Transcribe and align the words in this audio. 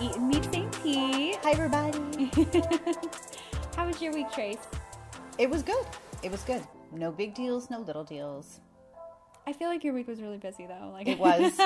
Eating 0.00 0.28
Meets 0.28 0.48
St. 0.52 0.82
Pete. 0.82 1.38
Hi, 1.42 1.50
everybody. 1.50 2.30
How 3.76 3.84
was 3.84 4.00
your 4.00 4.12
week, 4.12 4.30
Trace? 4.30 4.58
It 5.38 5.50
was 5.50 5.64
good. 5.64 5.84
It 6.22 6.30
was 6.30 6.42
good. 6.42 6.62
No 6.92 7.10
big 7.10 7.34
deals, 7.34 7.68
no 7.68 7.80
little 7.80 8.04
deals. 8.04 8.60
I 9.44 9.52
feel 9.52 9.68
like 9.68 9.82
your 9.82 9.94
week 9.94 10.06
was 10.06 10.20
really 10.20 10.36
busy 10.36 10.66
though. 10.66 10.90
Like 10.92 11.08
It 11.08 11.18
was. 11.18 11.52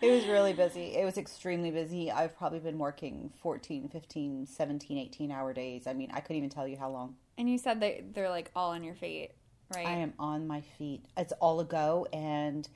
it 0.00 0.10
was 0.10 0.26
really 0.26 0.54
busy. 0.54 0.96
It 0.96 1.04
was 1.04 1.18
extremely 1.18 1.70
busy. 1.70 2.10
I've 2.10 2.36
probably 2.36 2.58
been 2.58 2.78
working 2.78 3.30
14, 3.42 3.88
15, 3.88 4.46
17, 4.46 4.98
18 4.98 5.30
hour 5.30 5.52
days. 5.52 5.86
I 5.86 5.92
mean, 5.92 6.10
I 6.12 6.18
couldn't 6.18 6.38
even 6.38 6.50
tell 6.50 6.66
you 6.66 6.76
how 6.76 6.90
long. 6.90 7.14
and 7.38 7.48
you 7.48 7.58
said 7.58 7.80
that 7.80 8.12
they're 8.12 8.30
like 8.30 8.50
all 8.56 8.70
on 8.70 8.82
your 8.82 8.94
feet, 8.96 9.30
right? 9.72 9.86
I 9.86 9.92
am 9.92 10.14
on 10.18 10.48
my 10.48 10.62
feet. 10.78 11.04
It's 11.16 11.32
all 11.40 11.60
a 11.60 11.64
go. 11.64 12.08
And 12.12 12.68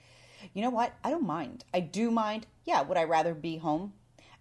you 0.55 0.63
know 0.63 0.71
what? 0.71 0.93
I 1.05 1.11
don't 1.11 1.27
mind. 1.27 1.65
I 1.75 1.81
do 1.81 2.11
mind. 2.11 2.47
Yeah, 2.65 2.83
would 2.83 2.97
I 2.97 3.05
rather 3.05 3.35
be 3.35 3.57
home? 3.59 3.93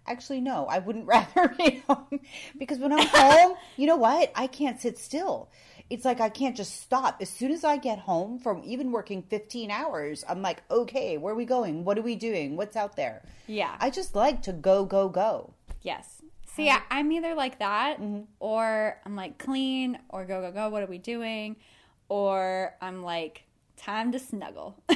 Actually, 0.06 0.40
no, 0.40 0.66
I 0.66 0.78
wouldn't 0.78 1.06
rather 1.16 1.48
be 1.58 1.82
home 1.88 2.20
because 2.58 2.78
when 2.78 2.92
I'm 2.92 3.06
home, 3.08 3.56
you 3.76 3.86
know 3.86 3.96
what? 3.96 4.32
I 4.34 4.46
can't 4.46 4.80
sit 4.80 4.98
still. 4.98 5.48
It's 5.88 6.04
like 6.04 6.20
I 6.20 6.28
can't 6.28 6.56
just 6.56 6.80
stop. 6.80 7.18
As 7.20 7.28
soon 7.30 7.52
as 7.52 7.62
I 7.62 7.76
get 7.76 8.00
home 8.00 8.38
from 8.40 8.62
even 8.64 8.90
working 8.90 9.22
15 9.22 9.70
hours, 9.70 10.24
I'm 10.28 10.42
like, 10.42 10.62
okay, 10.70 11.16
where 11.16 11.32
are 11.32 11.36
we 11.36 11.44
going? 11.44 11.84
What 11.84 11.96
are 11.98 12.02
we 12.02 12.16
doing? 12.16 12.56
What's 12.56 12.74
out 12.76 12.96
there? 12.96 13.22
Yeah. 13.46 13.76
I 13.78 13.90
just 13.90 14.14
like 14.16 14.42
to 14.42 14.52
go, 14.52 14.84
go, 14.84 15.08
go. 15.08 15.54
Yes. 15.82 16.22
See, 16.56 16.70
I, 16.70 16.80
I'm 16.90 17.12
either 17.12 17.34
like 17.34 17.58
that 17.60 18.00
Mm-hmm. 18.00 18.22
or 18.40 18.98
I'm 19.04 19.14
like 19.14 19.38
clean 19.38 19.98
or 20.08 20.24
go, 20.24 20.40
go, 20.40 20.50
go. 20.50 20.68
What 20.70 20.82
are 20.82 20.86
we 20.86 20.98
doing? 20.98 21.54
Or 22.08 22.74
I'm 22.80 23.02
like, 23.04 23.44
time 23.76 24.12
to 24.12 24.18
snuggle. 24.18 24.76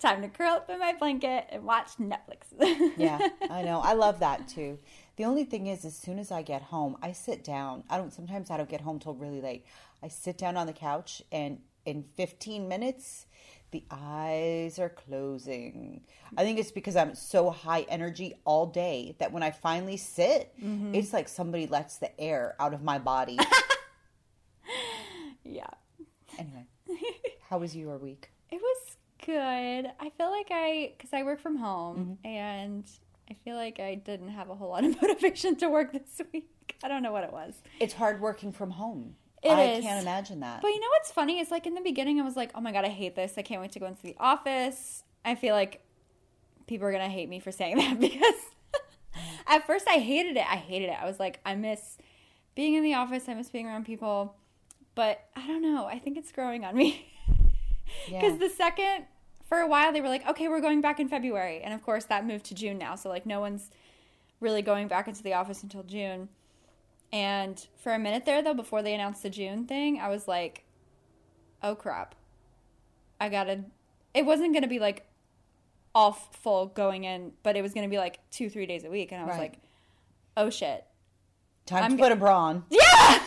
time 0.00 0.22
to 0.22 0.28
curl 0.28 0.54
up 0.54 0.70
in 0.70 0.78
my 0.78 0.94
blanket 0.94 1.46
and 1.50 1.64
watch 1.64 1.96
Netflix. 1.98 2.52
Yeah, 2.96 3.18
I 3.48 3.62
know. 3.62 3.80
I 3.80 3.94
love 3.94 4.20
that 4.20 4.48
too. 4.48 4.78
The 5.16 5.24
only 5.24 5.44
thing 5.44 5.66
is, 5.66 5.84
as 5.84 5.96
soon 5.96 6.18
as 6.18 6.30
I 6.32 6.42
get 6.42 6.62
home, 6.62 6.96
I 7.02 7.12
sit 7.12 7.44
down. 7.44 7.84
I 7.88 7.96
don't. 7.96 8.12
Sometimes 8.12 8.50
I 8.50 8.56
don't 8.56 8.68
get 8.68 8.80
home 8.80 8.98
till 8.98 9.14
really 9.14 9.40
late. 9.40 9.64
I 10.02 10.08
sit 10.08 10.38
down 10.38 10.56
on 10.56 10.66
the 10.66 10.72
couch, 10.72 11.22
and 11.30 11.60
in 11.84 12.04
15 12.16 12.68
minutes, 12.68 13.26
the 13.70 13.84
eyes 13.90 14.78
are 14.78 14.88
closing. 14.88 16.02
I 16.36 16.42
think 16.42 16.58
it's 16.58 16.72
because 16.72 16.96
I'm 16.96 17.14
so 17.14 17.50
high 17.50 17.82
energy 17.82 18.34
all 18.44 18.66
day 18.66 19.14
that 19.18 19.32
when 19.32 19.42
I 19.42 19.50
finally 19.50 19.96
sit, 19.96 20.52
mm-hmm. 20.60 20.94
it's 20.94 21.12
like 21.12 21.28
somebody 21.28 21.66
lets 21.66 21.98
the 21.98 22.18
air 22.20 22.56
out 22.58 22.74
of 22.74 22.82
my 22.82 22.98
body. 22.98 23.38
yeah. 25.44 25.70
Anyway, 26.40 26.66
how 27.48 27.58
was 27.58 27.74
your 27.76 27.96
week? 27.98 28.30
It 28.50 28.60
was 28.60 28.96
good. 29.24 29.90
I 30.00 30.10
feel 30.16 30.30
like 30.30 30.48
I, 30.50 30.92
because 30.96 31.12
I 31.12 31.22
work 31.22 31.40
from 31.40 31.56
home 31.56 32.18
Mm-hmm. 32.24 32.26
and 32.26 32.84
I 33.30 33.34
feel 33.44 33.54
like 33.56 33.78
I 33.78 33.94
didn't 33.94 34.30
have 34.30 34.50
a 34.50 34.54
whole 34.54 34.70
lot 34.70 34.84
of 34.84 35.00
motivation 35.02 35.56
to 35.56 35.68
work 35.68 35.92
this 35.92 36.20
week. 36.32 36.48
I 36.82 36.88
don't 36.88 37.02
know 37.02 37.12
what 37.12 37.24
it 37.24 37.32
was. 37.32 37.54
It's 37.78 37.94
hard 37.94 38.20
working 38.20 38.50
from 38.52 38.70
home. 38.72 39.14
It 39.42 39.50
I 39.50 39.62
is. 39.74 39.84
can't 39.84 40.02
imagine 40.02 40.40
that. 40.40 40.60
But 40.62 40.68
you 40.68 40.80
know 40.80 40.88
what's 40.98 41.12
funny 41.12 41.38
is 41.40 41.50
like 41.50 41.66
in 41.66 41.74
the 41.74 41.80
beginning, 41.80 42.20
I 42.20 42.24
was 42.24 42.36
like, 42.36 42.50
oh 42.54 42.60
my 42.60 42.72
God, 42.72 42.84
I 42.84 42.88
hate 42.88 43.14
this. 43.16 43.34
I 43.38 43.42
can't 43.42 43.60
wait 43.62 43.72
to 43.72 43.78
go 43.78 43.86
into 43.86 44.02
the 44.02 44.16
office. 44.18 45.02
I 45.24 45.34
feel 45.34 45.54
like 45.54 45.82
people 46.66 46.86
are 46.86 46.92
going 46.92 47.04
to 47.04 47.08
hate 47.10 47.28
me 47.28 47.40
for 47.40 47.50
saying 47.52 47.76
that 47.78 47.98
because 48.00 48.34
at 49.46 49.66
first 49.66 49.86
I 49.88 49.94
hated 49.98 50.36
it. 50.36 50.44
I 50.50 50.56
hated 50.56 50.86
it. 50.90 50.96
I 51.00 51.06
was 51.06 51.18
like, 51.18 51.40
I 51.46 51.54
miss 51.54 51.98
being 52.54 52.74
in 52.74 52.82
the 52.82 52.94
office. 52.94 53.28
I 53.28 53.34
miss 53.34 53.48
being 53.48 53.66
around 53.66 53.84
people. 53.86 54.34
But 54.94 55.24
I 55.36 55.46
don't 55.46 55.62
know. 55.62 55.86
I 55.86 55.98
think 55.98 56.16
it's 56.16 56.32
growing 56.32 56.64
on 56.64 56.76
me. 56.76 57.06
Because 58.06 58.34
Yeah. 58.34 58.38
the 58.38 58.48
second, 58.48 59.06
for 59.48 59.58
a 59.58 59.66
while, 59.66 59.92
they 59.92 60.00
were 60.00 60.08
like, 60.08 60.24
okay, 60.28 60.46
we're 60.46 60.60
going 60.60 60.80
back 60.80 61.00
in 61.00 61.08
February. 61.08 61.60
And 61.60 61.74
of 61.74 61.82
course, 61.82 62.04
that 62.04 62.24
moved 62.24 62.44
to 62.46 62.54
June 62.54 62.78
now. 62.78 62.94
So, 62.94 63.08
like, 63.08 63.26
no 63.26 63.40
one's 63.40 63.68
really 64.38 64.62
going 64.62 64.86
back 64.86 65.08
into 65.08 65.24
the 65.24 65.34
office 65.34 65.64
until 65.64 65.82
June. 65.82 66.28
And 67.12 67.66
for 67.76 67.92
a 67.92 67.98
minute 67.98 68.24
there, 68.26 68.42
though, 68.42 68.54
before 68.54 68.80
they 68.82 68.94
announced 68.94 69.24
the 69.24 69.28
June 69.30 69.66
thing, 69.66 69.98
I 69.98 70.08
was 70.08 70.28
like, 70.28 70.64
oh 71.64 71.74
crap. 71.74 72.14
I 73.20 73.28
gotta. 73.28 73.64
It 74.14 74.24
wasn't 74.24 74.54
gonna 74.54 74.68
be 74.68 74.78
like 74.78 75.04
all 75.96 76.12
full 76.12 76.66
going 76.66 77.02
in, 77.02 77.32
but 77.42 77.56
it 77.56 77.62
was 77.62 77.74
gonna 77.74 77.88
be 77.88 77.98
like 77.98 78.20
two, 78.30 78.48
three 78.48 78.66
days 78.66 78.84
a 78.84 78.88
week. 78.90 79.10
And 79.10 79.20
I 79.20 79.24
was 79.24 79.32
Right. 79.32 79.40
like, 79.50 79.58
oh 80.36 80.48
shit. 80.48 80.84
Time 81.66 81.82
I'm 81.82 81.96
to 81.96 82.02
put 82.02 82.12
a 82.12 82.16
bra 82.16 82.38
on. 82.38 82.64
Yeah! 82.70 83.20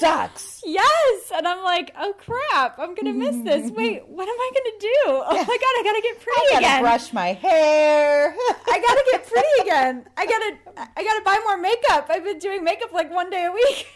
Sucks. 0.00 0.62
Yes. 0.64 1.32
And 1.34 1.46
I'm 1.46 1.62
like, 1.62 1.94
oh 1.98 2.12
crap, 2.18 2.78
I'm 2.78 2.94
gonna 2.94 3.12
miss 3.12 3.36
this. 3.44 3.70
Wait, 3.76 4.06
what 4.08 4.28
am 4.28 4.34
I 4.38 4.50
gonna 4.54 4.78
do? 4.80 4.96
Oh 5.06 5.32
my 5.34 5.44
god, 5.44 5.46
I 5.46 5.82
gotta 5.84 6.02
get 6.02 6.20
pretty 6.20 6.40
I 6.40 6.48
gotta 6.52 6.66
again. 6.66 6.82
brush 6.82 7.12
my 7.12 7.32
hair. 7.32 8.34
I 8.66 8.80
gotta 8.80 9.04
get 9.12 9.26
pretty 9.26 9.48
again. 9.62 10.06
I 10.16 10.26
gotta 10.26 10.90
I 10.96 11.02
gotta 11.04 11.22
buy 11.24 11.38
more 11.44 11.56
makeup. 11.58 12.06
I've 12.10 12.24
been 12.24 12.38
doing 12.38 12.64
makeup 12.64 12.92
like 12.92 13.10
one 13.12 13.30
day 13.30 13.44
a 13.46 13.52
week. 13.52 13.86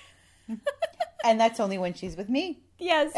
and 1.25 1.41
that's 1.41 1.59
only 1.61 1.79
when 1.79 1.95
she's 1.95 2.17
with 2.17 2.29
me. 2.29 2.61
yes. 2.79 3.13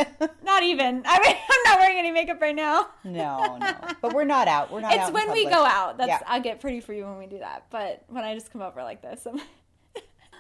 Not 0.45 0.63
even. 0.63 1.03
I 1.07 1.19
mean 1.21 1.37
I'm 1.37 1.63
not 1.65 1.79
wearing 1.81 1.99
any 1.99 2.13
makeup 2.13 2.41
right 2.41 2.55
now. 2.55 2.89
No, 3.05 3.57
no. 3.59 3.73
But 4.01 4.13
we're 4.15 4.25
not 4.25 4.49
out. 4.49 4.73
We're 4.73 4.81
not 4.81 4.93
out. 4.97 5.09
It's 5.09 5.11
when 5.13 5.33
we 5.33 5.45
go 5.45 5.65
out. 5.65 5.99
That's 5.99 6.09
Yeah. 6.09 6.21
I'll 6.27 6.41
get 6.43 6.61
pretty 6.61 6.81
for 6.81 6.93
you 6.93 7.05
when 7.05 7.19
we 7.19 7.27
do 7.27 7.39
that. 7.39 7.67
But 7.71 8.05
when 8.09 8.25
I 8.25 8.35
just 8.35 8.53
come 8.53 8.63
over 8.63 8.83
like 8.83 9.03
this, 9.03 9.27
I'm 9.27 9.41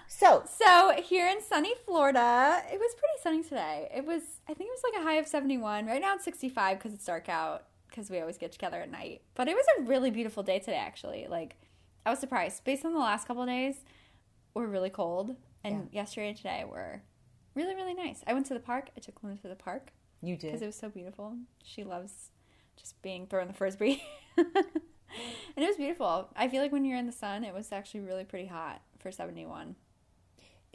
So, 0.08 0.44
So 0.46 0.92
here 1.02 1.28
in 1.28 1.42
sunny 1.42 1.74
Florida, 1.84 2.62
it 2.72 2.78
was 2.78 2.94
pretty 2.94 3.22
sunny 3.22 3.42
today. 3.42 3.88
It 3.94 4.04
was, 4.04 4.22
I 4.48 4.54
think 4.54 4.68
it 4.68 4.72
was 4.72 4.82
like 4.92 5.02
a 5.02 5.04
high 5.04 5.16
of 5.16 5.26
71. 5.26 5.86
Right 5.86 6.00
now 6.00 6.14
it's 6.14 6.24
65 6.24 6.78
because 6.78 6.94
it's 6.94 7.04
dark 7.04 7.28
out 7.28 7.64
because 7.88 8.10
we 8.10 8.20
always 8.20 8.38
get 8.38 8.52
together 8.52 8.80
at 8.80 8.90
night. 8.90 9.22
But 9.34 9.48
it 9.48 9.54
was 9.54 9.66
a 9.78 9.82
really 9.82 10.10
beautiful 10.10 10.42
day 10.42 10.58
today, 10.58 10.76
actually. 10.76 11.26
Like, 11.28 11.56
I 12.04 12.10
was 12.10 12.18
surprised. 12.18 12.64
Based 12.64 12.84
on 12.84 12.92
the 12.92 13.00
last 13.00 13.26
couple 13.26 13.42
of 13.42 13.48
days, 13.48 13.76
we're 14.54 14.66
really 14.66 14.90
cold. 14.90 15.36
And 15.64 15.88
yesterday 15.90 16.28
and 16.28 16.36
today 16.36 16.64
were 16.64 17.02
really, 17.56 17.74
really 17.74 17.94
nice. 17.94 18.22
I 18.26 18.34
went 18.34 18.46
to 18.46 18.54
the 18.54 18.60
park. 18.60 18.90
I 18.96 19.00
took 19.00 19.22
Luna 19.22 19.36
to 19.38 19.48
the 19.48 19.56
park 19.56 19.90
you 20.22 20.36
did? 20.36 20.48
because 20.48 20.62
it 20.62 20.66
was 20.66 20.76
so 20.76 20.88
beautiful. 20.88 21.36
She 21.64 21.82
loves 21.82 22.30
just 22.76 23.00
being 23.02 23.26
thrown 23.26 23.42
in 23.42 23.48
the 23.48 23.54
frisbee. 23.54 24.04
and 24.36 24.46
it 25.56 25.66
was 25.66 25.76
beautiful. 25.76 26.28
I 26.36 26.48
feel 26.48 26.62
like 26.62 26.70
when 26.70 26.84
you're 26.84 26.98
in 26.98 27.06
the 27.06 27.12
sun, 27.12 27.42
it 27.42 27.52
was 27.52 27.72
actually 27.72 28.00
really 28.00 28.24
pretty 28.24 28.46
hot 28.46 28.82
for 29.00 29.10
71. 29.10 29.74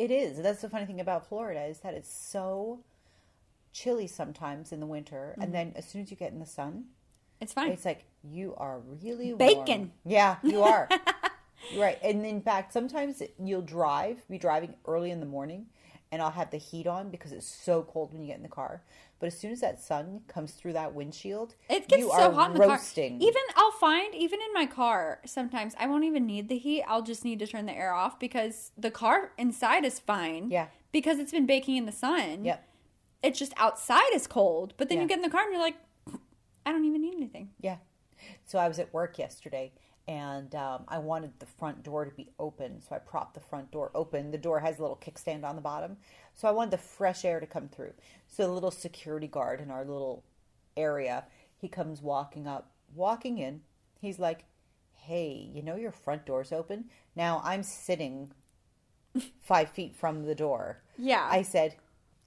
It 0.01 0.11
is. 0.11 0.41
That's 0.41 0.61
the 0.61 0.69
funny 0.69 0.85
thing 0.85 0.99
about 0.99 1.27
Florida 1.27 1.63
is 1.65 1.79
that 1.79 1.93
it's 1.93 2.11
so 2.11 2.79
chilly 3.73 4.07
sometimes 4.07 4.71
in 4.71 4.79
the 4.79 4.85
winter, 4.87 5.31
Mm-hmm. 5.33 5.41
and 5.43 5.53
then 5.53 5.73
as 5.75 5.85
soon 5.85 6.01
as 6.01 6.11
you 6.11 6.17
get 6.17 6.31
in 6.31 6.39
the 6.39 6.45
sun, 6.45 6.85
It's 7.39 7.53
fine. 7.53 7.71
it's 7.71 7.85
like 7.85 8.03
you 8.23 8.53
are 8.57 8.79
really 9.03 9.33
Bacon. 9.33 9.91
Yeah, 10.05 10.37
you 10.43 10.63
are. 10.63 10.87
Right. 11.77 11.99
And 12.03 12.25
in 12.25 12.41
fact, 12.41 12.73
sometimes 12.73 13.21
you'll 13.39 13.61
drive, 13.61 14.27
be 14.27 14.39
driving 14.39 14.73
early 14.87 15.11
in 15.11 15.19
the 15.19 15.27
morning, 15.27 15.67
and 16.11 16.21
I'll 16.21 16.31
have 16.31 16.51
the 16.51 16.57
heat 16.57 16.87
on 16.87 17.09
because 17.09 17.31
it's 17.31 17.47
so 17.47 17.83
cold 17.83 18.11
when 18.11 18.21
you 18.21 18.27
get 18.27 18.37
in 18.37 18.43
the 18.43 18.49
car. 18.49 18.81
But 19.19 19.27
as 19.27 19.37
soon 19.39 19.51
as 19.51 19.61
that 19.61 19.79
sun 19.79 20.21
comes 20.27 20.51
through 20.51 20.73
that 20.73 20.93
windshield, 20.93 21.55
It 21.69 21.87
gets 21.87 22.03
so 22.03 22.31
hot 22.31 22.51
in 22.51 22.57
the 22.59 22.67
roasting. 22.67 23.19
car. 23.19 23.27
Even 23.27 23.41
I'll 23.55 23.71
find 23.71 24.13
even 24.15 24.39
in 24.41 24.53
my 24.53 24.65
car 24.65 25.19
sometimes 25.25 25.73
I 25.79 25.87
won't 25.87 26.03
even 26.03 26.25
need 26.25 26.49
the 26.49 26.57
heat. 26.57 26.83
I'll 26.87 27.03
just 27.03 27.23
need 27.23 27.39
to 27.39 27.47
turn 27.47 27.65
the 27.65 27.73
air 27.73 27.93
off 27.93 28.19
because 28.19 28.71
the 28.77 28.91
car 28.91 29.31
inside 29.37 29.85
is 29.85 29.99
fine. 29.99 30.49
Yeah. 30.51 30.67
Because 30.91 31.19
it's 31.19 31.31
been 31.31 31.45
baking 31.45 31.77
in 31.77 31.85
the 31.85 31.91
sun. 31.91 32.43
Yep. 32.45 32.67
It's 33.23 33.39
just 33.39 33.53
outside 33.55 34.09
is 34.13 34.27
cold, 34.27 34.73
but 34.77 34.89
then 34.89 34.97
Yeah. 34.97 35.03
you 35.03 35.07
get 35.07 35.17
in 35.19 35.21
the 35.23 35.29
car 35.29 35.43
and 35.43 35.51
you're 35.53 35.61
like, 35.61 35.77
I 36.65 36.71
don't 36.71 36.85
even 36.85 37.01
need 37.01 37.13
anything. 37.15 37.51
Yeah. 37.61 37.77
So 38.45 38.59
I 38.59 38.67
was 38.67 38.79
at 38.79 38.93
work 38.93 39.17
yesterday 39.17 39.71
and 40.07 40.53
um, 40.55 40.83
I 40.87 40.97
wanted 40.97 41.31
the 41.39 41.45
front 41.45 41.83
door 41.83 42.05
to 42.05 42.11
be 42.11 42.29
open. 42.39 42.81
So 42.81 42.95
I 42.95 42.99
propped 42.99 43.33
the 43.33 43.39
front 43.39 43.71
door 43.71 43.91
open. 43.93 44.31
The 44.31 44.37
door 44.37 44.59
has 44.59 44.79
a 44.79 44.81
little 44.81 44.99
kickstand 45.01 45.43
on 45.43 45.55
the 45.55 45.61
bottom. 45.61 45.97
So 46.33 46.47
I 46.47 46.51
wanted 46.51 46.71
the 46.71 46.77
fresh 46.77 47.23
air 47.23 47.39
to 47.39 47.45
come 47.45 47.67
through. 47.67 47.93
So 48.27 48.43
the 48.43 48.53
little 48.53 48.71
security 48.71 49.27
guard 49.27 49.61
in 49.61 49.69
our 49.69 49.85
little 49.85 50.23
area, 50.75 51.25
he 51.57 51.67
comes 51.67 52.01
walking 52.01 52.47
up, 52.47 52.71
walking 52.95 53.37
in. 53.37 53.61
He's 53.99 54.19
like, 54.19 54.45
Hey, 54.95 55.49
you 55.53 55.61
know 55.61 55.75
your 55.75 55.91
front 55.91 56.25
door's 56.25 56.51
open? 56.51 56.85
Now 57.15 57.41
I'm 57.43 57.63
sitting 57.63 58.31
five 59.41 59.69
feet 59.69 59.95
from 59.95 60.25
the 60.25 60.35
door. 60.35 60.81
Yeah. 60.97 61.27
I 61.29 61.43
said, 61.43 61.75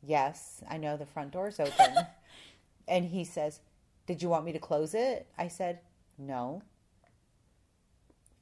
Yes, 0.02 0.62
I 0.68 0.76
know 0.76 0.96
the 0.96 1.06
front 1.06 1.32
door's 1.32 1.58
open. 1.58 1.94
and 2.88 3.06
he 3.06 3.24
says, 3.24 3.60
Did 4.06 4.22
you 4.22 4.28
want 4.28 4.44
me 4.44 4.52
to 4.52 4.58
close 4.58 4.94
it? 4.94 5.26
I 5.36 5.48
said, 5.48 5.80
No. 6.18 6.62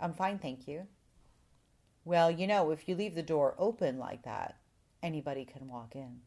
I'm 0.02 0.12
fine, 0.14 0.38
thank 0.38 0.66
you. 0.66 0.86
Well, 2.04 2.30
you 2.30 2.46
know, 2.48 2.70
if 2.72 2.88
you 2.88 2.96
leave 2.96 3.14
the 3.14 3.22
door 3.22 3.54
open 3.58 3.98
like 3.98 4.24
that, 4.24 4.56
anybody 5.02 5.44
can 5.44 5.68
walk 5.68 5.94
in. 5.94 6.20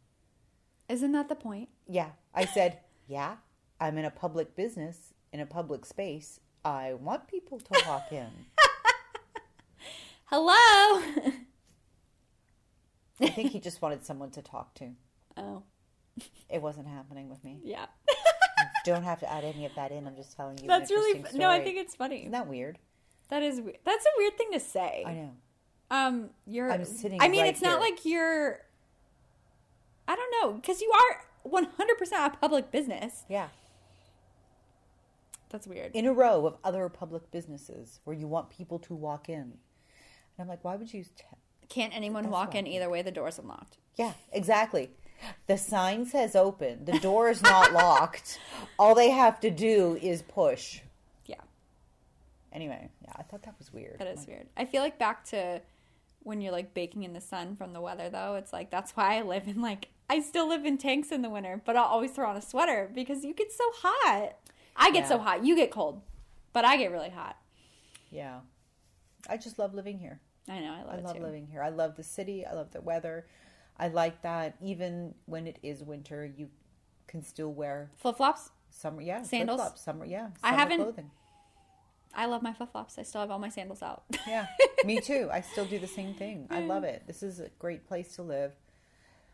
Isn't 0.88 1.12
that 1.12 1.28
the 1.30 1.36
point? 1.36 1.70
Yeah. 1.88 2.12
I 2.34 2.46
said, 2.46 2.80
Yeah, 3.08 3.36
I'm 3.80 3.98
in 3.98 4.06
a 4.06 4.10
public 4.12 4.56
business, 4.56 5.14
in 5.32 5.40
a 5.42 5.46
public 5.46 5.86
space. 5.86 6.40
I 6.64 6.94
want 6.94 7.28
people 7.28 7.60
to 7.60 7.84
walk 7.88 8.12
in. 8.12 8.30
Hello. 10.26 10.54
I 13.22 13.28
think 13.28 13.52
he 13.52 13.60
just 13.68 13.82
wanted 13.82 14.04
someone 14.06 14.32
to 14.32 14.42
talk 14.42 14.74
to. 14.76 14.92
oh. 15.38 15.64
It 16.50 16.62
wasn't 16.62 16.88
happening 16.88 17.28
with 17.30 17.44
me. 17.44 17.60
Yeah. 17.62 17.88
Don't 18.86 19.04
have 19.04 19.20
to 19.20 19.30
add 19.32 19.44
any 19.44 19.66
of 19.66 19.76
that 19.76 19.92
in. 19.92 20.08
I'm 20.08 20.16
just 20.16 20.34
telling 20.38 20.58
you. 20.60 20.68
That's 20.68 20.90
really 20.90 21.22
fu- 21.22 21.38
no. 21.38 21.50
I 21.50 21.62
think 21.62 21.78
it's 21.78 21.94
funny. 21.94 22.20
Isn't 22.22 22.32
that 22.32 22.48
weird? 22.48 22.80
That 23.30 23.44
is 23.44 23.62
we- 23.62 23.78
that's 23.84 24.06
a 24.06 24.10
weird 24.18 24.38
thing 24.38 24.52
to 24.54 24.60
say. 24.60 25.04
I 25.06 25.14
know. 25.14 25.32
Um, 25.92 26.30
you're. 26.48 26.72
I'm 26.72 26.86
sitting 26.86 27.22
I 27.22 27.28
mean, 27.28 27.42
right 27.42 27.50
it's 27.50 27.62
not 27.62 27.80
like 27.80 28.06
you're. 28.06 28.60
I 30.08 30.16
don't 30.16 30.34
know, 30.42 30.54
because 30.54 30.82
you 30.82 30.92
are 30.92 31.22
100 31.44 31.98
percent 31.98 32.34
a 32.34 32.38
public 32.38 32.72
business. 32.72 33.24
Yeah. 33.30 33.48
That's 35.50 35.68
weird. 35.68 35.92
In 35.96 36.06
a 36.06 36.14
row 36.14 36.46
of 36.46 36.58
other 36.64 36.90
public 36.90 37.32
businesses 37.32 38.00
where 38.04 38.16
you 38.16 38.28
want 38.28 38.50
people 38.50 38.80
to 38.80 38.94
walk 38.94 39.30
in, 39.30 39.36
and 39.36 39.52
I'm 40.40 40.48
like, 40.48 40.64
why 40.64 40.76
would 40.76 40.94
you? 40.94 41.04
T- 41.04 41.24
Can't 41.70 41.96
anyone 41.96 42.24
That's 42.24 42.34
walk 42.34 42.56
in 42.56 42.68
either 42.68 42.90
way? 42.90 43.02
The 43.02 43.12
door's 43.12 43.40
unlocked. 43.40 43.78
yeah, 43.96 44.14
exactly. 44.32 44.90
The 45.48 45.58
sign 45.58 46.06
says 46.06 46.36
open. 46.36 46.84
The 46.86 47.00
door 47.00 47.30
is 47.30 47.42
not 47.42 47.72
locked. 47.84 48.38
All 48.78 48.94
they 48.96 49.12
have 49.12 49.40
to 49.42 49.50
do 49.50 49.98
is 50.02 50.22
push. 50.24 50.82
Yeah, 52.56 52.62
Anyway, 52.72 52.90
yeah, 53.02 53.12
I 53.16 53.24
thought 53.24 53.44
that 53.44 53.56
was 53.58 53.74
weird. 53.74 53.98
that 54.00 54.08
is 54.08 54.20
Like, 54.20 54.28
weird. 54.28 54.48
I 54.58 54.66
feel 54.66 54.82
like 54.82 54.98
back 54.98 55.24
to 55.26 55.62
when 56.24 56.42
you're 56.42 56.52
like 56.52 56.74
baking 56.74 57.04
in 57.04 57.14
the 57.14 57.22
sun 57.22 57.56
from 57.56 57.74
the 57.74 57.82
weather, 57.82 58.10
though. 58.10 58.36
It's 58.36 58.54
like 58.54 58.72
that's 58.72 58.92
why 58.96 59.18
I 59.18 59.22
live 59.22 59.48
in 59.48 59.62
like 59.62 59.90
I 60.10 60.22
still 60.22 60.48
live 60.48 60.66
in 60.66 60.78
tanks 60.78 61.12
in 61.12 61.22
the 61.22 61.30
winter, 61.30 61.62
but 61.66 61.76
I'll 61.76 61.84
always 61.86 62.12
throw 62.12 62.30
on 62.30 62.38
a 62.38 62.42
sweater 62.42 62.90
because 62.94 63.24
you 63.26 63.34
get 63.34 63.52
so 63.52 63.64
hot. 63.76 64.34
I 64.76 64.92
get 64.92 65.08
so 65.08 65.18
hot. 65.18 65.46
You 65.46 65.56
get 65.56 65.72
cold, 65.72 66.02
but 66.54 66.66
I 66.66 66.78
get 66.78 66.92
really 66.92 67.10
hot. 67.10 67.38
Yeah, 68.12 68.40
I 69.30 69.38
just 69.38 69.58
love 69.60 69.74
living 69.74 70.00
here. 70.00 70.20
I 70.50 70.60
know. 70.60 70.74
I 70.74 70.84
love 70.84 71.00
I 71.00 71.02
love 71.02 71.16
too. 71.18 71.24
living 71.24 71.48
here. 71.48 71.62
I 71.62 71.70
love 71.70 71.96
the 71.96 72.04
city. 72.04 72.46
I 72.46 72.54
love 72.54 72.72
the 72.72 72.82
weather. 72.82 73.26
I 73.78 73.88
like 73.90 74.22
that 74.22 74.56
even 74.62 75.16
when 75.26 75.48
it 75.48 75.60
is 75.62 75.84
winter, 75.84 76.26
you 76.26 76.50
can 77.08 77.22
still 77.24 77.52
wear 77.52 77.92
Flip 77.98 78.16
flops. 78.16 78.52
summer. 78.70 79.02
Yeah, 79.02 79.24
Sandals? 79.24 79.62
Summer. 79.80 80.06
Yeah, 80.06 80.30
I 80.44 80.54
haven't- 80.54 80.82
clothing. 80.82 81.12
I 82.16 82.26
love 82.28 82.42
my 82.42 82.54
flip 82.54 82.72
flops. 82.72 82.98
I 82.98 83.04
still 83.04 83.22
have 83.22 83.32
all 83.32 83.40
my 83.40 83.50
sandals 83.50 83.82
out. 83.84 84.04
Yeah, 84.28 84.48
me 84.86 85.00
too. 85.02 85.30
I 85.32 85.42
still 85.42 85.66
do 85.66 85.80
the 85.80 85.88
same 85.88 86.14
thing. 86.14 86.48
I 86.50 86.62
love 86.62 86.84
it. 86.84 87.04
This 87.08 87.22
is 87.24 87.40
a 87.40 87.50
great 87.60 87.86
place 87.88 88.16
to 88.16 88.22
live. 88.24 88.54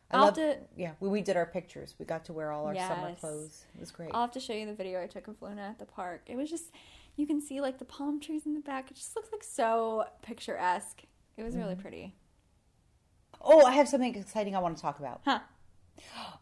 I 0.09 0.17
I'll 0.17 0.25
love. 0.25 0.33
to- 0.35 0.57
Yeah, 0.75 0.91
when 0.99 1.11
we 1.11 1.21
did 1.21 1.37
our 1.37 1.45
pictures, 1.45 1.95
we 1.99 2.05
got 2.05 2.25
to 2.25 2.33
wear 2.33 2.51
all 2.51 2.65
our 2.65 2.75
summer 2.75 3.15
clothes. 3.15 3.65
It 3.75 3.79
was 3.79 3.91
great. 3.91 4.11
I'll 4.13 4.21
have 4.21 4.31
to 4.33 4.39
show 4.39 4.53
you 4.53 4.65
the 4.65 4.73
video 4.73 5.01
I 5.01 5.07
took 5.07 5.27
of 5.27 5.41
Luna 5.41 5.61
at 5.61 5.79
the 5.79 5.85
park. 5.85 6.23
It 6.27 6.35
was 6.35 6.49
just, 6.49 6.65
you 7.15 7.25
can 7.27 7.39
see 7.41 7.61
like 7.61 7.77
the 7.79 7.85
palm 7.85 8.19
trees 8.19 8.45
in 8.45 8.53
the 8.53 8.59
back. 8.59 8.91
It 8.91 8.95
just 8.95 9.15
looks 9.15 9.29
like 9.31 9.43
so 9.43 10.05
picturesque. 10.21 11.03
It 11.37 11.43
was 11.43 11.53
Mm-hmm. 11.53 11.63
really 11.63 11.75
pretty. 11.75 12.13
Oh, 13.43 13.65
I 13.65 13.71
have 13.71 13.87
something 13.87 14.13
exciting 14.15 14.55
I 14.55 14.59
want 14.59 14.75
to 14.77 14.81
talk 14.81 14.99
about. 14.99 15.21
Huh. 15.25 15.39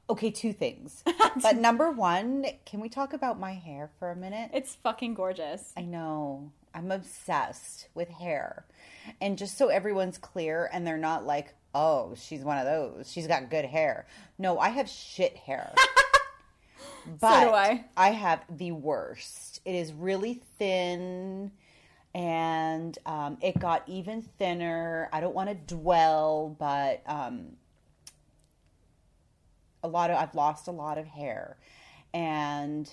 Okay, 0.09 0.31
two 0.31 0.53
things. 0.53 1.03
but 1.41 1.57
number 1.57 1.91
one, 1.91 2.45
can 2.65 2.79
we 2.79 2.89
talk 2.89 3.13
about 3.13 3.39
my 3.39 3.53
hair 3.53 3.91
for 3.99 4.09
a 4.09 4.15
minute? 4.15 4.49
It's 4.53 4.75
fucking 4.75 5.13
gorgeous. 5.13 5.71
I 5.77 5.81
know. 5.81 6.51
I'm 6.73 6.91
obsessed 6.91 7.87
with 7.93 8.09
hair. 8.09 8.65
And 9.21 9.37
just 9.37 9.57
so 9.57 9.67
everyone's 9.67 10.17
clear 10.17 10.69
and 10.71 10.85
they're 10.85 10.97
not 10.97 11.25
like, 11.25 11.53
oh, 11.75 12.13
she's 12.15 12.41
one 12.41 12.57
of 12.57 12.65
those. 12.65 13.11
She's 13.11 13.27
got 13.27 13.49
good 13.49 13.65
hair. 13.65 14.07
No, 14.37 14.57
I 14.57 14.69
have 14.69 14.89
shit 14.89 15.35
hair. 15.37 15.73
but 17.19 17.45
do 17.45 17.51
I. 17.51 17.85
I 17.95 18.09
have 18.09 18.43
the 18.49 18.71
worst. 18.71 19.61
It 19.65 19.75
is 19.75 19.93
really 19.93 20.41
thin 20.57 21.51
and 22.15 22.97
um, 23.05 23.37
it 23.41 23.59
got 23.59 23.83
even 23.87 24.21
thinner. 24.21 25.09
I 25.13 25.19
don't 25.21 25.35
want 25.35 25.49
to 25.49 25.75
dwell, 25.75 26.55
but 26.59 27.03
um, 27.05 27.57
a 29.83 29.87
lot 29.87 30.09
of 30.09 30.17
I've 30.17 30.35
lost 30.35 30.67
a 30.67 30.71
lot 30.71 30.97
of 30.97 31.05
hair, 31.07 31.57
and 32.13 32.91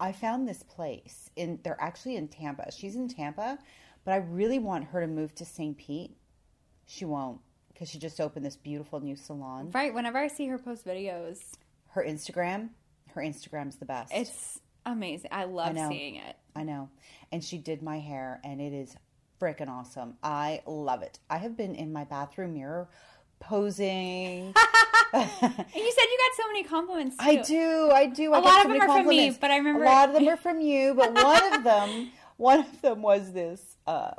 I 0.00 0.12
found 0.12 0.48
this 0.48 0.62
place 0.62 1.30
in 1.36 1.60
they're 1.62 1.80
actually 1.80 2.16
in 2.16 2.28
Tampa. 2.28 2.70
She's 2.72 2.96
in 2.96 3.08
Tampa, 3.08 3.58
but 4.04 4.12
I 4.12 4.16
really 4.16 4.58
want 4.58 4.84
her 4.86 5.00
to 5.00 5.06
move 5.06 5.34
to 5.36 5.44
St. 5.44 5.76
Pete. 5.76 6.16
She 6.86 7.04
won't 7.04 7.40
because 7.72 7.88
she 7.88 7.98
just 7.98 8.20
opened 8.20 8.44
this 8.44 8.56
beautiful 8.56 9.00
new 9.00 9.16
salon. 9.16 9.70
Right. 9.72 9.92
Whenever 9.94 10.18
I 10.18 10.28
see 10.28 10.46
her 10.48 10.58
post 10.58 10.86
videos, 10.86 11.40
Her 11.88 12.04
Instagram, 12.04 12.70
her 13.14 13.22
Instagram's 13.22 13.76
the 13.76 13.84
best. 13.84 14.12
it's 14.14 14.60
amazing. 14.86 15.30
I 15.32 15.44
love 15.44 15.74
know. 15.74 15.88
seeing 15.88 16.16
it. 16.16 16.36
I 16.54 16.62
know. 16.62 16.88
And 17.32 17.42
she 17.42 17.58
did 17.58 17.82
my 17.82 17.98
hair, 17.98 18.40
and 18.44 18.60
it 18.60 18.72
is 18.72 18.94
freaking 19.40 19.68
awesome. 19.68 20.14
I 20.22 20.62
love 20.66 21.02
it. 21.02 21.18
I 21.30 21.38
have 21.38 21.56
been 21.56 21.74
in 21.74 21.92
my 21.92 22.04
bathroom 22.04 22.54
mirror 22.54 22.88
posing. 23.40 24.54
And 25.14 25.74
you 25.74 25.92
said 25.92 26.04
you 26.04 26.18
got 26.18 26.36
so 26.36 26.46
many 26.48 26.64
compliments. 26.64 27.16
Too. 27.16 27.24
I 27.24 27.42
do. 27.42 27.90
I 27.92 28.06
do. 28.06 28.32
I 28.32 28.38
A 28.38 28.40
lot 28.40 28.62
so 28.62 28.68
of 28.68 28.68
them 28.68 28.80
are 28.82 28.96
from 28.98 29.06
me, 29.06 29.36
but 29.40 29.50
I 29.50 29.56
remember- 29.56 29.84
a 29.84 29.88
lot 29.88 30.08
of 30.08 30.14
them 30.14 30.28
are 30.28 30.36
from 30.36 30.60
you. 30.60 30.94
But 30.94 31.14
one 31.14 31.54
of 31.54 31.64
them, 31.64 32.10
one 32.36 32.60
of 32.60 32.82
them 32.82 33.02
was 33.02 33.32
this 33.32 33.76
uh, 33.86 34.12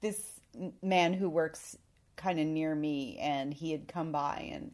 this 0.00 0.40
man 0.82 1.12
who 1.14 1.28
works 1.28 1.76
kind 2.16 2.38
of 2.40 2.46
near 2.46 2.74
me, 2.74 3.18
and 3.18 3.52
he 3.52 3.72
had 3.72 3.88
come 3.88 4.12
by, 4.12 4.48
and 4.52 4.72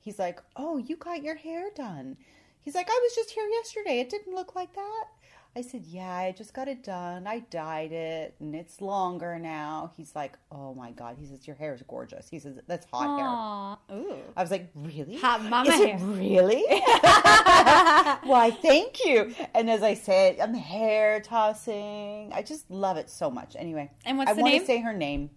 he's 0.00 0.18
like, 0.18 0.40
"Oh, 0.56 0.76
you 0.78 0.96
got 0.96 1.22
your 1.22 1.36
hair 1.36 1.70
done." 1.74 2.16
He's 2.62 2.74
like, 2.74 2.88
"I 2.90 3.00
was 3.02 3.14
just 3.14 3.30
here 3.30 3.46
yesterday. 3.46 4.00
It 4.00 4.10
didn't 4.10 4.34
look 4.34 4.54
like 4.54 4.74
that." 4.74 5.04
I 5.56 5.62
said, 5.62 5.84
"Yeah, 5.86 6.12
I 6.12 6.32
just 6.32 6.52
got 6.52 6.66
it 6.66 6.82
done. 6.82 7.26
I 7.28 7.38
dyed 7.38 7.92
it, 7.92 8.34
and 8.40 8.54
it's 8.54 8.80
longer 8.80 9.38
now." 9.38 9.92
He's 9.96 10.14
like, 10.14 10.36
"Oh 10.50 10.74
my 10.74 10.90
god!" 10.90 11.16
He 11.18 11.26
says, 11.26 11.46
"Your 11.46 11.54
hair 11.56 11.74
is 11.74 11.82
gorgeous." 11.82 12.28
He 12.28 12.38
says, 12.40 12.58
"That's 12.66 12.86
hot 12.92 13.78
hair." 13.88 13.96
Ooh. 13.96 14.16
I 14.36 14.42
was 14.42 14.50
like, 14.50 14.70
really? 14.74 15.16
Hot 15.18 15.44
mama 15.44 15.70
Is 15.70 15.80
it 15.80 15.88
hair. 15.90 15.98
really? 16.06 16.64
Why, 18.28 18.50
thank 18.50 19.04
you. 19.04 19.34
And 19.54 19.70
as 19.70 19.82
I 19.82 19.94
said, 19.94 20.40
I'm 20.40 20.54
hair 20.54 21.20
tossing. 21.20 22.32
I 22.32 22.42
just 22.42 22.70
love 22.70 22.96
it 22.96 23.08
so 23.10 23.30
much. 23.30 23.54
Anyway, 23.58 23.90
And 24.04 24.18
what's 24.18 24.30
I 24.30 24.34
want 24.34 24.58
to 24.58 24.66
say 24.66 24.80
her 24.80 24.92
name. 24.92 25.30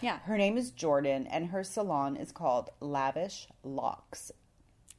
Yeah. 0.00 0.20
Her 0.20 0.38
name 0.38 0.56
is 0.56 0.70
Jordan, 0.70 1.26
and 1.26 1.48
her 1.48 1.64
salon 1.64 2.16
is 2.16 2.30
called 2.30 2.70
Lavish 2.80 3.48
Locks. 3.64 4.30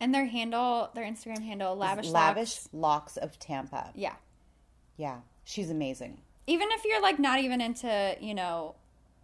And 0.02 0.14
their 0.14 0.26
handle, 0.26 0.90
their 0.96 1.06
Instagram 1.06 1.44
handle, 1.44 1.76
lavish. 1.76 2.10
Lavish 2.10 2.60
Locks. 2.74 3.16
Locks 3.16 3.18
of 3.18 3.40
Tampa. 3.40 3.92
Yeah. 3.96 4.16
Yeah, 5.00 5.20
she's 5.46 5.70
amazing. 5.72 6.20
Even 6.46 6.68
if 6.72 6.84
you're 6.84 7.02
like 7.02 7.18
not 7.20 7.40
even 7.40 7.62
into, 7.62 8.18
you 8.20 8.34
know, 8.36 8.76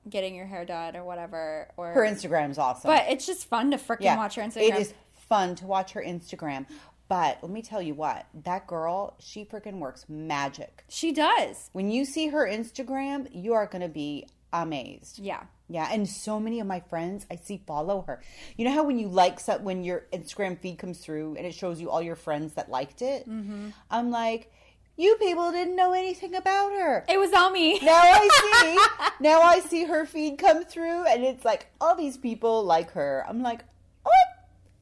getting 0.09 0.33
your 0.33 0.45
hair 0.45 0.63
done 0.63 0.95
or 0.95 1.03
whatever, 1.03 1.67
or 1.75 1.91
Her 1.91 2.01
Instagram's 2.01 2.57
awesome. 2.57 2.89
But 2.89 3.05
it's 3.09 3.25
just 3.25 3.47
fun 3.47 3.71
to 3.71 3.77
freaking 3.77 4.15
watch 4.15 4.35
her 4.35 4.41
Instagram. 4.41 4.69
It 4.69 4.75
is 4.75 4.93
fun 5.13 5.55
to 5.55 5.65
watch 5.65 5.91
her 5.91 6.01
Instagram. 6.01 6.65
But 7.07 7.39
let 7.41 7.51
me 7.51 7.61
tell 7.61 7.81
you 7.81 7.93
what, 7.93 8.25
that 8.45 8.65
girl, 8.65 9.15
she 9.19 9.43
freaking 9.45 9.79
works 9.79 10.05
magic. 10.07 10.83
She 10.87 11.11
does. 11.11 11.69
When 11.73 11.91
you 11.91 12.05
see 12.05 12.29
her 12.29 12.47
Instagram, 12.47 13.27
you 13.31 13.53
are 13.53 13.67
going 13.67 13.81
to 13.83 13.89
be 13.89 14.27
amazed. 14.53 15.19
Yeah. 15.19 15.43
Yeah, 15.67 15.89
and 15.91 16.07
so 16.07 16.39
many 16.39 16.59
of 16.59 16.67
my 16.67 16.79
friends 16.79 17.25
I 17.31 17.37
see 17.37 17.59
follow 17.65 18.03
her. 18.07 18.21
You 18.55 18.65
know 18.65 18.71
how 18.71 18.83
when 18.83 18.99
you 18.99 19.07
like 19.07 19.41
when 19.61 19.83
your 19.83 20.05
Instagram 20.13 20.59
feed 20.59 20.77
comes 20.77 20.99
through 20.99 21.35
and 21.37 21.45
it 21.45 21.55
shows 21.55 21.81
you 21.81 21.89
all 21.89 22.03
your 22.03 22.15
friends 22.15 22.53
that 22.53 22.69
liked 22.69 23.01
it? 23.01 23.27
Mm-hmm. 23.27 23.69
I'm 23.89 24.11
like, 24.11 24.51
you 24.97 25.15
people 25.17 25.51
didn't 25.51 25.75
know 25.75 25.93
anything 25.93 26.35
about 26.35 26.71
her. 26.71 27.05
It 27.09 27.19
was 27.19 27.33
all 27.33 27.49
me. 27.51 27.79
Now 27.79 27.93
I 28.01 28.29
see, 28.41 29.13
now 29.23 29.41
I 29.41 29.59
see 29.59 29.85
her 29.85 30.05
feed 30.05 30.37
come 30.37 30.63
through, 30.65 31.05
and 31.05 31.23
it's 31.23 31.43
like 31.45 31.67
all 31.81 31.95
these 31.95 32.17
people 32.17 32.63
like 32.63 32.91
her. 32.91 33.25
I'm 33.27 33.41
like, 33.41 33.63
what? 34.03 34.13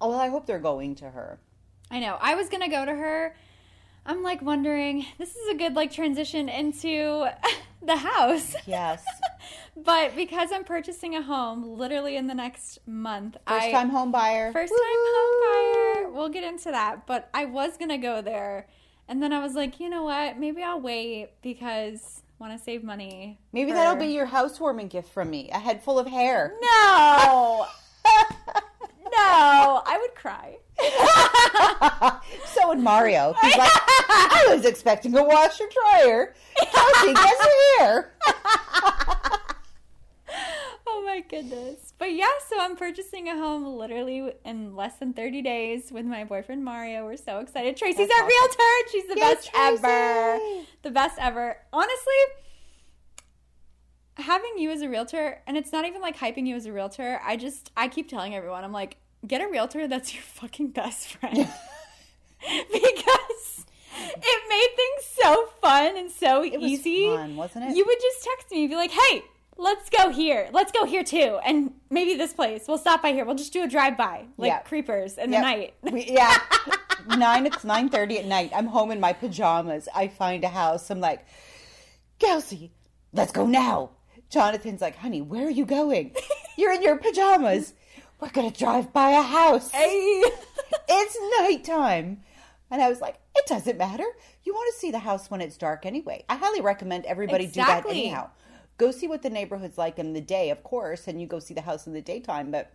Oh, 0.02 0.10
well, 0.10 0.20
I 0.20 0.30
hope 0.30 0.46
they're 0.46 0.60
going 0.60 0.96
to 0.96 1.10
her. 1.10 1.40
I 1.90 2.00
know. 2.00 2.18
I 2.20 2.36
was 2.36 2.50
gonna 2.50 2.70
go 2.70 2.86
to 2.86 2.94
her. 2.94 3.36
I'm 4.06 4.22
like 4.24 4.42
wondering. 4.42 5.06
This 5.18 5.36
is 5.36 5.48
a 5.50 5.56
good 5.56 5.76
like 5.76 5.92
transition 5.92 6.50
into 6.50 7.28
the 7.82 7.96
house. 7.98 8.56
Yes, 8.66 9.04
But 9.76 10.16
because 10.16 10.52
I'm 10.52 10.64
purchasing 10.66 11.16
a 11.16 11.22
home 11.22 11.78
literally 11.78 12.16
in 12.16 12.28
the 12.28 12.36
next 12.36 12.80
month, 12.86 13.38
first 13.48 13.66
I 13.66 13.72
time 13.72 13.90
home 13.90 14.12
buyer. 14.12 14.52
first 14.52 14.72
time 14.72 14.80
home 14.82 16.04
buyer. 16.04 16.12
We'll 16.12 16.30
get 16.30 16.44
into 16.44 16.70
that. 16.72 17.08
But 17.08 17.30
I 17.34 17.46
was 17.46 17.78
gonna 17.78 17.98
go 17.98 18.22
there, 18.22 18.68
and 19.08 19.22
then 19.22 19.34
I 19.34 19.40
was 19.40 19.54
like, 19.54 19.80
you 19.80 19.90
know 19.90 20.04
what? 20.04 20.38
Maybe 20.40 20.64
I'll 20.64 20.80
wait 20.82 21.30
because 21.42 22.22
I 22.40 22.44
want 22.44 22.58
to 22.58 22.64
save 22.64 22.84
money. 22.84 23.40
Maybe 23.52 23.72
for- 23.72 23.76
that'll 23.78 23.96
be 23.96 24.08
your 24.08 24.26
housewarming 24.26 24.88
gift 24.88 25.10
from 25.10 25.30
me. 25.30 25.50
A 25.52 25.60
head 25.60 25.84
full 25.84 26.00
of 26.00 26.08
hair. 26.08 26.54
no, 26.62 27.66
no. 28.06 29.82
I 29.86 29.98
would 30.02 30.16
cry. 30.16 30.58
so 32.48 32.68
would 32.70 32.80
Mario. 32.80 33.34
He's 33.42 33.58
like, 33.58 33.70
I 33.70 34.46
was 34.50 34.66
expecting 34.66 35.16
a 35.16 35.24
washer 35.24 35.66
dryer. 35.92 36.34
Kelsey 36.72 37.14
gets 37.14 37.48
hair. 37.80 38.14
Oh 40.96 41.02
my 41.04 41.22
goodness. 41.22 41.94
But 41.98 42.14
yeah, 42.14 42.30
so 42.48 42.58
I'm 42.60 42.76
purchasing 42.76 43.28
a 43.28 43.36
home 43.36 43.66
literally 43.66 44.32
in 44.46 44.76
less 44.76 44.98
than 44.98 45.14
30 45.14 45.42
days 45.42 45.92
with 45.92 46.06
my 46.06 46.24
boyfriend 46.24 46.64
Mario. 46.64 47.04
We're 47.06 47.18
so 47.18 47.40
excited. 47.40 47.76
Tracy's 47.78 48.08
That's 48.08 48.12
our 48.20 48.26
awesome. 48.26 48.30
realtor. 48.30 48.92
She's 48.92 49.08
the 49.08 49.16
Yes, 49.18 49.46
best 49.48 49.52
ever. 49.56 50.40
The 50.84 50.92
best 50.92 51.18
ever. 51.20 51.58
Honestly, 51.74 52.14
having 54.18 54.58
you 54.58 54.70
as 54.70 54.84
a 54.84 54.90
realtor, 54.90 55.42
and 55.48 55.58
it's 55.58 55.72
not 55.72 55.86
even 55.86 56.00
like 56.00 56.18
hyping 56.18 56.46
you 56.46 56.56
as 56.56 56.68
a 56.68 56.72
realtor, 56.72 57.20
I 57.26 57.38
just, 57.38 57.72
I 57.76 57.88
keep 57.88 58.08
telling 58.08 58.36
everyone, 58.36 58.64
I'm 58.64 58.72
like, 58.72 58.98
get 59.26 59.42
a 59.42 59.48
realtor 59.48 59.88
that's 59.88 60.14
your 60.14 60.24
fucking 60.24 60.70
best 60.70 61.08
friend. 61.08 61.36
because 62.72 63.66
it 64.00 64.44
made 64.50 64.70
things 64.76 65.06
so 65.24 65.46
fun 65.62 65.98
and 65.98 66.12
so 66.12 66.42
was 66.42 66.72
easy. 66.72 67.08
fun, 67.08 67.36
wasn't 67.36 67.66
it? 67.66 67.76
You 67.76 67.84
would 67.86 68.00
just 68.00 68.24
text 68.24 68.52
me 68.52 68.62
and 68.62 68.70
be 68.70 68.76
like, 68.76 68.92
hey, 68.92 69.24
let's 69.58 69.90
go 69.90 70.10
here. 70.10 70.50
Let's 70.52 70.72
go 70.72 70.86
here 70.86 71.04
too. 71.04 71.40
And 71.46 71.74
maybe 71.90 72.16
this 72.16 72.34
place. 72.34 72.66
We'll 72.68 72.78
stop 72.78 73.02
by 73.02 73.12
here. 73.12 73.26
We'll 73.26 73.36
just 73.36 73.54
do 73.54 73.64
a 73.64 73.68
drive 73.68 73.98
by, 73.98 74.26
like 74.38 74.66
creepers 74.66 75.18
in 75.18 75.32
Yep. 75.32 75.42
the 75.42 75.48
night. 75.48 75.74
We, 75.82 76.06
yeah. 76.12 76.38
Nine 77.18 77.46
it's 77.46 77.66
nine 77.66 77.90
thirty 77.90 78.18
at 78.18 78.26
night. 78.26 78.52
I'm 78.56 78.68
home 78.68 78.90
in 78.90 79.02
my 79.02 79.12
pajamas. 79.12 79.90
I 79.94 80.08
find 80.08 80.42
a 80.46 80.48
house. 80.48 80.90
I'm 80.90 81.02
like, 81.02 81.26
Kelsey, 82.18 82.72
let's 83.12 83.34
go 83.34 83.46
now. 83.46 83.90
Jonathan's 84.30 84.80
like, 84.80 84.96
honey, 84.96 85.22
where 85.22 85.46
are 85.46 85.50
you 85.52 85.66
going? 85.66 86.16
You're 86.58 86.72
in 86.72 86.82
your 86.82 86.96
pajamas. 86.98 87.74
We're 88.22 88.30
gonna 88.30 88.52
drive 88.52 88.94
by 88.94 89.10
a 89.12 89.22
house. 89.22 89.72
Hey. 89.72 90.24
It's 90.90 91.18
nighttime. 91.40 92.22
And 92.72 92.82
I 92.82 92.90
was 92.90 93.00
like, 93.02 93.16
it 93.36 93.46
doesn't 93.48 93.78
matter. 93.78 94.06
You 94.44 94.54
want 94.54 94.74
to 94.74 94.80
see 94.80 94.92
the 94.92 95.00
house 95.00 95.30
when 95.30 95.42
it's 95.42 95.58
dark 95.58 95.86
anyway. 95.86 96.24
I 96.30 96.36
highly 96.36 96.62
recommend 96.62 97.06
everybody 97.06 97.46
do 97.48 97.62
that 97.62 97.86
anyhow. 97.88 98.30
Go 98.78 98.92
see 98.92 99.08
what 99.08 99.22
the 99.22 99.30
neighborhood's 99.30 99.78
like 99.78 100.00
in 100.00 100.14
the 100.14 100.22
day, 100.22 100.50
of 100.50 100.64
course, 100.64 101.08
and 101.08 101.22
you 101.22 101.28
go 101.28 101.40
see 101.40 101.54
the 101.54 101.62
house 101.62 101.86
in 101.88 101.94
the 101.94 102.02
daytime, 102.02 102.52
but 102.52 102.72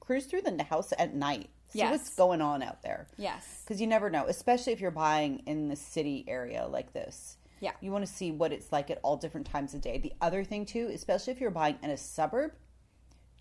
cruise 0.00 0.26
through 0.26 0.42
the 0.42 0.62
house 0.64 0.92
at 0.98 1.14
night. 1.14 1.48
See 1.70 1.78
Yes. 1.78 1.90
what's 1.92 2.14
going 2.14 2.42
on 2.42 2.62
out 2.62 2.82
there. 2.82 3.06
yes. 3.16 3.62
Because 3.64 3.80
you 3.80 3.86
never 3.86 4.10
know, 4.10 4.26
especially 4.26 4.74
if 4.74 4.80
you're 4.80 4.90
buying 4.90 5.38
in 5.46 5.68
the 5.68 5.76
city 5.76 6.24
area 6.28 6.66
like 6.66 6.92
this. 6.92 7.38
Yeah. 7.60 7.70
You 7.80 7.90
want 7.92 8.04
to 8.06 8.12
see 8.12 8.30
what 8.30 8.52
it's 8.52 8.70
like 8.72 8.90
at 8.90 8.98
all 9.02 9.16
different 9.16 9.46
times 9.46 9.72
of 9.72 9.80
day. 9.80 9.96
The 9.96 10.12
other 10.20 10.44
thing, 10.44 10.66
too, 10.66 10.90
especially 10.92 11.32
if 11.32 11.40
you're 11.40 11.50
buying 11.50 11.78
in 11.82 11.88
a 11.90 11.96
suburb, 11.96 12.52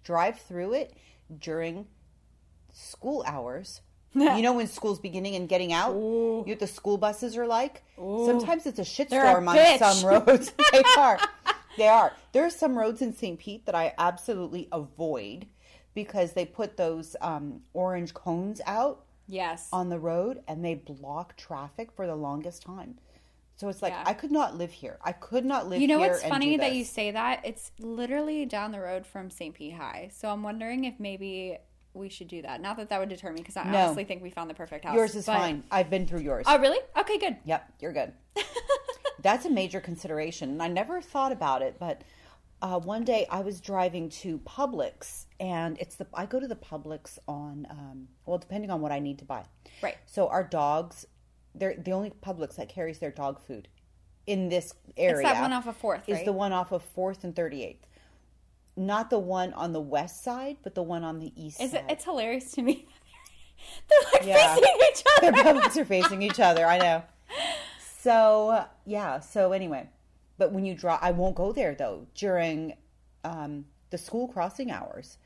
drive 0.03 0.39
through 0.39 0.73
it 0.73 0.93
during 1.39 1.87
school 2.71 3.23
hours. 3.27 3.81
you 4.13 4.41
know 4.41 4.53
when 4.53 4.67
school's 4.67 4.99
beginning 4.99 5.35
and 5.35 5.47
getting 5.49 5.71
out? 5.73 5.93
You 5.93 5.99
know 6.01 6.43
what 6.45 6.59
the 6.59 6.67
school 6.67 6.97
buses 6.97 7.35
are 7.37 7.47
like? 7.47 7.83
Sometimes 7.97 8.65
it's 8.65 8.79
a 8.79 8.83
shitstorm 8.83 9.47
on 9.47 9.55
bitch. 9.57 9.79
some 9.79 10.05
roads. 10.09 10.51
they 10.71 10.83
are. 10.97 11.17
They 11.77 11.87
are. 11.87 12.13
There 12.31 12.45
are 12.45 12.49
some 12.49 12.77
roads 12.77 13.01
in 13.01 13.13
St. 13.13 13.39
Pete 13.39 13.65
that 13.65 13.75
I 13.75 13.93
absolutely 13.97 14.67
avoid 14.71 15.47
because 15.93 16.33
they 16.33 16.45
put 16.45 16.77
those 16.77 17.15
um, 17.21 17.61
orange 17.73 18.13
cones 18.13 18.61
out 18.65 19.05
Yes. 19.27 19.69
on 19.71 19.89
the 19.89 19.99
road 19.99 20.41
and 20.47 20.63
they 20.63 20.75
block 20.75 21.37
traffic 21.37 21.91
for 21.91 22.05
the 22.07 22.15
longest 22.15 22.63
time. 22.63 22.97
So 23.55 23.69
it's 23.69 23.81
like 23.81 23.93
Yeah. 23.93 24.03
I 24.05 24.13
could 24.13 24.31
not 24.31 24.57
live 24.57 24.71
here. 24.71 24.97
I 25.03 25.11
could 25.11 25.45
not 25.45 25.67
live 25.69 25.79
You 25.81 25.87
know 25.87 25.99
what's 25.99 26.23
funny 26.23 26.57
that 26.57 26.73
you 26.73 26.83
say 26.83 27.11
that? 27.11 27.41
It's 27.45 27.71
literally 27.79 28.45
down 28.45 28.71
the 28.71 28.79
road 28.81 29.05
from 29.05 29.29
St. 29.29 29.53
Pete 29.53 29.73
High. 29.73 30.09
So 30.13 30.29
I'm 30.29 30.43
wondering 30.43 30.85
if 30.85 30.99
maybe 30.99 31.57
we 31.93 32.09
should 32.09 32.27
do 32.27 32.41
that. 32.41 32.61
Not 32.61 32.77
that 32.77 32.89
that 32.89 32.99
would 32.99 33.09
deter 33.09 33.31
me 33.31 33.37
because 33.39 33.57
I 33.57 33.69
No. 33.69 33.77
honestly 33.85 34.03
think 34.05 34.21
we 34.23 34.29
found 34.29 34.49
the 34.49 34.53
perfect 34.53 34.85
house. 34.85 34.95
yours 34.95 35.15
is 35.15 35.25
but- 35.25 35.37
fine. 35.37 35.63
I've 35.71 35.89
been 35.89 36.05
through 36.07 36.21
yours. 36.21 36.45
Oh, 36.47 36.57
really? 36.59 36.79
Okay, 36.97 37.17
good. 37.17 37.37
Yep, 37.45 37.73
you're 37.79 37.93
good. 37.93 38.13
That's 39.21 39.45
a 39.45 39.49
major 39.49 39.79
consideration. 39.81 40.49
And 40.49 40.63
I 40.63 40.67
never 40.67 41.01
thought 41.01 41.31
about 41.31 41.61
it, 41.61 41.77
but 41.79 42.01
uh, 42.61 42.79
one 42.79 43.03
day 43.03 43.25
I 43.29 43.41
was 43.41 43.59
driving 43.59 44.09
to 44.09 44.39
Publix, 44.39 45.25
and 45.39 45.77
it's 45.79 45.95
the 45.95 46.07
I 46.13 46.25
go 46.25 46.39
to 46.39 46.47
the 46.47 46.55
Publix 46.55 47.17
on 47.27 47.67
um, 47.69 48.07
well, 48.25 48.37
depending 48.37 48.69
on 48.71 48.81
what 48.81 48.91
I 48.91 48.99
need 48.99 49.19
to 49.19 49.25
buy. 49.25 49.43
Right. 49.81 49.97
So 50.05 50.27
our 50.27 50.43
dogs, 50.43 51.05
they're 51.55 51.75
the 51.75 51.91
only 51.91 52.11
Publix 52.11 52.55
that 52.55 52.69
carries 52.69 52.99
their 52.99 53.11
dog 53.11 53.41
food 53.41 53.67
in 54.27 54.49
this 54.49 54.73
area. 54.95 55.21
It's 55.27 55.33
that 55.33 55.41
one 55.41 55.53
off 55.53 55.67
of 55.67 55.75
Fourth, 55.75 56.07
is 56.07 56.17
right? 56.17 56.25
the 56.25 56.33
one 56.33 56.53
off 56.53 56.71
of 56.71 56.83
Fourth 56.83 57.23
and 57.23 57.35
Thirty 57.35 57.63
Eighth. 57.63 57.85
Not 58.77 59.09
the 59.09 59.19
one 59.19 59.53
on 59.53 59.73
the 59.73 59.81
west 59.81 60.23
side, 60.23 60.57
but 60.63 60.75
the 60.75 60.83
one 60.83 61.03
on 61.03 61.19
the 61.19 61.31
east 61.35 61.61
Is 61.61 61.71
side. 61.71 61.85
it? 61.87 61.91
It's 61.93 62.05
hilarious 62.05 62.51
to 62.53 62.61
me. 62.61 62.87
They're 63.89 64.11
like 64.13 64.25
Yeah. 64.27 64.55
facing 64.55 64.75
each 64.89 65.03
other. 65.17 65.31
Their. 65.31 65.43
Publix 65.43 65.77
are 65.77 65.85
facing 65.85 66.21
each 66.21 66.39
other. 66.39 66.65
I 66.65 66.77
know. 66.77 67.03
So 67.99 68.65
yeah. 68.85 69.19
So 69.19 69.51
anyway, 69.51 69.89
but 70.37 70.51
when 70.51 70.65
you 70.65 70.73
draw, 70.73 70.97
I 71.01 71.11
won't 71.11 71.35
go 71.35 71.51
there 71.51 71.75
though 71.75 72.07
during 72.15 72.73
um, 73.23 73.65
the 73.89 73.97
school 73.97 74.27
crossing 74.27 74.71
hours 74.71 75.17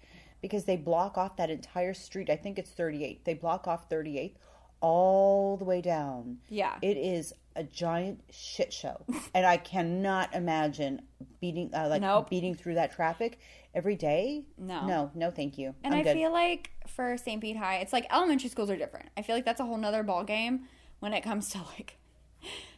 because 0.42 0.66
they 0.66 0.76
block 0.76 1.18
off 1.18 1.38
that 1.38 1.50
entire 1.50 1.94
street. 1.94 2.30
I 2.30 2.36
think 2.36 2.60
it's 2.60 2.72
38. 2.72 3.24
They 3.26 3.34
block 3.36 3.68
off 3.68 3.90
38th 3.90 4.34
all 4.86 5.58
the 5.58 5.66
way 5.66 5.82
down. 5.82 6.38
Yeah. 6.48 6.76
It 6.82 6.96
is 6.98 7.34
a 7.56 7.64
giant 7.64 8.22
shit 8.32 8.72
show, 8.72 9.04
and 9.34 9.46
I 9.46 9.58
cannot 9.58 10.36
imagine 10.36 11.02
beating 11.42 11.72
uh, 11.74 11.88
like 11.90 12.02
Nope. 12.02 12.30
beating 12.30 12.54
through 12.54 12.76
that 12.76 12.92
traffic 12.94 13.40
every 13.74 13.96
day. 13.96 14.44
No. 14.58 14.86
no, 14.86 15.12
no, 15.16 15.32
thank 15.32 15.58
you. 15.58 15.74
And 15.84 15.94
I'm 15.94 16.02
I 16.02 16.04
good. 16.04 16.14
feel 16.14 16.32
like 16.32 16.70
for 16.88 17.18
St. 17.18 17.42
Pete 17.42 17.58
High, 17.58 17.78
it's 17.78 17.94
like 17.94 18.06
elementary 18.14 18.50
schools 18.50 18.70
are 18.70 18.78
different. 18.78 19.10
I 19.18 19.22
feel 19.24 19.36
like 19.36 19.46
that's 19.46 19.60
a 19.60 19.66
whole 19.66 19.78
nother 19.78 20.04
ball 20.04 20.24
game 20.24 20.66
when 21.00 21.14
it 21.14 21.22
comes 21.22 21.50
to 21.52 21.60
like 21.78 21.98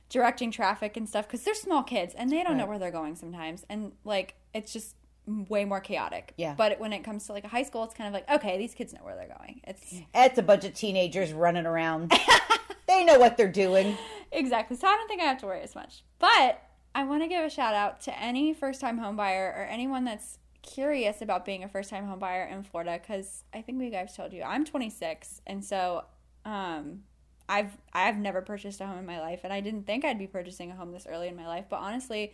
directing 0.10 0.52
traffic 0.52 0.96
and 0.96 1.10
stuff 1.10 1.28
because 1.28 1.44
they're 1.44 1.54
small 1.56 1.84
kids 1.84 2.14
and 2.16 2.32
they 2.32 2.42
don't 2.44 2.56
know 2.58 2.66
where 2.68 2.80
they're 2.80 2.92
going 2.92 3.16
sometimes, 3.16 3.66
and 3.70 3.92
like 4.06 4.36
it's 4.54 4.72
just 4.72 4.96
way 5.28 5.66
more 5.66 5.80
chaotic. 5.80 6.34
Yeah. 6.38 6.56
But 6.58 6.80
when 6.80 6.94
it 6.94 7.04
comes 7.04 7.26
to 7.28 7.34
like 7.34 7.44
a 7.44 7.50
high 7.50 7.64
school, 7.64 7.84
it's 7.84 7.94
kind 7.94 8.08
of 8.08 8.14
like 8.14 8.30
okay, 8.30 8.58
these 8.58 8.74
kids 8.74 8.94
know 8.94 9.02
where 9.04 9.16
they're 9.16 9.36
going. 9.38 9.62
It's 9.68 9.94
It's 10.16 10.38
a 10.38 10.44
bunch 10.44 10.66
of 10.66 10.74
teenagers 10.74 11.34
running 11.34 11.66
around. 11.66 12.12
they 12.88 13.04
know 13.04 13.20
what 13.20 13.38
they're 13.38 13.52
doing. 13.52 13.98
exactly 14.32 14.78
so. 14.78 14.88
I 14.88 14.96
don't 14.96 15.08
think 15.08 15.22
I 15.22 15.26
have 15.26 15.40
to 15.40 15.46
worry 15.46 15.62
as 15.62 15.76
much. 15.76 16.04
But 16.20 16.62
I 16.96 17.04
want 17.04 17.22
to 17.22 17.28
give 17.28 17.44
a 17.44 17.50
shout 17.50 17.76
out 17.76 18.02
to 18.02 18.20
any 18.20 18.54
first 18.54 18.82
time 18.82 18.98
home 18.98 19.16
buyer 19.16 19.54
or 19.56 19.64
anyone 19.66 20.04
that's 20.06 20.40
curious 20.64 21.22
about 21.22 21.46
being 21.46 21.64
a 21.64 21.70
first 21.70 21.90
time 21.90 22.06
home 22.06 22.20
buyer 22.20 22.44
in 22.44 22.64
Florida 22.64 23.00
because 23.02 23.44
I 23.54 23.62
think 23.62 23.80
we 23.80 23.90
guys 23.90 24.16
told 24.16 24.34
you 24.34 24.44
I'm 24.44 24.66
26 24.66 25.42
and 25.48 25.64
so 25.64 26.04
um 26.44 27.04
I've 27.48 27.78
I've 27.94 28.18
never 28.18 28.42
purchased 28.42 28.82
a 28.82 28.86
home 28.86 28.98
in 28.98 29.06
my 29.06 29.22
life 29.22 29.42
and 29.44 29.54
I 29.54 29.62
didn't 29.62 29.86
think 29.86 30.04
I'd 30.04 30.20
be 30.20 30.28
purchasing 30.28 30.72
a 30.72 30.76
home 30.76 30.92
this 30.92 31.08
early 31.10 31.30
in 31.30 31.38
my 31.38 31.48
life 31.48 31.66
but 31.70 31.78
honestly 31.78 32.34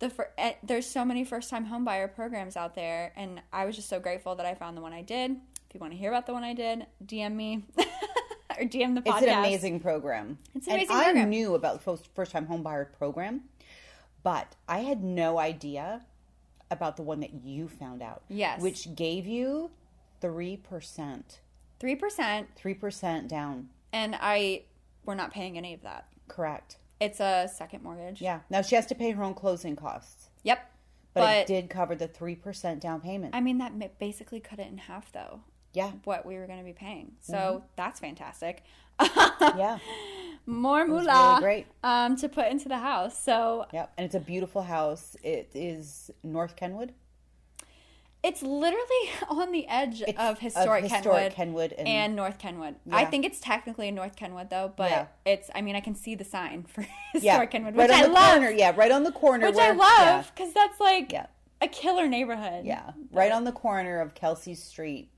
the 0.00 0.10
fir- 0.10 0.30
eh, 0.38 0.52
there's 0.62 0.86
so 0.86 1.04
many 1.04 1.24
first 1.24 1.50
time 1.50 1.66
homebuyer 1.66 2.12
programs 2.14 2.56
out 2.56 2.74
there 2.74 3.12
and 3.16 3.40
I 3.52 3.64
was 3.64 3.76
just 3.76 3.88
so 3.88 3.98
grateful 4.00 4.34
that 4.36 4.46
I 4.46 4.54
found 4.54 4.76
the 4.76 4.80
one 4.80 4.92
I 4.92 5.02
did 5.02 5.32
if 5.32 5.74
you 5.74 5.80
want 5.80 5.92
to 5.92 5.98
hear 5.98 6.10
about 6.10 6.26
the 6.26 6.32
one 6.32 6.44
I 6.44 6.54
did 6.54 6.86
DM 7.04 7.34
me 7.34 7.64
or 7.78 8.64
DM 8.64 8.94
the 8.94 9.02
podcast 9.02 9.22
It's 9.22 9.26
an 9.26 9.38
amazing 9.38 9.80
program. 9.80 10.38
It's 10.54 10.66
an 10.66 10.74
and 10.74 10.82
amazing 10.82 10.96
I 10.96 11.04
program. 11.04 11.30
knew 11.30 11.54
about 11.54 11.84
the 11.84 11.96
first 12.14 12.32
time 12.32 12.46
homebuyer 12.46 12.86
program, 12.96 13.42
but 14.22 14.54
I 14.68 14.80
had 14.80 15.02
no 15.04 15.38
idea 15.38 16.02
about 16.70 16.96
the 16.96 17.02
one 17.02 17.20
that 17.20 17.34
you 17.44 17.66
found 17.68 18.02
out. 18.02 18.22
Yes. 18.28 18.60
Which 18.60 18.94
gave 18.94 19.26
you 19.26 19.70
3%. 20.22 20.58
3% 21.80 22.46
3% 22.60 23.28
down. 23.28 23.68
and 23.92 24.16
I 24.20 24.62
we're 25.04 25.14
not 25.14 25.32
paying 25.32 25.56
any 25.56 25.72
of 25.74 25.82
that 25.82 26.06
Correct. 26.28 26.76
It's 27.00 27.20
a 27.20 27.48
second 27.54 27.82
mortgage 27.82 28.20
Yeah. 28.20 28.40
Now 28.50 28.62
she 28.62 28.74
has 28.74 28.86
to 28.86 28.94
pay 28.94 29.10
her 29.12 29.22
own 29.22 29.34
closing 29.34 29.76
costs, 29.76 30.28
yep 30.42 30.70
but, 31.14 31.20
but, 31.22 31.36
it 31.38 31.46
did 31.46 31.70
cover 31.70 31.94
the 31.94 32.06
3% 32.08 32.80
down 32.80 33.00
payment. 33.00 33.34
I 33.34 33.40
mean 33.40 33.58
that 33.58 33.98
basically 33.98 34.40
cut 34.40 34.58
it 34.58 34.68
in 34.70 34.78
half 34.78 35.10
though 35.12 35.40
yeah. 35.74 35.92
what 36.04 36.24
we 36.26 36.36
were 36.36 36.46
going 36.46 36.58
to 36.58 36.64
be 36.64 36.72
paying 36.72 37.12
so 37.20 37.34
Mm-hmm. 37.34 37.64
that's 37.76 38.00
fantastic 38.00 38.62
Yeah. 39.00 39.78
more 40.46 40.86
moolah 40.86 41.28
really 41.28 41.40
great. 41.40 41.66
um 41.84 42.16
to 42.16 42.28
put 42.28 42.46
into 42.48 42.68
the 42.68 42.78
house 42.78 43.22
so 43.22 43.66
Yep. 43.72 43.92
And 43.96 44.04
it's 44.06 44.14
a 44.14 44.20
beautiful 44.20 44.62
house. 44.62 45.16
It 45.22 45.50
is 45.54 46.10
North 46.22 46.56
Kenwood. 46.56 46.92
It's 48.22 48.42
literally 48.42 49.10
on 49.28 49.52
the 49.52 49.66
edge 49.68 50.02
It's 50.06 50.18
of 50.18 50.38
historic, 50.38 50.84
historic 50.84 51.32
Kenwood, 51.34 51.70
Kenwood 51.70 51.72
and, 51.78 51.88
and- 51.88 52.16
North 52.16 52.38
Kenwood. 52.38 52.76
I 52.90 53.04
think 53.04 53.24
it's 53.24 53.40
technically 53.40 53.88
in 53.88 53.94
North 53.94 54.16
Kenwood 54.16 54.50
though, 54.50 54.72
but 54.76 54.90
Yeah. 54.90 55.06
it's 55.24 55.50
I 55.54 55.60
mean 55.62 55.76
I 55.76 55.80
can 55.80 55.94
see 55.94 56.14
the 56.14 56.24
sign 56.24 56.64
for 56.64 56.80
Yeah. 57.14 57.32
historic 57.32 57.50
Kenwood, 57.52 57.76
right 57.76 57.88
which 57.88 57.96
on 57.96 58.04
I 58.04 58.06
the 58.08 58.12
love. 58.12 58.30
corner. 58.34 58.50
Yeah. 58.50 58.72
Right 58.76 58.90
on 58.92 59.04
the 59.04 59.12
corner. 59.12 59.46
Which 59.46 59.56
where, 59.56 59.72
I 59.72 59.76
love 59.76 59.98
Yeah. 60.00 60.24
because 60.34 60.52
that's 60.52 60.80
like 60.80 61.12
Yeah. 61.12 61.26
a 61.60 61.68
killer 61.68 62.08
neighborhood. 62.08 62.64
Yeah, 62.64 62.90
right 63.12 63.32
on 63.32 63.44
the 63.44 63.52
corner 63.52 64.00
of 64.00 64.14
Kelsey 64.14 64.54
Street 64.54 65.10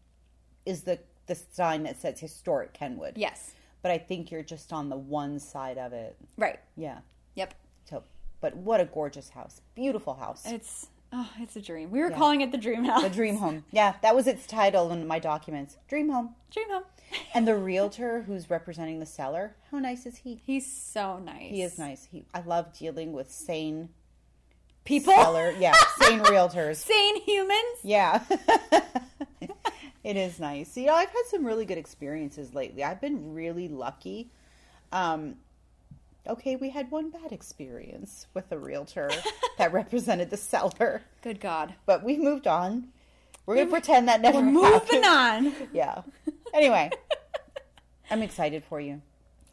is 0.67 0.83
the 0.83 0.99
the 1.27 1.35
sign 1.37 1.85
that 1.85 1.99
says 2.01 2.19
historic 2.21 2.73
Kenwood. 2.75 3.17
Yes. 3.17 3.53
But 3.83 3.93
I 3.93 3.99
think 3.99 4.31
you're 4.31 4.43
just 4.43 4.73
on 4.75 4.91
the 4.91 4.97
one 4.99 5.39
side 5.39 5.79
of 5.79 5.93
it. 5.95 6.17
Right. 6.37 6.59
Yeah. 6.77 6.99
Yep. 7.37 7.55
So, 7.89 8.03
but 8.43 8.55
what 8.57 8.79
a 8.81 8.85
gorgeous 8.85 9.31
house. 9.31 9.63
Beautiful 9.75 10.13
house. 10.15 10.43
It's 10.45 10.89
oh, 11.13 11.31
it's 11.41 11.57
a 11.57 11.61
dream. 11.61 11.91
We 11.91 12.01
were 12.01 12.11
Yeah. 12.11 12.17
calling 12.17 12.41
it 12.41 12.53
the 12.53 12.59
dream 12.59 12.85
house. 12.85 13.03
The 13.03 13.11
dream 13.11 13.37
home. 13.37 13.65
Yeah, 13.73 13.95
that 14.03 14.15
was 14.15 14.27
its 14.27 14.47
title 14.47 14.91
in 14.93 15.07
my 15.07 15.19
documents. 15.19 15.77
Dream 15.89 16.09
home. 16.11 16.35
Dream 16.51 16.69
home. 16.71 16.85
And 17.35 17.47
the 17.49 17.57
realtor 17.57 18.23
who's 18.23 18.49
representing 18.51 19.01
the 19.01 19.07
seller, 19.07 19.57
how 19.73 19.81
nice 19.81 20.07
is 20.07 20.19
he? 20.19 20.41
He's 20.47 20.71
so 20.71 21.19
nice. 21.19 21.51
He 21.51 21.63
is 21.63 21.77
nice. 21.79 22.09
He 22.11 22.25
I 22.33 22.41
love 22.43 22.73
dealing 22.79 23.13
with 23.13 23.31
sane 23.33 23.89
People, 24.85 25.13
seller. 25.15 25.53
Yeah, 25.59 25.75
sane 26.01 26.21
realtors. 26.21 26.77
sane 26.77 27.21
humans. 27.23 27.79
Yeah. 27.83 28.23
it 30.05 30.17
is 30.17 30.39
nice. 30.41 30.77
You 30.77 30.87
know, 30.87 30.95
I've 30.95 31.11
had 31.11 31.23
some 31.29 31.45
really 31.45 31.65
good 31.65 31.79
experiences 31.79 32.55
lately. 32.55 32.83
I've 32.85 33.01
been 33.01 33.35
really 33.35 33.69
lucky. 33.69 34.31
Um, 34.93 35.37
okay, 36.27 36.57
we 36.57 36.71
had 36.71 36.91
one 36.91 37.11
bad 37.11 37.33
experience 37.33 38.27
with 38.35 38.51
a 38.53 38.59
realtor 38.59 39.11
that 39.59 39.73
represented 39.73 40.31
the 40.31 40.37
seller, 40.37 41.03
Good 41.23 41.41
God. 41.41 41.75
but 41.87 42.03
we 42.05 42.17
moved 42.17 42.47
on. 42.47 42.89
We're 43.47 43.57
gonna 43.57 43.71
pretend 43.71 44.07
that 44.09 44.21
never 44.21 44.39
We're 44.41 44.45
moving 44.51 45.03
happened. 45.03 45.05
on. 45.07 45.69
Yeah. 45.73 46.03
Anyway, 46.55 46.91
I'm 48.11 48.23
excited 48.23 48.63
for 48.65 48.81
you. 48.81 49.01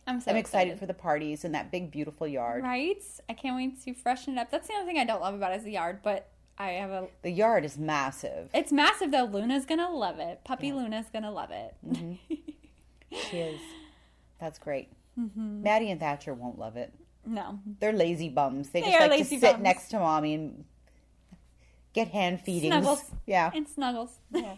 I'm 0.06 0.22
so 0.22 0.32
I'm 0.32 0.38
excited, 0.38 0.80
for 0.80 0.86
the 0.86 0.94
parties 0.94 1.44
in 1.44 1.52
that 1.54 1.70
big, 1.72 1.92
beautiful 1.92 2.28
yard. 2.28 2.64
Right? 2.64 3.04
I 3.30 3.34
can't 3.34 3.56
wait 3.56 3.84
to 3.84 3.94
freshen 3.94 4.38
it 4.38 4.42
up. 4.42 4.52
That's 4.52 4.68
the 4.68 4.74
only 4.76 4.86
thing 4.86 5.00
I 5.00 5.04
don't 5.04 5.22
love 5.22 5.34
about 5.34 5.52
it 5.52 5.58
is 5.58 5.64
the 5.64 5.72
yard, 5.72 6.00
but 6.04 6.30
I 6.58 6.70
have 6.72 6.90
a. 6.92 7.08
The 7.24 7.30
yard 7.32 7.66
is 7.66 7.78
massive. 7.78 8.50
It's 8.54 8.72
massive 8.72 9.12
though. 9.12 9.26
Luna's 9.26 9.66
gonna 9.66 9.90
love 9.92 10.20
it. 10.20 10.42
Puppy 10.44 10.72
Luna's 10.72 11.08
gonna 11.12 11.32
love 11.32 11.52
it. 11.52 11.76
Mm-hmm. 11.88 12.14
She 13.32 13.38
is. 13.38 13.60
That's 14.40 14.60
great. 14.60 14.90
Mm-hmm. 15.20 15.64
Maddie 15.64 15.92
and 15.92 16.00
Thatcher 16.00 16.34
won't 16.34 16.58
love 16.60 16.78
it. 16.78 16.94
no. 17.26 17.60
They're 17.80 17.94
lazy 17.94 18.30
bums. 18.30 18.70
They, 18.70 18.82
They 18.82 18.92
just 18.92 19.10
like 19.10 19.20
to 19.20 19.26
sit 19.26 19.42
bums. 19.42 19.64
next 19.64 19.88
to 19.90 20.00
mommy 20.00 20.34
and 20.36 20.66
get 21.94 22.10
hand 22.10 22.42
feedings. 22.42 22.72
Snuggles. 22.74 23.04
Yeah. 23.26 23.52
And 23.54 23.68
snuggles. 23.68 24.20
Yeah. 24.32 24.56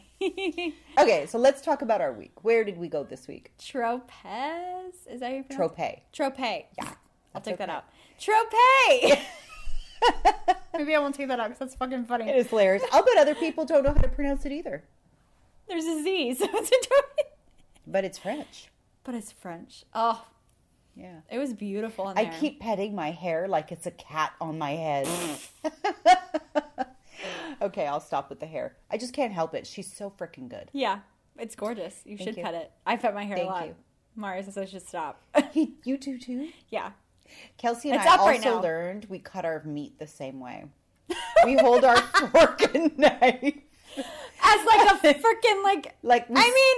Okay, 0.99 1.25
so 1.27 1.37
let's 1.37 1.61
talk 1.61 1.81
about 1.81 2.01
our 2.01 2.11
week. 2.11 2.43
Where 2.43 2.63
did 2.65 2.77
we 2.77 2.89
go 2.89 3.03
this 3.03 3.27
week? 3.27 3.51
Tropez? 3.59 4.91
Is 5.09 5.21
that 5.21 5.29
your 5.29 5.37
you 5.39 5.43
pronounce 5.43 5.73
Trope. 6.13 6.37
Tropez. 6.37 6.65
Yeah. 6.77 6.89
I'll 7.33 7.41
take 7.41 7.57
that 7.57 7.69
out. 7.69 7.85
Tropez! 8.19 9.19
Maybe 10.77 10.95
I 10.95 10.99
won't 10.99 11.15
take 11.15 11.27
that 11.29 11.39
out 11.39 11.45
because 11.49 11.59
that's 11.59 11.75
fucking 11.75 12.05
funny. 12.05 12.27
It 12.29 12.35
is 12.35 12.47
hilarious. 12.49 12.83
I'll 12.91 13.03
bet 13.05 13.17
other 13.17 13.35
people 13.35 13.65
don't 13.65 13.83
know 13.83 13.93
how 13.93 14.01
to 14.01 14.07
pronounce 14.09 14.45
it 14.45 14.51
either. 14.51 14.83
There's 15.67 15.85
a 15.85 16.03
Z, 16.03 16.33
so 16.39 16.47
it's 16.51 16.69
a 16.69 16.73
Tropez. 16.73 17.25
But 17.87 18.03
it's 18.05 18.17
French. 18.17 18.69
But 19.03 19.15
it's 19.15 19.31
French. 19.31 19.85
Oh, 19.93 20.25
Yeah. 20.99 21.21
it 21.29 21.37
was 21.39 21.53
beautiful 21.53 22.09
in 22.09 22.17
I 22.17 22.25
keep 22.39 22.59
petting 22.59 22.93
my 22.95 23.11
hair 23.11 23.47
like 23.47 23.71
it's 23.71 23.85
a 23.87 23.91
cat 23.91 24.33
on 24.41 24.57
my 24.57 24.71
head. 24.71 25.07
okay, 27.61 27.85
I'll 27.87 27.99
stop 27.99 28.29
with 28.29 28.39
the 28.39 28.45
hair. 28.45 28.75
I 28.91 28.97
just 28.97 29.13
can't 29.13 29.33
help 29.33 29.53
it. 29.53 29.65
She's 29.67 29.91
so 29.91 30.09
freaking 30.19 30.49
good. 30.49 30.69
Yeah, 30.73 30.99
it's 31.37 31.55
gorgeous. 31.55 32.01
You 32.05 32.17
Thank 32.17 32.29
should 32.29 32.37
you. 32.37 32.43
pet 32.43 32.53
it. 32.53 32.71
I 32.85 32.97
pet 32.97 33.13
my 33.13 33.23
hair 33.23 33.37
Thank 33.37 33.49
a 33.49 33.53
lot. 33.53 33.65
you. 33.67 33.75
Mario 34.15 34.41
says 34.43 34.57
I 34.57 34.65
should 34.65 34.87
stop. 34.87 35.21
He, 35.51 35.73
you 35.83 35.97
do 35.97 36.17
too? 36.17 36.49
yeah. 36.69 36.91
Kelsey 37.57 37.91
and 37.91 37.99
It's 37.99 38.07
I 38.09 38.15
up 38.15 38.21
right 38.21 38.43
also 38.45 38.61
learned 38.61 39.05
we 39.07 39.19
cut 39.19 39.45
our 39.45 39.61
meat 39.63 39.99
the 39.99 40.07
same 40.07 40.39
way. 40.39 40.65
We 41.45 41.55
hold 41.57 41.85
our 41.85 41.95
fork 42.01 42.75
and 42.75 42.97
knife. 42.97 43.41
As 43.41 44.65
like 44.65 44.91
a 44.91 44.97
freaking 45.19 45.63
like 45.63 45.95
Like 46.03 46.25
I 46.29 46.33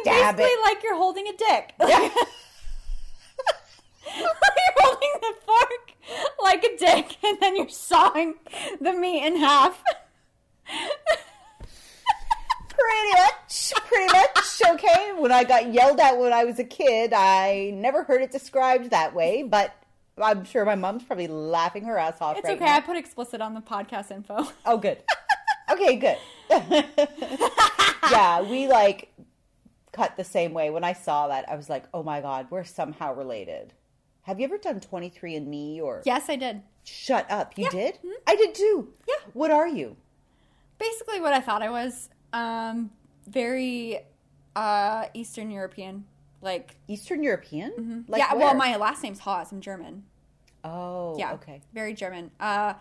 mean 0.06 0.14
basically 0.16 0.44
it. 0.46 0.62
like 0.66 0.84
you're 0.84 0.96
holding 0.98 1.26
a 1.28 1.32
dick. 1.38 1.74
Yeah. 1.88 2.10
you're 4.20 4.76
holding 4.78 5.10
the 5.22 5.34
fork 5.46 5.94
like 6.44 6.64
a 6.64 6.78
dick 6.78 7.18
and 7.24 7.38
then 7.40 7.56
you're 7.56 7.70
sawing 7.70 8.36
the 8.80 8.94
meat 8.94 9.26
in 9.26 9.38
half. 9.38 9.82
Pretty 12.70 13.12
much, 13.14 13.74
pretty 13.88 14.12
much. 14.14 14.62
Okay. 14.72 15.12
When 15.18 15.32
I 15.32 15.44
got 15.44 15.72
yelled 15.74 16.00
at 16.00 16.18
when 16.18 16.34
I 16.34 16.46
was 16.46 16.58
a 16.58 16.64
kid, 16.64 17.14
I 17.14 17.72
never 17.76 18.04
heard 18.04 18.22
it 18.22 18.32
described 18.32 18.90
that 18.92 19.14
way, 19.14 19.44
but 19.44 19.76
I'm 20.22 20.46
sure 20.46 20.66
my 20.66 20.76
mom's 20.76 21.04
probably 21.04 21.28
laughing 21.28 21.84
her 21.86 21.98
ass 21.98 22.18
off 22.22 22.38
It's 22.38 22.48
right 22.48 22.56
okay. 22.56 22.66
now. 22.66 22.78
I 22.78 22.80
put 22.80 22.98
explicit 22.98 23.42
on 23.42 23.54
the 23.54 23.62
podcast 23.62 24.10
info. 24.12 24.48
Oh, 24.66 24.78
good. 24.78 25.04
Okay, 25.70 25.96
good. 25.98 26.18
yeah, 28.12 28.42
we 28.42 28.68
like 28.68 29.14
cut 29.92 30.16
the 30.18 30.24
same 30.24 30.54
way. 30.54 30.70
When 30.70 30.84
I 30.84 30.94
saw 30.94 31.28
that, 31.28 31.48
I 31.50 31.56
was 31.56 31.70
like, 31.70 31.84
oh 31.94 32.04
my 32.04 32.22
God, 32.22 32.48
we're 32.50 32.64
somehow 32.64 33.14
related. 33.14 33.74
Have 34.24 34.40
you 34.40 34.46
ever 34.46 34.58
done 34.58 34.80
23andMe 34.80 35.82
or? 35.82 36.02
yes, 36.06 36.30
I 36.30 36.36
did. 36.36 36.62
Shut 36.84 37.30
up. 37.30 37.58
You 37.58 37.66
Yeah. 37.66 37.70
did? 37.72 38.00
I 38.28 38.36
did 38.36 38.56
too. 38.56 38.94
Yeah. 39.08 39.16
What 39.34 39.52
are 39.52 39.68
you? 39.68 39.98
Basically 40.80 41.20
what 41.22 41.34
I 41.34 41.40
thought 41.40 41.62
I 41.62 41.70
was. 41.70 42.10
Um 42.34 42.92
very 43.28 44.00
uh 44.56 45.06
Eastern 45.14 45.52
European. 45.52 46.06
Like 46.42 46.76
Eastern 46.88 47.24
European? 47.24 48.06
Like 48.08 48.22
Mm-hmm. 48.24 48.40
Yeah, 48.40 48.46
well 48.46 48.56
my 48.56 48.76
last 48.78 49.04
name's 49.04 49.20
Haas. 49.20 49.52
I'm 49.52 49.62
German. 49.62 50.04
Oh, 50.64 51.18
Yeah. 51.18 51.34
okay. 51.34 51.62
Very 51.74 51.94
German. 51.96 52.30
Uh, 52.40 52.74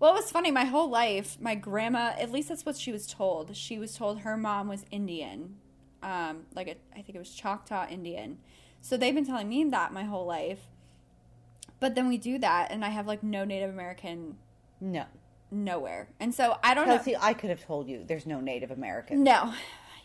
well, 0.00 0.12
it 0.12 0.14
was 0.22 0.30
funny. 0.30 0.50
My 0.50 0.64
whole 0.64 0.88
life, 0.90 1.36
my 1.40 1.54
grandma, 1.54 2.12
at 2.18 2.32
least 2.32 2.48
that's 2.48 2.66
what 2.66 2.76
she 2.76 2.90
was 2.90 3.06
told. 3.06 3.56
She 3.56 3.78
was 3.78 3.94
told 3.96 4.20
her 4.20 4.36
mom 4.36 4.66
was 4.68 4.84
Indian. 4.90 5.54
Um, 6.02 6.46
like, 6.54 6.66
a, 6.68 6.76
I 6.92 7.02
think 7.02 7.14
it 7.14 7.18
was 7.18 7.30
Choctaw 7.30 7.88
Indian. 7.88 8.38
So 8.80 8.96
they've 8.96 9.14
been 9.14 9.26
telling 9.26 9.48
me 9.48 9.62
that 9.64 9.92
my 9.92 10.02
whole 10.04 10.26
life. 10.26 10.68
But 11.80 11.94
then 11.94 12.08
we 12.08 12.18
do 12.18 12.38
that, 12.38 12.70
and 12.70 12.84
I 12.84 12.88
have 12.88 13.06
like 13.06 13.22
no 13.22 13.44
Native 13.44 13.70
American 13.70 14.36
No. 14.80 15.04
nowhere. 15.50 16.08
And 16.18 16.34
so 16.34 16.58
I 16.62 16.74
don't 16.74 16.88
know. 16.88 16.96
Kelsey, 16.96 17.16
I 17.16 17.34
could 17.34 17.50
have 17.50 17.64
told 17.64 17.88
you 17.88 18.04
there's 18.06 18.26
no 18.26 18.40
Native 18.40 18.70
American. 18.70 19.22
No. 19.22 19.54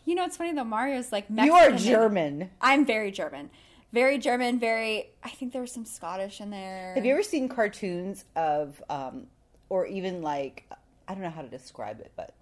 You 0.06 0.16
know, 0.16 0.26
it's 0.26 0.38
funny 0.38 0.54
though. 0.54 0.64
Mario's 0.64 1.12
like 1.12 1.30
Mexican. 1.30 1.46
You 1.46 1.54
are 1.54 1.78
German. 1.78 2.50
I'm 2.62 2.86
very 2.86 3.10
German. 3.12 3.50
Very 3.94 4.18
German, 4.18 4.60
very. 4.60 5.12
I 5.24 5.30
think 5.30 5.54
there 5.54 5.62
was 5.62 5.72
some 5.72 5.86
Scottish 5.86 6.42
in 6.42 6.50
there. 6.50 6.94
Have 6.96 7.06
you 7.06 7.14
ever 7.14 7.22
seen 7.24 7.48
cartoons 7.48 8.26
of, 8.36 8.82
um, 8.90 9.28
or 9.70 9.86
even 9.86 10.22
like, 10.24 10.66
I 11.08 11.14
don't 11.14 11.22
know 11.22 11.30
how 11.30 11.44
to 11.44 11.48
describe 11.48 12.00
it, 12.00 12.12
but 12.16 12.34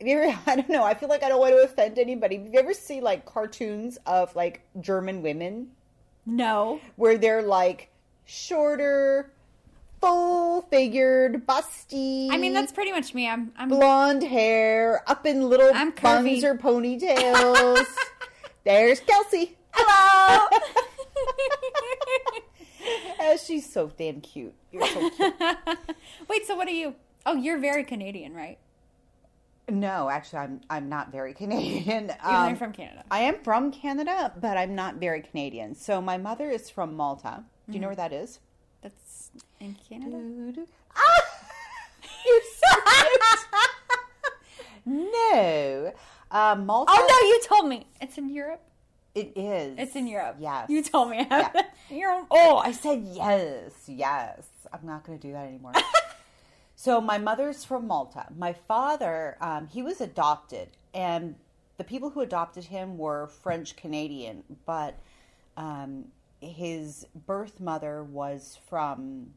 have 0.00 0.08
you 0.08 0.18
ever? 0.18 0.38
I 0.46 0.56
don't 0.56 0.70
know. 0.70 0.82
I 0.84 0.94
feel 0.94 1.08
like 1.08 1.22
I 1.22 1.28
don't 1.28 1.38
want 1.40 1.52
to 1.54 1.62
offend 1.62 1.98
anybody. 1.98 2.38
Have 2.38 2.52
you 2.52 2.58
ever 2.58 2.74
seen 2.74 3.02
like 3.02 3.24
cartoons 3.26 3.98
of 4.06 4.34
like 4.34 4.62
German 4.80 5.22
women 5.22 5.68
No. 6.26 6.80
where 6.96 7.18
they're 7.18 7.42
like 7.42 7.90
shorter, 8.24 9.32
full 10.00 10.62
figured, 10.62 11.46
busty? 11.46 12.28
I 12.30 12.36
mean, 12.38 12.52
that's 12.52 12.72
pretty 12.72 12.92
much 12.92 13.14
me. 13.14 13.28
I'm. 13.28 13.52
I'm 13.56 13.68
blonde 13.68 14.22
hair, 14.22 15.02
up 15.06 15.26
in 15.26 15.48
little 15.48 15.70
I'm 15.74 15.90
buns 15.90 16.44
or 16.44 16.56
ponytails. 16.56 17.84
There's 18.64 19.00
Kelsey. 19.00 19.56
Hello. 19.72 20.48
Oh, 23.24 23.36
she's 23.36 23.72
so 23.72 23.90
damn 23.96 24.20
cute. 24.20 24.52
You're 24.72 24.86
so 24.88 25.10
cute. 25.10 25.34
Wait, 26.28 26.46
so 26.46 26.56
what 26.56 26.66
are 26.66 26.72
you? 26.72 26.94
Oh, 27.24 27.34
you're 27.34 27.58
very 27.58 27.84
Canadian, 27.84 28.34
right? 28.34 28.58
No, 29.70 30.08
actually, 30.10 30.40
I'm 30.40 30.60
I'm 30.68 30.88
not 30.88 31.10
very 31.12 31.32
Canadian. 31.42 32.04
Even 32.04 32.16
Um, 32.22 32.48
you're 32.48 32.56
from 32.56 32.72
Canada. 32.72 33.04
I 33.10 33.20
am 33.20 33.36
from 33.42 33.70
Canada, 33.72 34.32
but 34.40 34.56
I'm 34.56 34.74
not 34.74 34.96
very 34.96 35.22
Canadian. 35.22 35.74
So 35.74 36.00
my 36.00 36.18
mother 36.18 36.50
is 36.50 36.68
from 36.70 36.94
Malta. 36.96 37.44
Do 37.68 37.74
you 37.74 37.80
know 37.80 37.86
where 37.88 37.96
that 37.96 38.12
is? 38.12 38.40
That's 38.82 39.30
in 39.60 39.76
Canada. 39.88 40.66
Ah! 40.96 41.22
You're 42.26 42.40
so 42.60 42.68
no, 44.84 45.92
uh, 46.30 46.56
Malta. 46.56 46.92
Oh 46.94 47.06
no, 47.08 47.28
you 47.28 47.40
told 47.46 47.68
me 47.68 47.86
it's 48.00 48.18
in 48.18 48.28
Europe. 48.28 48.60
it 49.14 49.32
is. 49.36 49.78
It's 49.78 49.96
in 49.96 50.06
Europe. 50.06 50.36
Yes. 50.40 50.68
You 50.68 50.82
told 50.82 51.10
me. 51.10 51.26
You're 51.90 52.26
Oh, 52.30 52.56
I 52.58 52.72
said 52.72 53.02
yes, 53.12 53.72
yes. 53.86 54.42
I'm 54.72 54.84
not 54.86 55.04
going 55.04 55.18
to 55.18 55.26
do 55.26 55.32
that 55.32 55.46
anymore. 55.46 55.72
So 56.82 57.00
my 57.00 57.16
mother's 57.16 57.64
from 57.64 57.86
Malta. 57.86 58.26
My 58.36 58.52
father, 58.52 59.36
um, 59.40 59.68
he 59.68 59.84
was 59.84 60.00
adopted, 60.00 60.70
and 60.92 61.36
the 61.76 61.84
people 61.84 62.10
who 62.10 62.22
adopted 62.22 62.64
him 62.64 62.98
were 62.98 63.28
French 63.28 63.76
Canadian, 63.76 64.42
but 64.66 64.98
um, 65.56 66.06
his 66.40 67.06
birth 67.24 67.60
mother 67.60 68.02
was 68.02 68.58
from 68.68 69.28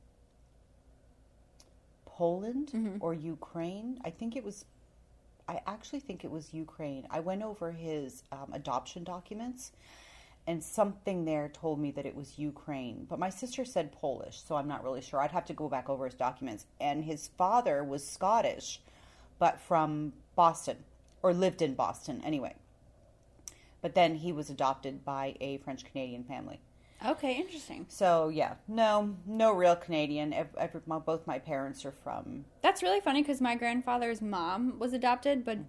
Poland 2.08 2.98
or 3.00 3.14
Ukraine. 3.14 4.00
I 4.04 4.10
think 4.10 4.36
it 4.36 4.44
was. 4.44 4.66
I 5.48 5.62
actually 5.68 6.00
think 6.00 6.24
it 6.24 6.32
was 6.32 6.52
Ukraine. 6.52 7.06
I 7.12 7.20
went 7.20 7.44
over 7.44 7.72
his 7.72 8.24
um, 8.32 8.54
adoption 8.54 9.04
documents, 9.04 9.72
and 10.48 10.64
something 10.64 11.26
there 11.26 11.50
told 11.50 11.80
me 11.80 11.92
that 11.92 12.06
it 12.06 12.16
was 12.16 12.38
Ukraine. 12.38 13.06
But 13.10 13.20
my 13.20 13.30
sister 13.30 13.66
said 13.66 13.92
Polish, 13.92 14.42
so 14.44 14.56
I'm 14.56 14.68
not 14.68 14.84
really 14.84 15.02
sure. 15.02 15.20
I'd 15.20 15.32
have 15.32 15.46
to 15.46 15.54
go 15.54 15.68
back 15.68 15.90
over 15.90 16.06
his 16.06 16.14
documents. 16.14 16.66
And 16.80 17.04
his 17.04 17.30
father 17.30 17.84
was 17.84 18.08
Scottish, 18.08 18.80
but 19.40 19.60
from 19.60 20.14
Boston, 20.36 20.78
or 21.24 21.34
lived 21.34 21.62
in 21.62 21.74
Boston 21.74 22.22
anyway. 22.24 22.56
But 23.82 23.96
then 23.96 24.16
he 24.16 24.32
was 24.32 24.50
adopted 24.50 25.04
by 25.04 25.36
a 25.40 25.58
French 25.58 25.84
Canadian 25.84 26.24
family. 26.24 26.60
Okay. 27.12 27.38
Interesting. 27.38 27.86
So 27.90 28.30
yeah, 28.30 28.56
no, 28.68 29.16
no 29.26 29.52
real 29.52 29.76
Canadian. 29.76 30.34
Ev- 30.34 30.56
every, 30.58 30.82
my, 30.86 31.00
both 31.00 31.26
my 31.28 31.40
parents 31.40 31.86
are 31.86 31.92
from. 31.92 32.46
That's 32.62 32.82
really 32.84 33.00
funny 33.02 33.22
because 33.22 33.42
my 33.42 33.56
grandfather's 33.56 34.22
mom 34.22 34.80
was 34.80 34.94
adopted, 34.94 35.44
but 35.46 35.60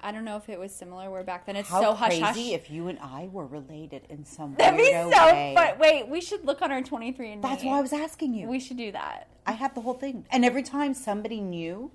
I 0.00 0.12
don't 0.12 0.24
know 0.24 0.36
if 0.36 0.48
it 0.48 0.58
was 0.58 0.74
similar. 0.74 1.10
Where 1.10 1.22
back 1.22 1.46
then 1.46 1.56
it's 1.56 1.68
How 1.68 1.80
so 1.82 1.94
hush 1.94 2.08
crazy 2.10 2.22
hush. 2.22 2.36
if 2.52 2.70
you 2.70 2.88
and 2.88 2.98
I 2.98 3.28
were 3.32 3.46
related 3.46 4.02
in 4.08 4.24
some 4.24 4.54
That'd 4.56 4.78
be 4.78 4.84
weirdo 4.92 5.12
so. 5.12 5.26
way. 5.26 5.52
But 5.54 5.78
wait, 5.78 6.08
we 6.08 6.20
should 6.20 6.44
look 6.44 6.62
on 6.62 6.70
our 6.72 6.82
23 6.82 7.32
and 7.32 7.44
That's 7.44 7.62
why 7.64 7.78
I 7.78 7.80
was 7.80 7.92
asking 7.92 8.34
you. 8.34 8.48
We 8.48 8.60
should 8.60 8.76
do 8.78 8.92
that. 8.92 9.28
I 9.46 9.52
have 9.52 9.74
the 9.74 9.80
whole 9.80 9.94
thing, 9.94 10.26
and 10.30 10.44
every 10.44 10.62
time 10.64 10.92
somebody 10.92 11.40
new 11.40 11.92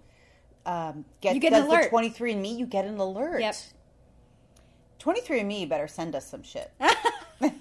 um, 0.65 1.05
gets 1.19 1.35
You 1.35 1.41
get 1.41 1.53
an 1.53 1.63
alert. 1.63 1.83
the 1.83 1.89
twenty 1.89 2.09
three 2.09 2.31
and 2.33 2.41
Me, 2.41 2.53
you 2.53 2.65
get 2.65 2.85
an 2.85 2.97
alert. 2.97 3.41
Yep. 3.41 3.55
Twenty 4.99 5.21
three 5.21 5.39
and 5.39 5.47
Me 5.47 5.65
better 5.65 5.87
send 5.87 6.15
us 6.15 6.29
some 6.29 6.43
shit. 6.43 6.71
no, 7.41 7.51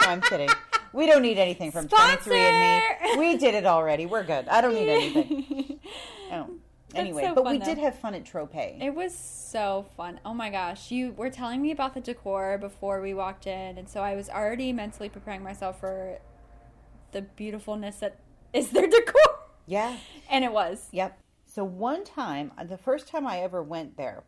I'm 0.00 0.20
kidding. 0.20 0.48
We 0.94 1.06
don't 1.06 1.22
need 1.22 1.38
anything 1.38 1.72
from 1.72 1.88
Twenty 1.88 2.16
Three 2.18 2.38
and 2.38 2.82
Me. 3.02 3.18
We 3.18 3.36
did 3.36 3.54
it 3.54 3.66
already. 3.66 4.06
We're 4.06 4.22
good. 4.22 4.46
I 4.48 4.60
don't 4.60 4.74
need 4.74 4.88
anything. 4.88 5.80
Oh. 6.30 6.50
Anyway, 6.94 7.22
so 7.24 7.34
but 7.34 7.42
fun, 7.42 7.52
we 7.54 7.58
though. 7.58 7.64
did 7.64 7.78
have 7.78 7.98
fun 7.98 8.14
at 8.14 8.22
Tropez. 8.24 8.80
It 8.80 8.94
was 8.94 9.12
so 9.12 9.86
fun. 9.96 10.20
Oh 10.24 10.32
my 10.32 10.50
gosh. 10.50 10.92
You 10.92 11.10
were 11.10 11.30
telling 11.30 11.60
me 11.60 11.72
about 11.72 11.94
the 11.94 12.00
decor 12.00 12.58
before 12.58 13.00
we 13.00 13.12
walked 13.12 13.48
in, 13.48 13.76
and 13.76 13.88
so 13.88 14.00
I 14.02 14.14
was 14.14 14.28
already 14.30 14.72
mentally 14.72 15.08
preparing 15.08 15.42
myself 15.42 15.80
for 15.80 16.18
the 17.10 17.22
beautifulness 17.22 17.96
that 17.96 18.20
is 18.52 18.70
their 18.70 18.86
decor. 18.88 19.40
yeah. 19.66 19.96
And 20.30 20.44
it 20.44 20.52
was. 20.52 20.86
Yep. 20.92 21.18
So 21.44 21.64
one 21.64 22.04
time, 22.04 22.52
uh, 22.56 22.62
the 22.64 22.78
first 22.78 23.08
time 23.08 23.26
I 23.26 23.40
ever 23.40 23.62
went 23.62 23.96
there, 23.96 24.22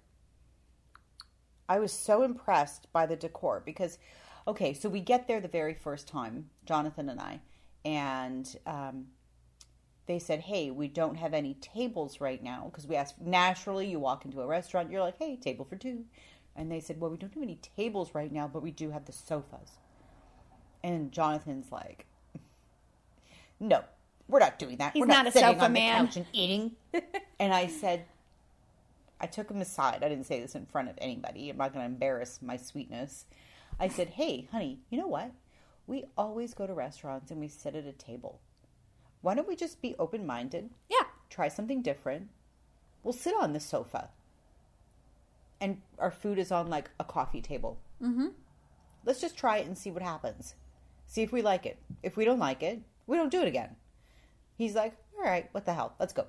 I 1.69 1.79
was 1.79 1.93
so 1.93 2.23
impressed 2.25 2.93
by 2.93 3.07
the 3.07 3.17
decor 3.17 3.63
because, 3.65 3.99
okay, 4.47 4.73
so 4.73 4.89
we 4.89 5.01
get 5.01 5.27
there 5.27 5.41
the 5.41 5.49
very 5.49 5.75
first 5.75 6.09
time, 6.09 6.51
Jonathan 6.65 7.09
and 7.09 7.21
I, 7.21 7.41
and 7.85 8.57
um, 8.67 9.07
they 10.07 10.19
said, 10.19 10.41
"Hey, 10.41 10.71
we 10.71 10.89
don't 10.89 11.17
have 11.17 11.35
any 11.35 11.55
tables 11.55 12.21
right 12.21 12.43
now 12.43 12.67
because 12.71 12.87
we 12.87 12.97
asked." 12.97 13.21
Naturally, 13.21 13.89
you 13.89 13.99
walk 13.99 14.25
into 14.25 14.41
a 14.41 14.47
restaurant, 14.47 14.91
you're 14.91 15.01
like, 15.01 15.19
"Hey, 15.19 15.37
table 15.37 15.65
for 15.65 15.77
two. 15.77 16.05
and 16.55 16.71
they 16.73 16.81
said, 16.81 17.01
"Well, 17.01 17.11
we 17.11 17.19
don't 17.19 17.35
have 17.35 17.43
any 17.43 17.61
tables 17.77 18.15
right 18.15 18.33
now, 18.33 18.49
but 18.49 18.63
we 18.63 18.71
do 18.71 18.91
have 18.91 19.05
the 19.05 19.13
sofas." 19.13 19.73
And 20.83 21.13
Jonathan's 21.13 21.71
like, 21.71 22.07
"No, 23.61 23.85
we're 24.29 24.41
not 24.41 24.59
doing 24.59 24.79
that. 24.79 24.93
He's 24.93 25.01
we're 25.01 25.07
not 25.07 25.25
not, 25.25 25.29
a 25.29 25.33
sitting 25.33 25.49
sofa 25.49 25.65
on 25.67 25.73
man." 25.73 26.05
the 26.05 26.09
couch 26.09 26.17
and 26.17 26.27
eating." 26.33 26.77
and 27.39 27.53
I 27.53 27.67
said, 27.67 28.07
I 29.21 29.27
took 29.27 29.51
him 29.51 29.61
aside. 29.61 30.03
I 30.03 30.09
didn't 30.09 30.27
say 30.27 30.41
this 30.41 30.55
in 30.55 30.67
front 30.67 30.89
of 30.89 30.95
anybody. 30.99 31.49
I'm 31.49 31.57
not 31.57 31.73
going 31.73 31.85
to 31.85 31.91
embarrass 31.91 32.41
my 32.43 32.57
sweetness. 32.57 33.25
I 33.79 33.89
said, 33.89 34.09
Hey, 34.11 34.49
honey, 34.51 34.81
you 34.91 34.99
know 34.99 35.07
what? 35.07 35.33
We 35.87 36.05
always 36.17 36.55
go 36.55 36.67
to 36.67 36.73
restaurants 36.75 37.31
and 37.31 37.41
we 37.41 37.49
sit 37.49 37.75
at 37.77 37.85
a 37.87 37.93
table. 37.93 38.41
Why 39.21 39.35
don't 39.35 39.49
we 39.49 39.57
just 39.57 39.81
be 39.83 39.95
open 39.99 40.27
minded, 40.27 40.71
Yeah. 40.89 41.07
try 41.31 41.49
something 41.49 41.83
different? 41.83 42.29
We'll 43.03 43.13
sit 43.13 43.35
on 43.41 43.53
the 43.53 43.61
sofa. 43.61 44.11
And 45.61 45.81
our 45.99 46.11
food 46.11 46.39
is 46.39 46.53
on 46.53 46.69
like 46.69 46.91
a 47.01 47.05
coffee 47.05 47.41
table. 47.41 47.79
Mm-hmm. 48.03 48.29
Let's 49.05 49.21
just 49.21 49.37
try 49.37 49.59
it 49.59 49.67
and 49.67 49.77
see 49.79 49.91
what 49.91 50.03
happens. 50.03 50.55
See 51.07 51.23
if 51.23 51.33
we 51.33 51.41
like 51.43 51.67
it. 51.67 51.79
If 52.03 52.17
we 52.17 52.25
don't 52.25 52.39
like 52.41 52.63
it, 52.63 52.81
we 53.07 53.17
don't 53.17 53.31
do 53.31 53.41
it 53.43 53.49
again. 53.49 53.77
He's 54.57 54.75
like, 54.75 54.97
All 55.17 55.25
right, 55.25 55.49
what 55.53 55.65
the 55.65 55.73
hell? 55.75 55.95
Let's 55.99 56.13
go. 56.13 56.27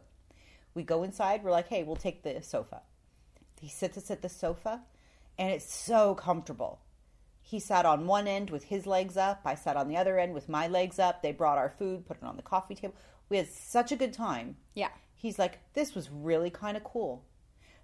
We 0.74 0.84
go 0.84 1.02
inside. 1.04 1.44
We're 1.44 1.52
like, 1.52 1.68
hey, 1.70 1.82
we'll 1.84 1.96
take 1.96 2.22
the 2.22 2.40
sofa. 2.44 2.82
He 3.60 3.68
sits 3.68 3.98
us 3.98 4.12
at 4.12 4.22
the 4.22 4.30
sofa, 4.30 4.82
and 5.40 5.52
it's 5.52 5.74
so 5.74 6.14
comfortable. 6.14 6.80
He 7.50 7.62
sat 7.62 7.86
on 7.86 8.08
one 8.08 8.28
end 8.28 8.50
with 8.50 8.66
his 8.66 8.86
legs 8.86 9.16
up. 9.16 9.40
I 9.46 9.56
sat 9.56 9.78
on 9.78 9.88
the 9.88 9.96
other 9.96 10.20
end 10.20 10.34
with 10.34 10.50
my 10.50 10.68
legs 10.68 11.00
up. 11.00 11.22
They 11.22 11.32
brought 11.32 11.58
our 11.58 11.70
food, 11.70 12.06
put 12.06 12.18
it 12.18 12.24
on 12.26 12.36
the 12.36 12.42
coffee 12.42 12.76
table. 12.76 12.96
We 13.30 13.38
had 13.38 13.48
such 13.48 13.94
a 13.94 13.96
good 13.96 14.12
time. 14.12 14.58
Yeah. 14.74 14.90
He's 15.16 15.40
like, 15.40 15.60
this 15.74 15.96
was 15.96 16.10
really 16.12 16.50
kind 16.50 16.76
of 16.76 16.84
cool 16.84 17.24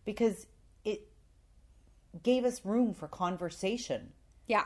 because 0.03 0.47
it 0.83 1.07
gave 2.21 2.43
us 2.43 2.65
room 2.65 2.93
for 2.93 3.07
conversation. 3.07 4.11
Yeah. 4.47 4.65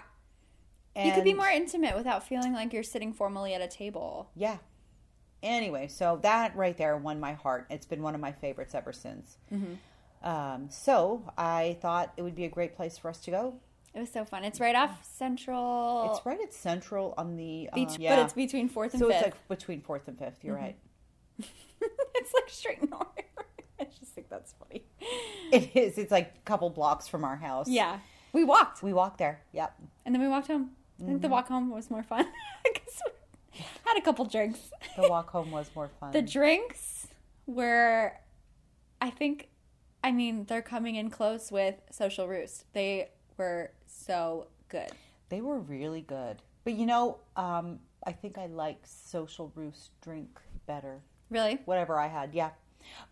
And 0.96 1.10
you 1.10 1.14
could 1.14 1.24
be 1.24 1.36
more 1.36 1.48
intimate 1.48 1.96
without 1.96 2.28
feeling 2.28 2.54
like 2.54 2.74
you're 2.74 2.82
sitting 2.82 3.14
formally 3.14 3.54
at 3.54 3.62
a 3.62 3.68
table. 3.68 4.32
Yeah. 4.36 4.58
Anyway, 5.44 5.90
so 5.90 6.18
that 6.24 6.56
right 6.56 6.76
there 6.76 6.98
won 6.98 7.20
my 7.20 7.34
heart. 7.34 7.68
It's 7.70 7.86
been 7.86 8.02
one 8.02 8.16
of 8.16 8.20
my 8.20 8.32
favorites 8.32 8.74
ever 8.74 8.94
since. 8.94 9.38
Um, 10.24 10.72
so 10.72 11.32
I 11.38 11.78
thought 11.82 12.14
it 12.18 12.24
would 12.24 12.34
be 12.34 12.46
a 12.46 12.50
great 12.50 12.76
place 12.76 12.98
for 12.98 13.10
us 13.12 13.20
to 13.22 13.32
go. 13.32 13.60
It 13.94 14.00
was 14.00 14.12
so 14.12 14.26
fun. 14.26 14.44
It's 14.44 14.60
right 14.60 14.76
off 14.76 15.04
Central 15.04 16.12
It's 16.14 16.26
right 16.26 16.40
at 16.42 16.54
Central 16.54 17.14
on 17.18 17.36
the 17.36 17.70
Beach, 17.74 17.98
yeah. 17.98 18.16
but 18.16 18.24
it's 18.26 18.34
between 18.34 18.70
Fourth 18.70 18.94
and 18.94 19.00
so 19.00 19.08
Fifth. 19.08 19.16
it's 19.18 19.26
like 19.26 19.48
between 19.48 19.82
fourth 19.82 20.08
and 20.08 20.18
5th 20.18 20.44
you 20.44 20.50
You're 20.52 20.56
right. 20.56 20.76
it's 21.40 22.34
like 22.34 22.48
straight 22.50 22.88
north. 22.90 23.08
I 23.80 23.86
just 23.86 24.12
think 24.14 24.30
that's 24.30 24.54
funny. 24.54 24.84
It 25.52 25.76
is. 25.76 25.98
It's 25.98 26.12
like 26.12 26.34
a 26.36 26.46
couple 26.46 26.70
blocks 26.70 27.08
from 27.08 27.24
our 27.24 27.36
house. 27.38 27.68
Yeah. 27.70 28.00
We 28.34 28.44
walked. 28.44 28.84
we 28.84 28.94
walked 28.94 29.18
there. 29.20 29.42
Yep. 29.54 29.74
And 30.06 30.14
then 30.14 30.22
we 30.22 30.28
walked 30.28 30.48
home. 30.48 30.72
I 31.00 31.04
think 31.04 31.10
Mm-hmm. 31.18 31.22
the 31.22 31.30
walk 31.30 31.48
home 31.48 31.70
was 31.70 31.90
more 31.92 32.02
fun. 32.04 32.26
had 33.86 33.98
a 33.98 34.02
couple 34.02 34.26
drinks. 34.26 34.72
The 34.96 35.08
walk 35.10 35.30
home 35.30 35.52
was 35.52 35.70
more 35.76 35.90
fun. 36.00 36.12
The 36.12 36.22
drinks 36.22 37.08
were, 37.46 38.14
I 39.02 39.10
think, 39.12 39.50
I 40.04 40.12
mean, 40.12 40.46
they're 40.46 40.62
coming 40.62 40.96
in 40.96 41.10
close 41.10 41.52
with 41.52 41.76
Social 41.92 42.28
Roost. 42.28 42.66
They 42.74 43.10
were 43.38 43.72
so 44.08 44.48
good. 44.70 44.92
they 45.30 45.42
were 45.42 45.60
really 45.60 46.02
good. 46.02 46.42
But 46.64 46.74
you 46.74 46.86
know, 46.86 47.20
um, 47.36 47.80
I 48.06 48.12
think 48.12 48.38
I 48.38 48.48
like 48.48 48.80
Social 48.84 49.52
Roost 49.56 49.92
drink 50.02 50.40
better. 50.66 51.02
Really? 51.30 51.60
whatever 51.66 52.00
I 52.00 52.08
had, 52.08 52.34
yeah. 52.34 52.52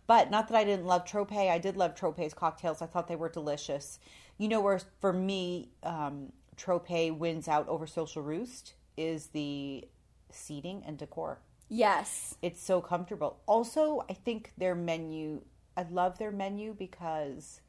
But 0.06 0.30
not 0.30 0.48
that 0.48 0.56
I 0.56 0.64
didn't 0.64 0.86
love 0.86 1.04
Tropez. 1.04 1.50
I 1.50 1.58
did 1.58 1.76
love 1.76 1.94
Tropez's 1.94 2.32
cocktails. 2.34 2.80
I 2.80 2.86
thought 2.86 3.08
they 3.08 3.16
were 3.16 3.28
delicious. 3.28 3.98
You 4.38 4.48
know 4.48 4.60
where 4.60 4.80
for 5.00 5.12
me 5.12 5.68
um, 5.82 6.32
Tropez 6.56 7.16
wins 7.16 7.46
out 7.48 7.68
over 7.68 7.86
Social 7.86 8.22
Roost 8.22 8.74
is 8.96 9.28
the 9.28 9.84
seating 10.30 10.82
and 10.86 10.96
decor. 10.96 11.40
Yes. 11.68 12.36
It's 12.42 12.62
so 12.62 12.80
comfortable. 12.80 13.40
Also, 13.46 14.04
I 14.08 14.14
think 14.14 14.52
their 14.56 14.74
menu. 14.74 15.42
I 15.76 15.84
love 15.90 16.18
their 16.18 16.30
menu 16.32 16.74
because 16.74 17.60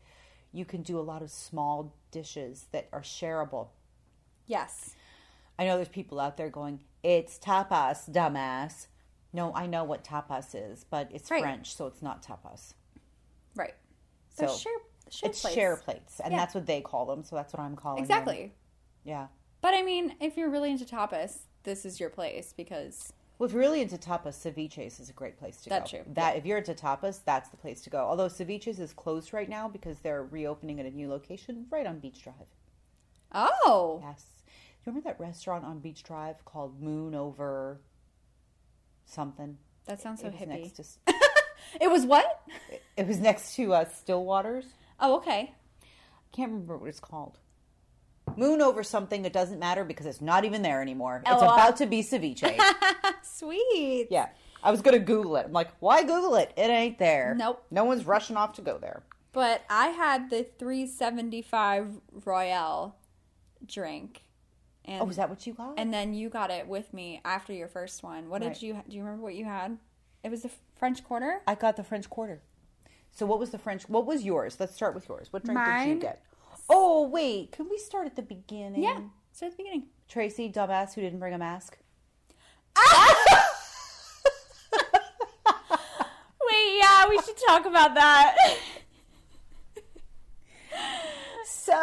you 0.53 0.63
can 0.63 0.81
do 0.81 0.97
a 0.97 1.01
lot 1.01 1.21
of 1.21 1.29
small 1.29 1.93
dishes 2.21 2.67
that 2.71 2.87
are 2.91 3.01
shareable. 3.01 3.67
Yes. 4.47 4.95
I 5.59 5.65
know 5.65 5.75
there's 5.75 5.87
people 5.89 6.19
out 6.19 6.37
there 6.37 6.49
going, 6.49 6.83
"It's 7.03 7.37
tapas, 7.37 8.09
dumbass." 8.09 8.87
No, 9.33 9.53
I 9.53 9.67
know 9.67 9.83
what 9.83 10.03
tapas 10.03 10.55
is, 10.55 10.83
but 10.83 11.09
it's 11.11 11.29
Right. 11.29 11.41
French, 11.41 11.75
so 11.75 11.85
it's 11.87 12.01
not 12.01 12.23
tapas. 12.23 12.73
Right. 13.55 13.75
So 14.29 14.47
share, 14.47 14.73
share 15.09 15.29
it's 15.29 15.41
plates. 15.41 15.55
share 15.55 15.77
plates, 15.77 16.19
and 16.19 16.31
Yeah. 16.31 16.39
that's 16.39 16.55
what 16.55 16.65
they 16.65 16.81
call 16.81 17.05
them. 17.05 17.23
So 17.23 17.35
that's 17.35 17.53
what 17.53 17.59
I'm 17.61 17.75
calling 17.75 17.99
Exactly. 17.99 18.47
them. 18.47 18.51
Yeah. 19.03 19.27
But 19.61 19.73
I 19.73 19.81
mean, 19.83 20.15
if 20.19 20.37
you're 20.37 20.49
really 20.49 20.71
into 20.71 20.85
tapas, 20.85 21.39
this 21.63 21.85
is 21.85 21.99
your 21.99 22.09
place 22.09 22.53
because 22.53 23.13
Well, 23.37 23.47
if 23.47 23.53
you're 23.53 23.61
really 23.61 23.81
into 23.81 23.97
tapas, 23.97 24.33
Ceviches 24.35 24.99
is 24.99 25.09
a 25.09 25.13
great 25.13 25.37
place 25.37 25.57
to 25.61 25.69
That's 25.69 25.91
go. 25.91 25.99
true. 25.99 26.13
That 26.13 26.37
if 26.37 26.45
you're 26.45 26.57
into 26.57 26.73
tapas, 26.73 27.19
that's 27.23 27.49
the 27.49 27.57
place 27.57 27.81
to 27.81 27.89
go. 27.91 27.99
Although 27.99 28.27
Ceviches 28.29 28.79
is 28.79 28.93
closed 28.93 29.31
right 29.31 29.47
now 29.47 29.67
because 29.67 29.99
they're 29.99 30.23
reopening 30.23 30.79
at 30.79 30.85
a 30.87 30.91
new 30.91 31.07
location 31.09 31.67
right 31.69 31.85
on 31.85 31.99
Beach 31.99 32.23
Drive. 32.23 32.47
oh, 33.31 34.01
Yes. 34.03 34.25
You 34.85 34.91
remember 34.91 35.09
that 35.09 35.19
restaurant 35.19 35.65
on 35.65 35.79
Beach 35.79 36.01
Drive 36.01 36.43
called 36.45 36.81
Moon 36.81 37.13
Over 37.13 37.81
something? 39.05 39.57
that 39.85 40.01
sounds 40.01 40.21
so 40.21 40.27
it 40.27 40.35
hippie. 40.35 40.47
next 40.47 40.71
to 40.77 40.83
It 41.81 41.91
was 41.91 42.05
what? 42.05 42.41
it 42.95 43.05
was 43.07 43.19
next 43.19 43.55
to 43.55 43.73
uh, 43.73 43.85
Stillwater's. 43.85 44.65
Oh, 44.99 45.17
okay. 45.17 45.53
I 45.83 46.35
can't 46.35 46.51
remember 46.51 46.77
what 46.77 46.87
it's 46.89 46.99
called. 46.99 47.37
Moon 48.37 48.61
over 48.61 48.83
something. 48.83 49.25
It 49.25 49.33
doesn't 49.33 49.59
matter 49.59 49.83
because 49.83 50.05
it's 50.05 50.21
not 50.21 50.45
even 50.45 50.61
there 50.61 50.81
anymore. 50.81 51.21
It's 51.25 51.41
LOL. 51.41 51.51
about 51.53 51.75
to 51.77 51.85
be 51.85 52.01
ceviche. 52.03 52.57
Sweet. 53.23 54.07
yeah, 54.09 54.29
I 54.63 54.71
was 54.71 54.81
gonna 54.81 54.99
Google 54.99 55.35
it. 55.37 55.45
I'm 55.47 55.51
like, 55.53 55.69
why 55.79 56.03
Google 56.03 56.35
it? 56.35 56.51
It 56.55 56.69
ain't 56.69 56.97
there. 56.99 57.35
Nope. 57.37 57.63
No 57.71 57.83
one's 57.83 58.05
rushing 58.05 58.37
off 58.37 58.53
to 58.53 58.61
go 58.61 58.77
there. 58.77 59.03
But 59.33 59.63
I 59.69 59.87
had 59.87 60.29
the 60.29 60.43
375 60.57 61.99
Royale 62.25 62.95
drink. 63.65 64.23
And, 64.85 65.01
Oh, 65.01 65.09
is 65.09 65.17
that 65.17 65.29
what 65.29 65.45
you 65.45 65.53
got? 65.53 65.73
and 65.77 65.93
then 65.93 66.13
you 66.13 66.29
got 66.29 66.49
it 66.49 66.67
with 66.67 66.93
me 66.93 67.21
after 67.25 67.51
your 67.53 67.67
first 67.67 68.03
one. 68.03 68.29
What 68.29 68.41
Right. 68.41 68.53
did 68.53 68.61
you 68.61 68.81
do 68.87 68.95
you 68.95 69.03
remember 69.03 69.23
what 69.23 69.35
you 69.35 69.45
had? 69.45 69.77
It 70.23 70.29
was 70.31 70.43
the 70.43 70.51
French 70.75 71.03
Quarter? 71.03 71.41
I 71.47 71.55
got 71.55 71.75
the 71.75 71.83
French 71.83 72.09
Quarter. 72.09 72.41
So 73.11 73.25
what 73.25 73.39
was 73.39 73.49
the 73.49 73.57
French? 73.57 73.87
What 73.89 74.05
was 74.05 74.23
yours? 74.23 74.57
Let's 74.59 74.73
start 74.75 74.93
with 74.95 75.09
yours. 75.09 75.27
What 75.31 75.43
drink 75.43 75.59
did 75.65 75.87
you 75.87 75.95
get? 75.99 76.23
Oh 76.69 77.07
wait, 77.07 77.51
can 77.51 77.69
we 77.69 77.77
start 77.77 78.05
at 78.07 78.15
the 78.15 78.21
beginning? 78.21 78.83
Yeah. 78.83 78.99
Start 79.31 79.51
at 79.51 79.57
the 79.57 79.63
beginning. 79.63 79.87
Tracy, 80.07 80.51
dumbass, 80.51 80.93
who 80.93 81.01
didn't 81.01 81.19
bring 81.19 81.33
a 81.33 81.37
mask. 81.37 81.77
Wait, 86.49 86.77
yeah, 86.79 87.09
we 87.09 87.19
should 87.21 87.37
talk 87.47 87.65
about 87.65 87.93
that. 87.95 88.35
So 91.43 91.73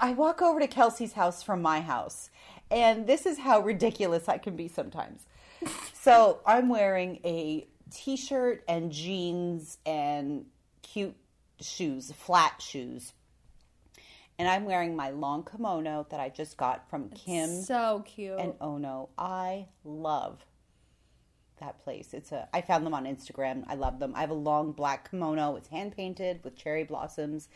I 0.00 0.14
walk 0.16 0.40
over 0.40 0.60
to 0.60 0.66
Kelsey's 0.66 1.12
house 1.12 1.42
from 1.42 1.60
my 1.60 1.80
house, 1.82 2.30
and 2.70 3.06
this 3.06 3.26
is 3.26 3.38
how 3.38 3.60
ridiculous 3.60 4.28
I 4.28 4.38
can 4.38 4.56
be 4.56 4.66
sometimes. 4.68 5.26
So 5.92 6.40
I'm 6.46 6.70
wearing 6.70 7.20
a 7.24 7.66
t 7.92 8.16
shirt 8.16 8.64
and 8.66 8.90
jeans 8.90 9.76
and 9.84 10.46
cute 10.82 11.16
shoes, 11.60 12.10
flat 12.12 12.62
shoes. 12.62 13.12
And 14.40 14.48
I'm 14.48 14.64
wearing 14.64 14.96
my 14.96 15.10
long 15.10 15.44
kimono 15.44 16.06
that 16.08 16.18
I 16.18 16.30
just 16.30 16.56
got 16.56 16.88
from 16.88 17.10
Kim 17.10 17.60
so 17.60 18.02
cute. 18.06 18.38
and 18.38 18.54
Ono. 18.62 19.10
I 19.18 19.66
love 19.84 20.46
that 21.60 21.78
place. 21.84 22.14
It's 22.14 22.32
a 22.32 22.48
I 22.50 22.62
found 22.62 22.86
them 22.86 22.94
on 22.94 23.04
Instagram. 23.04 23.64
I 23.68 23.74
love 23.74 23.98
them. 23.98 24.14
I 24.16 24.22
have 24.22 24.30
a 24.30 24.32
long 24.32 24.72
black 24.72 25.10
kimono. 25.10 25.56
It's 25.56 25.68
hand 25.68 25.94
painted 25.94 26.40
with 26.42 26.56
cherry 26.56 26.84
blossoms. 26.84 27.50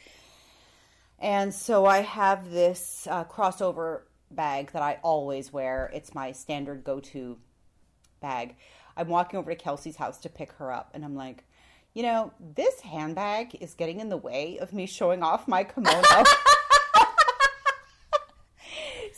And 1.19 1.55
so 1.55 1.87
I 1.87 2.03
have 2.03 2.51
this 2.51 3.09
uh, 3.11 3.25
crossover 3.25 4.03
bag 4.31 4.73
that 4.73 4.83
I 4.83 4.99
always 5.03 5.51
wear. 5.51 5.91
It's 5.95 6.15
my 6.15 6.33
standard 6.33 6.85
go-to 6.85 7.39
bag. 8.21 8.57
I'm 8.95 9.09
walking 9.09 9.39
over 9.39 9.51
to 9.51 9.57
Kelsey's 9.57 9.97
house 9.97 10.19
to 10.19 10.29
pick 10.29 10.53
her 10.53 10.71
up 10.71 10.91
and 10.93 11.03
I'm 11.03 11.17
like, 11.17 11.45
you 11.95 12.03
know, 12.03 12.35
this 12.39 12.81
handbag 12.81 13.57
is 13.63 13.73
getting 13.73 14.01
in 14.01 14.11
the 14.11 14.19
way 14.19 14.59
of 14.59 14.75
me 14.75 14.85
showing 14.85 15.23
off 15.23 15.49
my 15.49 15.65
kimono. 15.65 16.03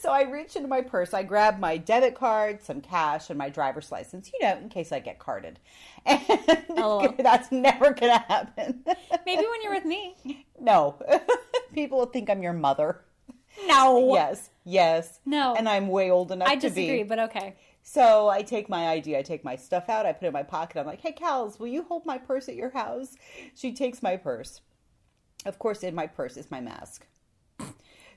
so 0.06 0.12
I 0.12 0.22
reach 0.22 0.54
into 0.54 0.68
my 0.68 0.82
purse, 0.82 1.12
I 1.12 1.24
grab 1.24 1.58
my 1.58 1.76
debit 1.76 2.14
card, 2.14 2.62
some 2.62 2.80
cash, 2.80 3.28
and 3.28 3.36
my 3.36 3.48
driver's 3.48 3.90
license, 3.90 4.30
you 4.32 4.38
know, 4.40 4.56
in 4.56 4.68
case 4.68 4.92
I 4.92 5.00
get 5.00 5.18
carded. 5.18 5.58
And 6.06 6.64
LOL. 6.68 7.12
that's 7.18 7.50
never 7.50 7.92
going 7.92 8.12
to 8.12 8.24
happen. 8.28 8.84
Maybe 9.26 9.44
when 9.44 9.62
you're 9.64 9.74
with 9.74 9.84
me. 9.84 10.46
no. 10.60 10.94
People 11.74 11.98
will 11.98 12.06
think 12.06 12.30
I'm 12.30 12.40
your 12.40 12.52
mother. 12.52 13.00
No. 13.66 14.14
Yes, 14.14 14.50
yes. 14.64 15.18
No. 15.26 15.56
And 15.56 15.68
I'm 15.68 15.88
way 15.88 16.12
old 16.12 16.30
enough 16.30 16.46
I 16.46 16.54
disagree, 16.54 17.02
but 17.02 17.18
okay. 17.18 17.56
So 17.82 18.28
I 18.28 18.42
take 18.42 18.68
my 18.68 18.90
ID, 18.90 19.16
I 19.16 19.22
take 19.22 19.42
my 19.42 19.56
stuff 19.56 19.88
out, 19.88 20.06
I 20.06 20.12
put 20.12 20.26
it 20.26 20.28
in 20.28 20.32
my 20.32 20.44
pocket. 20.44 20.78
I'm 20.78 20.86
like, 20.86 21.00
hey, 21.00 21.16
Cals, 21.20 21.58
will 21.58 21.66
you 21.66 21.82
hold 21.82 22.06
my 22.06 22.18
purse 22.18 22.48
at 22.48 22.54
your 22.54 22.70
house? 22.70 23.16
She 23.56 23.72
takes 23.72 24.04
my 24.04 24.16
purse. 24.16 24.60
Of 25.44 25.58
course, 25.58 25.82
in 25.82 25.96
my 25.96 26.06
purse 26.06 26.36
is 26.36 26.48
my 26.48 26.60
mask. 26.60 27.08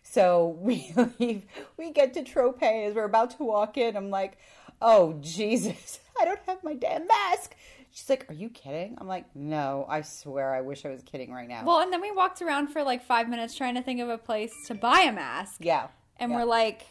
So 0.10 0.58
we 0.60 0.93
leave, 1.19 1.43
we 1.78 1.91
get 1.91 2.13
to 2.15 2.24
Tropez. 2.24 2.95
We're 2.95 3.04
about 3.04 3.32
to 3.38 3.43
walk 3.43 3.78
in. 3.78 3.95
I'm 3.95 4.10
like, 4.10 4.38
oh, 4.82 5.17
Jesus, 5.22 6.00
I 6.19 6.26
don't 6.26 6.39
have 6.48 6.63
my 6.63 6.74
damn 6.74 7.08
mask. 7.08 7.56
She's 7.91 8.10
like, 8.10 8.30
are 8.30 8.34
you 8.34 8.50
kidding? 8.50 8.95
I'm 9.00 9.08
like, 9.08 9.26
no, 9.36 9.86
I 9.89 10.02
swear, 10.02 10.54
I 10.54 10.62
wish 10.62 10.86
I 10.86 10.89
was 10.89 11.02
kidding 11.02 11.32
right 11.32 11.48
now. 11.48 11.63
Well, 11.65 11.80
and 11.80 11.91
then 11.91 12.02
we 12.02 12.12
walked 12.12 12.41
around 12.41 12.67
for 12.67 12.84
like 12.84 13.04
five 13.04 13.28
minutes 13.28 13.56
trying 13.56 13.76
to 13.76 13.82
think 13.82 14.00
of 14.00 14.10
a 14.10 14.17
place 14.17 14.54
to 14.67 14.76
buy 14.76 15.02
a 15.02 15.12
mask. 15.12 15.58
yeah. 15.60 15.88
And 16.22 16.32
yeah. 16.32 16.38
we're 16.38 16.45
like, 16.45 16.86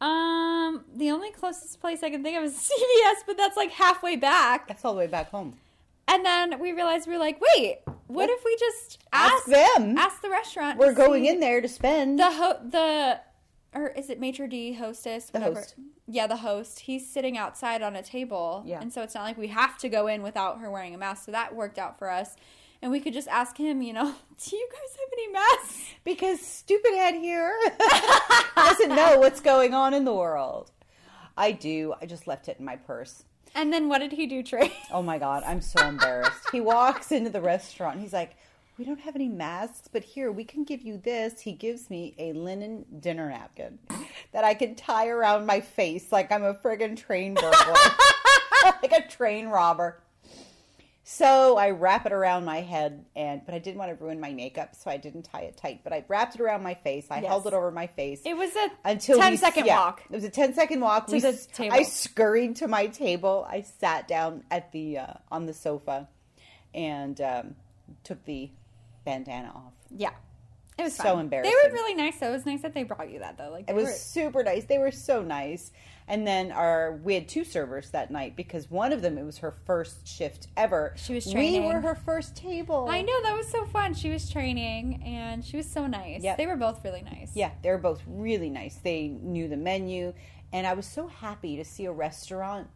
um, 0.00 0.84
the 0.94 1.10
only 1.10 1.32
closest 1.32 1.80
place 1.80 2.02
I 2.02 2.10
can 2.10 2.22
think 2.22 2.38
of 2.38 2.44
is 2.44 2.54
CVS, 2.54 3.26
but 3.26 3.36
that's 3.36 3.56
like 3.56 3.72
halfway 3.72 4.16
back. 4.16 4.68
That's 4.68 4.84
all 4.84 4.94
the 4.94 4.98
way 4.98 5.06
back 5.06 5.30
home. 5.30 5.56
And 6.08 6.24
then 6.24 6.58
we 6.60 6.72
realized 6.72 7.06
we 7.06 7.12
were 7.14 7.18
like, 7.18 7.40
wait, 7.56 7.78
what 8.06 8.28
if 8.28 8.44
we 8.44 8.56
just 8.58 8.98
Ask 9.12 9.32
ask, 9.34 9.46
them. 9.46 9.96
ask 9.96 10.20
the 10.20 10.28
restaurant? 10.30 10.78
We're 10.78 10.92
going 10.92 11.24
in 11.26 11.40
there 11.40 11.60
to 11.60 11.68
spend. 11.68 12.18
The 12.18 12.30
ho- 12.30 12.60
the 12.68 13.20
or 13.74 13.88
is 13.88 14.10
it 14.10 14.20
maitre 14.20 14.46
d 14.48 14.74
hostess? 14.74 15.26
The 15.30 15.38
whatever. 15.38 15.60
host. 15.60 15.74
Yeah, 16.06 16.26
the 16.26 16.36
host. 16.36 16.80
He's 16.80 17.08
sitting 17.10 17.38
outside 17.38 17.80
on 17.80 17.96
a 17.96 18.02
table. 18.02 18.62
Yeah. 18.66 18.80
And 18.80 18.92
so 18.92 19.02
it's 19.02 19.14
not 19.14 19.22
like 19.24 19.38
we 19.38 19.48
have 19.48 19.78
to 19.78 19.88
go 19.88 20.08
in 20.08 20.22
without 20.22 20.58
her 20.60 20.70
wearing 20.70 20.94
a 20.94 20.98
mask. 20.98 21.24
So 21.24 21.32
that 21.32 21.54
worked 21.54 21.78
out 21.78 21.98
for 21.98 22.10
us. 22.10 22.36
And 22.82 22.90
we 22.90 22.98
could 23.00 23.14
just 23.14 23.28
ask 23.28 23.56
him, 23.56 23.80
you 23.80 23.92
know, 23.94 24.04
do 24.44 24.56
you 24.56 24.68
guys 24.70 24.96
have 24.98 25.08
any 25.12 25.28
masks? 25.28 25.82
because 26.04 26.40
stupid 26.40 26.92
head 26.94 27.14
here 27.14 27.54
doesn't 28.56 28.88
know 28.90 29.18
what's 29.20 29.40
going 29.40 29.72
on 29.72 29.94
in 29.94 30.04
the 30.04 30.12
world. 30.14 30.70
I 31.36 31.52
do. 31.52 31.94
I 32.02 32.06
just 32.06 32.26
left 32.26 32.48
it 32.48 32.56
in 32.58 32.64
my 32.66 32.76
purse. 32.76 33.24
And 33.54 33.72
then 33.72 33.88
what 33.88 33.98
did 33.98 34.12
he 34.12 34.26
do, 34.26 34.42
Trey? 34.42 34.72
Oh 34.90 35.02
my 35.02 35.18
god, 35.18 35.42
I'm 35.46 35.60
so 35.60 35.86
embarrassed. 35.86 36.48
he 36.50 36.60
walks 36.60 37.12
into 37.12 37.30
the 37.30 37.40
restaurant. 37.40 38.00
He's 38.00 38.12
like, 38.12 38.36
"We 38.78 38.84
don't 38.84 39.00
have 39.00 39.14
any 39.16 39.28
masks, 39.28 39.88
but 39.92 40.02
here 40.04 40.30
we 40.32 40.44
can 40.44 40.64
give 40.64 40.82
you 40.82 40.96
this." 40.98 41.40
He 41.40 41.52
gives 41.52 41.90
me 41.90 42.14
a 42.18 42.32
linen 42.32 42.84
dinner 43.00 43.28
napkin 43.28 43.78
that 44.32 44.44
I 44.44 44.54
can 44.54 44.74
tie 44.74 45.08
around 45.08 45.46
my 45.46 45.60
face 45.60 46.12
like 46.12 46.32
I'm 46.32 46.44
a 46.44 46.54
friggin' 46.54 46.96
train 46.96 47.34
burglar, 47.34 47.74
like 48.82 48.92
a 48.92 49.06
train 49.08 49.48
robber. 49.48 50.01
So 51.04 51.56
I 51.56 51.70
wrap 51.70 52.06
it 52.06 52.12
around 52.12 52.44
my 52.44 52.60
head, 52.60 53.04
and 53.16 53.44
but 53.44 53.54
I 53.54 53.58
didn't 53.58 53.78
want 53.78 53.96
to 53.96 54.04
ruin 54.04 54.20
my 54.20 54.32
makeup, 54.32 54.76
so 54.76 54.88
I 54.88 54.98
didn't 54.98 55.24
tie 55.24 55.40
it 55.42 55.56
tight. 55.56 55.80
But 55.82 55.92
I 55.92 56.04
wrapped 56.06 56.36
it 56.36 56.40
around 56.40 56.62
my 56.62 56.74
face. 56.74 57.06
I 57.10 57.16
Yes. 57.20 57.26
held 57.26 57.46
it 57.48 57.54
over 57.54 57.72
my 57.72 57.88
face 57.88 58.22
It 58.24 58.36
was 58.36 58.54
a 58.54 58.68
until 58.84 59.18
10 59.18 59.32
we- 59.32 59.36
second 59.36 59.66
yeah, 59.66 59.78
walk. 59.78 60.02
It 60.08 60.14
was 60.14 60.22
a 60.24 60.30
10 60.30 60.54
second 60.54 60.80
walk. 60.80 61.06
To 61.08 61.12
We 61.14 61.20
the 61.20 61.32
table. 61.52 61.74
I 61.74 61.82
scurried 61.82 62.54
to 62.56 62.68
my 62.68 62.86
table. 62.86 63.44
I 63.50 63.62
sat 63.62 64.06
down 64.06 64.44
at 64.50 64.70
the 64.70 64.98
uh, 64.98 65.14
on 65.30 65.46
the 65.46 65.54
sofa 65.54 66.08
and 66.72 67.20
um, 67.20 67.56
took 68.04 68.24
the 68.24 68.50
bandana 69.04 69.48
off. 69.54 69.72
Yeah. 69.90 70.10
It 70.82 70.84
was 70.86 70.96
So 70.96 71.02
fun. 71.04 71.20
embarrassing. 71.20 71.52
They 71.62 71.68
were 71.68 71.72
really 71.74 71.94
nice 71.94 72.18
though. 72.18 72.28
It 72.28 72.32
was 72.32 72.46
nice 72.46 72.62
that 72.62 72.74
they 72.74 72.82
brought 72.82 73.10
you 73.10 73.20
that 73.20 73.38
though. 73.38 73.50
Like 73.50 73.68
It 73.68 73.74
was 73.74 73.84
were- 73.86 73.92
super 73.92 74.42
nice. 74.44 74.64
They 74.64 74.78
were 74.78 74.90
so 74.90 75.22
nice. 75.22 75.70
And 76.08 76.26
then 76.26 76.50
our 76.50 76.96
we 77.04 77.14
had 77.14 77.28
two 77.28 77.44
servers 77.44 77.90
that 77.90 78.10
night 78.10 78.34
because 78.36 78.68
one 78.70 78.92
of 78.92 79.02
them 79.02 79.16
it 79.16 79.22
was 79.24 79.38
her 79.38 79.52
first 79.64 80.06
shift 80.08 80.48
ever. 80.56 80.92
She 80.96 81.14
was 81.14 81.26
We 81.26 81.32
training. 81.32 81.64
were 81.64 81.80
her 81.80 81.94
first 81.94 82.34
table. 82.36 82.88
I 82.90 83.02
know 83.02 83.22
that 83.22 83.36
was 83.36 83.46
so 83.48 83.64
fun. 83.66 83.94
She 83.94 84.10
was 84.10 84.28
training 84.28 85.02
and 85.04 85.44
she 85.44 85.56
was 85.56 85.70
so 85.70 85.86
nice. 85.86 86.22
Yep. 86.22 86.36
They 86.36 86.46
were 86.48 86.56
both 86.56 86.84
really 86.84 87.02
nice. 87.02 87.30
Yeah, 87.36 87.52
they 87.62 87.70
were 87.70 87.78
both 87.78 88.02
really 88.06 88.50
nice. 88.50 88.74
They 88.76 89.08
knew 89.08 89.46
the 89.48 89.56
menu, 89.56 90.12
and 90.52 90.66
I 90.66 90.74
was 90.74 90.86
so 90.86 91.06
happy 91.06 91.56
to 91.56 91.64
see 91.64 91.84
a 91.84 91.92
restaurant 91.92 92.68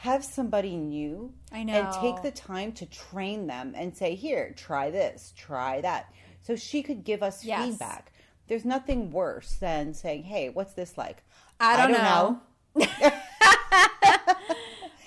have 0.00 0.24
somebody 0.24 0.76
new 0.76 1.32
I 1.50 1.62
know. 1.64 1.72
and 1.72 1.92
take 1.94 2.22
the 2.22 2.30
time 2.30 2.72
to 2.72 2.86
train 2.86 3.46
them 3.46 3.72
and 3.76 3.96
say, 3.96 4.14
"Here, 4.14 4.52
try 4.56 4.90
this, 4.90 5.32
try 5.36 5.80
that," 5.80 6.12
so 6.46 6.54
she 6.54 6.82
could 6.82 7.02
give 7.04 7.22
us 7.22 7.44
Yes. 7.44 7.66
feedback. 7.70 8.12
There's 8.46 8.64
nothing 8.64 9.10
worse 9.10 9.54
than 9.56 9.94
saying, 9.94 10.24
"Hey, 10.24 10.50
what's 10.50 10.74
this 10.74 10.96
like?" 10.96 11.24
I 11.58 11.76
don't, 11.76 11.92
know. 11.92 12.40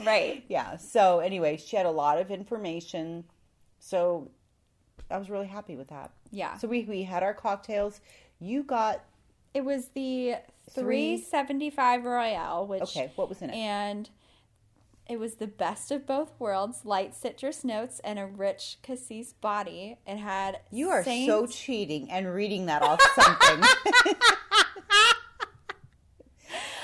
Right. 0.05 0.43
Yeah. 0.47 0.77
So 0.77 1.19
anyway, 1.19 1.57
she 1.57 1.75
had 1.75 1.85
a 1.85 1.91
lot 1.91 2.19
of 2.19 2.31
information, 2.31 3.25
so 3.79 4.31
I 5.11 5.17
was 5.17 5.29
really 5.29 5.47
happy 5.47 5.75
with 5.75 5.89
that. 5.89 6.11
Yeah. 6.31 6.57
So 6.57 6.67
we 6.67 6.85
we 6.85 7.03
had 7.03 7.21
our 7.21 7.33
cocktails. 7.33 7.99
You 8.39 8.63
got 8.63 9.03
It 9.53 9.65
was 9.65 9.89
the 9.89 10.35
375 10.73 12.05
Royale, 12.05 12.65
which 12.65 12.81
okay. 12.83 13.11
What 13.15 13.27
was 13.27 13.41
in 13.41 13.49
it? 13.49 13.55
and 13.55 14.09
it 15.09 15.19
was 15.19 15.35
the 15.35 15.47
best 15.47 15.91
of 15.91 16.05
both 16.05 16.31
worlds, 16.39 16.85
light 16.85 17.15
citrus 17.15 17.63
notes 17.65 17.99
and 18.03 18.19
a 18.19 18.25
rich 18.27 18.77
cassis 18.83 19.33
body. 19.33 19.97
It 20.05 20.17
had 20.17 20.59
You 20.71 20.89
are 20.91 21.03
Saint- 21.03 21.27
so 21.27 21.47
cheating 21.47 22.09
and 22.11 22.31
reading 22.33 22.67
that 22.67 22.81
off 22.83 23.01
something. 23.15 23.63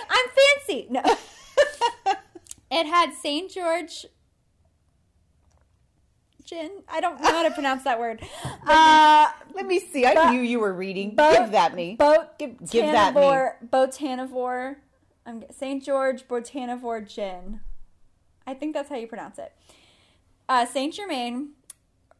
I'm 0.09 0.25
fancy. 0.67 0.87
No. 0.89 1.01
it 2.71 2.85
had 2.87 3.13
St. 3.13 3.51
George 3.51 4.05
gin. 6.43 6.69
I 6.87 7.01
don't 7.01 7.19
know 7.21 7.29
how 7.31 7.43
to 7.43 7.51
pronounce 7.51 7.83
that 7.83 7.99
word. 7.99 8.21
Uh 8.67 9.29
Let 9.53 9.67
me 9.67 9.79
see. 9.79 10.05
I 10.07 10.15
Bo- 10.15 10.31
knew 10.31 10.41
you 10.41 10.59
were 10.59 10.73
reading. 10.73 11.13
Bo- 11.15 11.31
give 11.43 11.51
that 11.51 11.75
me. 11.75 11.95
Boat 11.95 12.39
Give- 12.39 12.57
give 12.69 12.85
that 12.91 13.13
me. 13.13 13.21
Botanivore. 13.71 14.77
I'm 15.27 15.43
St. 15.51 15.83
George 15.83 16.27
Botanivore 16.27 17.07
gin. 17.07 17.59
I 18.47 18.53
think 18.53 18.73
that's 18.73 18.89
how 18.89 18.95
you 18.95 19.07
pronounce 19.07 19.37
it. 19.39 19.51
Uh, 20.47 20.65
Saint 20.65 20.93
Germain, 20.93 21.49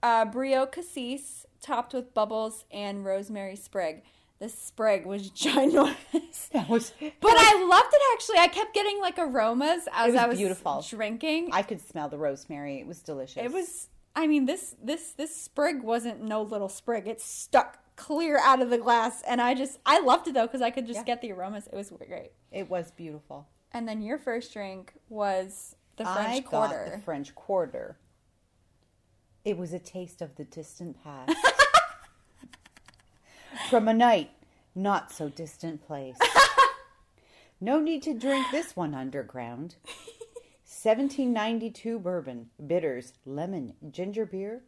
uh, 0.01 0.25
Brio 0.25 0.65
Cassis, 0.65 1.45
topped 1.61 1.93
with 1.93 2.13
bubbles 2.13 2.65
and 2.71 3.05
rosemary 3.05 3.55
sprig. 3.55 4.03
The 4.39 4.49
sprig 4.49 5.05
was 5.05 5.29
ginormous. 5.31 6.49
That 6.51 6.69
was. 6.69 6.93
But 6.99 7.33
I 7.35 7.65
loved 7.69 7.93
it 7.93 8.01
actually. 8.13 8.37
I 8.39 8.47
kept 8.47 8.73
getting 8.73 8.99
like 9.01 9.17
aromas 9.19 9.87
as 9.93 10.13
was 10.13 10.15
I 10.21 10.27
was 10.27 10.37
beautiful. 10.37 10.85
drinking. 10.87 11.49
I 11.51 11.61
could 11.63 11.81
smell 11.81 12.07
the 12.09 12.17
rosemary. 12.17 12.79
It 12.79 12.87
was 12.87 12.99
delicious. 13.01 13.43
it 13.43 13.51
was 13.51 13.89
I 14.15 14.27
mean 14.27 14.45
this 14.45 14.75
this 14.81 15.11
this 15.13 15.35
sprig 15.35 15.81
wasn't 15.83 16.21
no 16.21 16.41
little 16.41 16.69
sprig. 16.69 17.07
It 17.07 17.19
stuck 17.21 17.79
clear 17.95 18.37
out 18.39 18.61
of 18.61 18.69
the 18.69 18.77
glass 18.77 19.21
and 19.27 19.41
I 19.41 19.53
just 19.53 19.79
I 19.85 19.99
loved 20.01 20.27
it 20.27 20.33
though 20.33 20.47
cuz 20.47 20.61
I 20.61 20.69
could 20.71 20.85
just 20.87 20.99
Yeah. 20.99 21.03
get 21.03 21.21
the 21.21 21.31
aromas. 21.31 21.67
It 21.67 21.75
was 21.75 21.89
great. 21.89 22.31
It 22.51 22.69
was 22.69 22.91
beautiful. 22.91 23.47
And 23.71 23.87
then 23.87 24.01
your 24.01 24.17
first 24.17 24.53
drink 24.53 24.93
was 25.09 25.75
the 25.97 26.05
French 26.05 26.29
I 26.29 26.41
Quarter. 26.41 26.85
got 26.85 26.95
the 26.95 27.01
French 27.01 27.35
Quarter. 27.35 27.97
It 29.43 29.57
was 29.57 29.73
a 29.73 29.79
taste 29.79 30.21
of 30.21 30.35
the 30.35 30.43
distant 30.43 31.03
past. 31.03 31.35
From 33.69 33.87
a 33.87 33.93
night 33.93 34.31
not 34.75 35.11
so 35.11 35.29
distant 35.29 35.85
place. 35.85 36.17
No 37.61 37.79
need 37.79 38.03
to 38.03 38.13
drink 38.13 38.45
this 38.51 38.75
one 38.75 38.93
underground. 38.93 39.75
1792 40.65 41.99
bourbon, 41.99 42.49
bitters, 42.67 43.13
lemon, 43.25 43.73
ginger 43.89 44.25
beer 44.25 44.61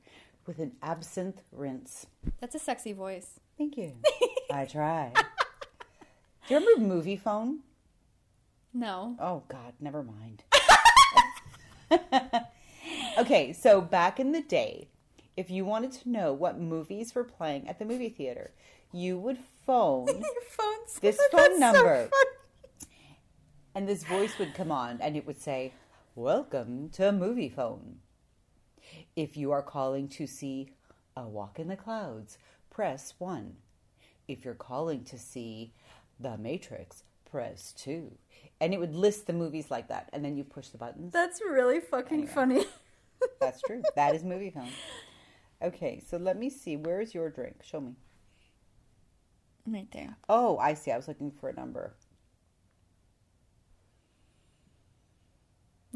with 0.46 0.60
an 0.60 0.72
absinthe 0.82 1.42
rinse. 1.52 2.08
That's 2.40 2.56
a 2.56 2.60
sexy 2.60 2.94
voice. 2.94 3.40
Thank 3.58 3.76
you. 3.78 3.94
I 4.52 4.66
try. 4.66 5.12
Do 6.48 6.54
you 6.54 6.60
remember 6.62 6.96
Moviefone? 6.96 7.58
No. 8.74 9.18
Oh 9.20 9.44
God, 9.50 9.74
never 9.82 10.02
mind. 10.02 10.44
okay, 13.18 13.54
so 13.54 13.82
back 13.82 14.20
in 14.20 14.32
the 14.32 14.42
day, 14.42 14.88
if 15.36 15.50
you 15.50 15.66
wanted 15.66 15.92
to 15.94 16.10
know 16.10 16.34
what 16.34 16.60
movies 16.60 17.14
were 17.14 17.24
playing 17.24 17.68
at 17.68 17.80
the 17.80 17.86
movie 17.86 18.10
theater, 18.10 18.52
you 18.92 19.18
would 19.18 19.38
phone 19.66 20.08
this 21.02 21.20
phone 21.32 21.60
number. 21.60 22.10
and 23.76 23.88
this 23.88 24.04
voice 24.04 24.38
would 24.40 24.54
come 24.54 24.72
on 24.72 25.00
and 25.02 25.16
it 25.16 25.26
would 25.28 25.40
say, 25.40 25.74
Welcome 26.16 26.90
to 26.92 27.04
Moviefone. 27.04 27.98
If 29.16 29.38
you 29.38 29.52
are 29.52 29.62
calling 29.62 30.08
to 30.10 30.26
see 30.26 30.72
A 31.16 31.28
Walk 31.28 31.60
in 31.60 31.68
the 31.68 31.76
Clouds, 31.76 32.38
press 32.72 33.14
1. 33.20 33.56
If 34.28 34.44
you're 34.44 34.56
calling 34.56 35.04
to 35.06 35.20
see 35.20 35.74
The 36.20 36.38
Matrix, 36.38 37.04
press 37.30 37.74
2. 37.78 38.12
And 38.60 38.74
it 38.74 38.80
would 38.80 38.96
list 38.96 39.28
the 39.28 39.34
movies 39.34 39.70
like 39.70 39.90
that. 39.90 40.10
And 40.14 40.24
then 40.26 40.36
you 40.38 40.44
push 40.44 40.70
the 40.70 40.78
buttons. 40.78 41.14
That's 41.14 41.42
really 41.42 41.80
fucking 41.80 42.20
Anyway. 42.20 42.32
funny. 42.34 42.66
That's 43.40 43.62
true. 43.62 43.84
That 43.96 44.16
is 44.16 44.24
Moviefone. 44.24 44.70
Okay, 45.60 46.04
so 46.08 46.18
let 46.18 46.38
me 46.38 46.52
see. 46.52 46.76
Where 46.78 47.02
is 47.02 47.16
your 47.16 47.32
drink? 47.32 47.64
Show 47.64 47.82
me. 47.82 47.96
Right 49.66 49.88
there. 49.92 50.16
Oh, 50.30 50.60
I 50.60 50.76
see. 50.76 50.92
I 50.92 50.98
was 50.98 51.08
looking 51.08 51.32
for 51.32 51.50
a 51.50 51.54
number. 51.54 51.96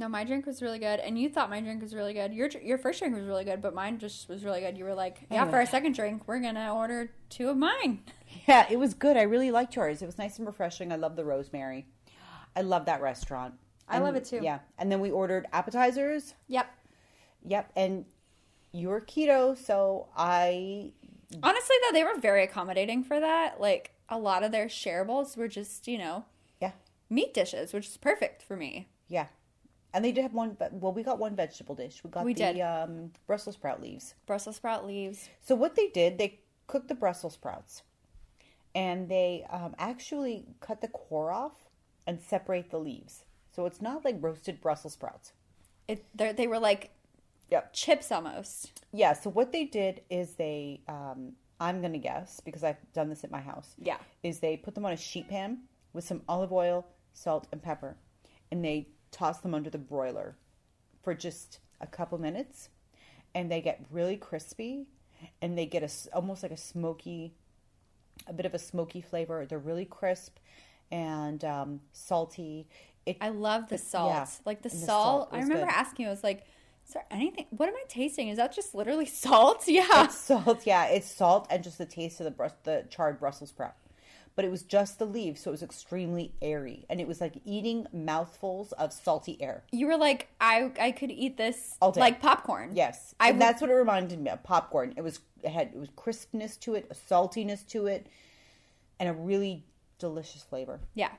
No, 0.02 0.10
my 0.10 0.24
drink 0.24 0.48
was 0.48 0.64
really 0.64 0.80
good, 0.80 1.00
and 1.00 1.18
you 1.18 1.30
thought 1.30 1.52
my 1.52 1.62
drink 1.62 1.80
was 1.82 1.94
really 1.94 2.14
good. 2.14 2.34
Your 2.34 2.50
your 2.62 2.80
first 2.80 2.98
drink 3.00 3.16
was 3.16 3.24
really 3.26 3.46
good, 3.46 3.62
but 3.62 3.76
mine 3.76 4.00
just 4.00 4.28
was 4.28 4.44
really 4.44 4.60
good. 4.60 4.76
You 4.76 4.84
were 4.84 4.96
like, 4.96 5.20
"Yeah, 5.30 5.46
for 5.46 5.58
our 5.58 5.66
second 5.68 5.94
drink, 5.94 6.24
we're 6.28 6.40
gonna 6.40 6.74
order 6.76 7.12
two 7.30 7.50
of 7.50 7.58
mine." 7.58 8.04
Yeah, 8.48 8.66
it 8.72 8.80
was 8.80 8.94
good. 8.94 9.18
I 9.18 9.24
really 9.24 9.52
liked 9.52 9.76
yours. 9.76 10.02
It 10.02 10.06
was 10.06 10.18
nice 10.18 10.38
and 10.40 10.48
refreshing. 10.48 10.92
I 10.92 10.96
love 10.96 11.16
the 11.18 11.26
rosemary. 11.26 11.86
I 12.56 12.62
love 12.62 12.86
that 12.86 13.02
restaurant. 13.02 13.54
I 13.90 13.96
And- 13.98 14.06
love 14.06 14.16
it 14.16 14.24
too. 14.26 14.40
Yeah, 14.42 14.60
and 14.80 14.92
then 14.92 15.02
we 15.02 15.12
ordered 15.12 15.46
appetizers. 15.54 16.34
Yep. 16.48 16.66
Yep, 17.44 17.72
and 17.76 18.06
you're 18.72 19.02
keto, 19.02 19.56
so 19.58 20.08
I 20.18 20.94
Honestly, 21.44 21.76
though, 21.84 21.94
they 21.94 22.04
were 22.06 22.18
very 22.20 22.44
accommodating 22.44 23.04
for 23.04 23.20
that. 23.20 23.60
Like 23.62 23.92
a 24.10 24.18
lot 24.18 24.44
of 24.44 24.52
their 24.52 24.66
shareables 24.68 25.38
were 25.38 25.48
just, 25.50 25.88
you 25.88 25.98
know, 26.00 26.26
yeah 26.62 26.72
meat 27.10 27.34
dishes, 27.36 27.74
which 27.74 27.86
is 27.88 27.98
perfect 27.98 28.42
for 28.42 28.56
me. 28.58 28.88
yeah, 29.08 29.28
and 29.94 30.04
they 30.04 30.12
did 30.12 30.22
have 30.22 30.34
one. 30.34 30.56
But 30.58 30.74
well, 30.74 30.94
we 30.94 31.04
got 31.04 31.20
one 31.20 31.36
vegetable 31.36 31.76
dish. 31.76 32.02
We 32.04 32.10
got 32.10 32.26
We 32.26 32.34
the. 32.34 32.62
Um, 32.62 33.12
Brussels 33.28 33.56
sprout 33.56 33.82
leaves. 33.82 34.16
Brussels 34.26 34.56
sprout 34.58 34.86
leaves. 34.86 35.30
So 35.42 35.56
what 35.56 35.76
they 35.76 35.88
did, 35.90 36.18
they 36.18 36.40
cooked 36.68 36.88
the 36.88 36.96
Brussels 36.96 37.34
sprouts, 37.34 37.84
and 38.74 39.10
they 39.10 39.46
um, 39.50 39.76
actually 39.78 40.46
cut 40.60 40.82
the 40.82 40.88
core 40.88 41.32
off 41.32 41.70
and 42.08 42.20
separate 42.20 42.72
the 42.72 42.80
leaves. 42.80 43.26
So 43.56 43.66
it's 43.66 43.82
not 43.82 44.06
like 44.06 44.18
roasted 44.20 44.62
Brussels 44.62 44.94
sprouts. 44.94 45.34
It 45.88 46.06
they 46.16 46.48
were 46.48 46.60
like 46.60 46.92
Yep. 47.50 47.74
chips 47.74 48.12
almost. 48.12 48.82
Yeah. 48.94 49.14
So 49.14 49.30
what 49.30 49.52
they 49.52 49.66
did 49.66 50.02
is 50.10 50.36
they, 50.36 50.80
um, 50.88 51.34
I'm 51.60 51.82
gonna 51.82 51.98
guess 51.98 52.40
because 52.40 52.64
I've 52.64 52.78
done 52.94 53.10
this 53.10 53.24
at 53.26 53.32
my 53.32 53.42
house. 53.42 53.76
Yeah. 53.78 53.98
Is 54.24 54.40
they 54.40 54.56
put 54.56 54.74
them 54.74 54.86
on 54.86 54.94
a 54.94 54.98
sheet 54.98 55.28
pan 55.28 55.60
with 55.92 56.06
some 56.06 56.22
olive 56.30 56.54
oil, 56.54 56.88
salt, 57.14 57.48
and 57.52 57.62
pepper, 57.62 57.98
and 58.52 58.64
they 58.64 58.88
toss 59.12 59.40
them 59.40 59.54
under 59.54 59.70
the 59.70 59.78
broiler 59.78 60.36
for 61.04 61.14
just 61.14 61.60
a 61.80 61.88
couple 61.88 62.18
minutes, 62.18 62.70
and 63.34 63.52
they 63.52 63.62
get 63.62 63.84
really 63.92 64.18
crispy, 64.18 64.88
and 65.42 65.58
they 65.58 65.66
get 65.66 65.84
a 65.84 65.90
almost 66.16 66.44
like 66.44 66.52
a 66.52 66.58
smoky, 66.58 67.34
a 68.28 68.34
bit 68.34 68.46
of 68.46 68.54
a 68.54 68.60
smoky 68.60 69.02
flavor. 69.02 69.46
They're 69.46 69.60
really 69.60 69.86
crisp 69.86 70.38
and 70.92 71.44
um, 71.46 71.82
salty. 71.94 72.68
It 73.06 73.18
I 73.22 73.30
love 73.30 73.70
the 73.70 73.78
salt. 73.78 74.12
yeah, 74.12 74.28
Like 74.46 74.62
the 74.62 74.70
and 74.72 74.82
the 74.82 74.86
salt. 74.86 75.22
salt 75.24 75.30
I 75.32 75.40
remember 75.42 75.66
good. 75.66 75.74
asking 75.74 76.08
I 76.08 76.10
was 76.10 76.24
like, 76.24 76.46
is 76.88 76.94
there 76.94 77.06
anything 77.10 77.46
what 77.52 77.68
am 77.70 77.76
I 77.76 77.84
tasting? 77.88 78.30
Is 78.30 78.38
that 78.38 78.54
just 78.54 78.76
literally 78.76 79.06
salt? 79.08 79.64
Yeah. 79.68 80.06
It's 80.06 80.18
salt, 80.18 80.66
yeah. 80.68 80.86
It's 80.86 81.10
salt 81.12 81.48
and 81.50 81.64
just 81.64 81.78
the 81.78 81.86
taste 81.86 82.20
of 82.22 82.26
the 82.38 82.52
the 82.64 82.86
charred 82.90 83.20
Brussels 83.20 83.50
sprout. 83.50 83.76
But 84.36 84.46
it 84.46 84.52
was 84.52 84.64
just 84.64 84.98
the 84.98 85.06
leaves, 85.06 85.42
so 85.42 85.50
it 85.50 85.52
was 85.52 85.62
extremely 85.64 86.34
airy, 86.42 86.86
and 86.90 87.02
it 87.02 87.08
was 87.08 87.20
like 87.20 87.34
eating 87.44 87.86
mouthfuls 87.92 88.72
of 88.74 88.94
salty 88.94 89.40
air. 89.42 89.64
You 89.72 89.88
were 89.88 89.98
like, 89.98 90.30
I 90.40 90.72
I 90.80 90.92
could 90.92 91.12
eat 91.12 91.36
this 91.38 91.76
All 91.82 91.92
day. 91.92 92.00
like 92.00 92.22
popcorn. 92.22 92.72
Yes, 92.74 93.14
I 93.20 93.30
and 93.30 93.38
would- 93.38 93.42
that's 93.42 93.62
what 93.62 93.70
it 93.70 93.74
reminded 93.74 94.20
me 94.22 94.30
of 94.30 94.42
popcorn. 94.44 94.94
It 94.96 95.02
was 95.02 95.20
it 95.44 95.50
had 95.50 95.68
it 95.74 95.78
was 95.80 95.90
crispness 95.98 96.56
to 96.58 96.76
it, 96.76 96.88
a 96.90 96.96
saltiness 96.96 97.68
to 97.68 97.88
it, 97.88 98.08
and 99.00 99.10
a 99.10 99.14
really 99.14 99.66
delicious 100.00 100.44
flavor. 100.44 100.80
Yeah. 100.96 101.12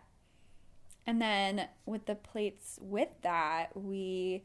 And 1.07 1.20
then 1.20 1.68
with 1.85 2.07
the 2.07 2.14
plates 2.14 2.79
with 2.81 3.09
that, 3.22 3.70
we 3.77 4.44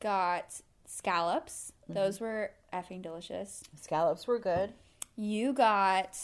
got 0.00 0.60
scallops. 0.84 1.72
Mm-hmm. 1.84 1.92
Those 1.94 2.20
were 2.20 2.50
effing 2.72 3.02
delicious. 3.02 3.62
Scallops 3.80 4.26
were 4.26 4.38
good. 4.38 4.72
You 5.16 5.52
got 5.52 6.16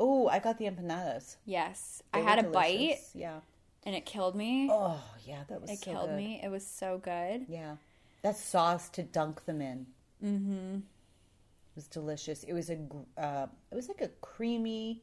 Oh, 0.00 0.28
I 0.28 0.38
got 0.38 0.58
the 0.58 0.64
empanadas. 0.66 1.36
yes. 1.44 2.02
They 2.12 2.20
I 2.20 2.22
had 2.22 2.38
a 2.38 2.42
bite. 2.44 2.98
Yeah. 3.14 3.40
and 3.84 3.94
it 3.94 4.04
killed 4.06 4.34
me. 4.36 4.68
Oh, 4.70 5.02
yeah, 5.24 5.42
that 5.48 5.60
was 5.60 5.70
it 5.70 5.78
so 5.78 5.90
killed 5.90 6.08
good. 6.10 6.16
me. 6.16 6.40
It 6.42 6.50
was 6.50 6.66
so 6.66 6.98
good. 7.02 7.46
Yeah, 7.48 7.76
that 8.22 8.36
sauce 8.36 8.88
to 8.90 9.02
dunk 9.02 9.44
them 9.44 9.60
in. 9.60 9.86
Mm-hmm. 10.24 10.74
It 10.76 11.76
was 11.76 11.86
delicious. 11.86 12.42
It 12.44 12.52
was 12.52 12.70
a, 12.70 12.78
uh, 13.16 13.46
it 13.70 13.74
was 13.74 13.88
like 13.88 14.00
a 14.02 14.08
creamy 14.20 15.02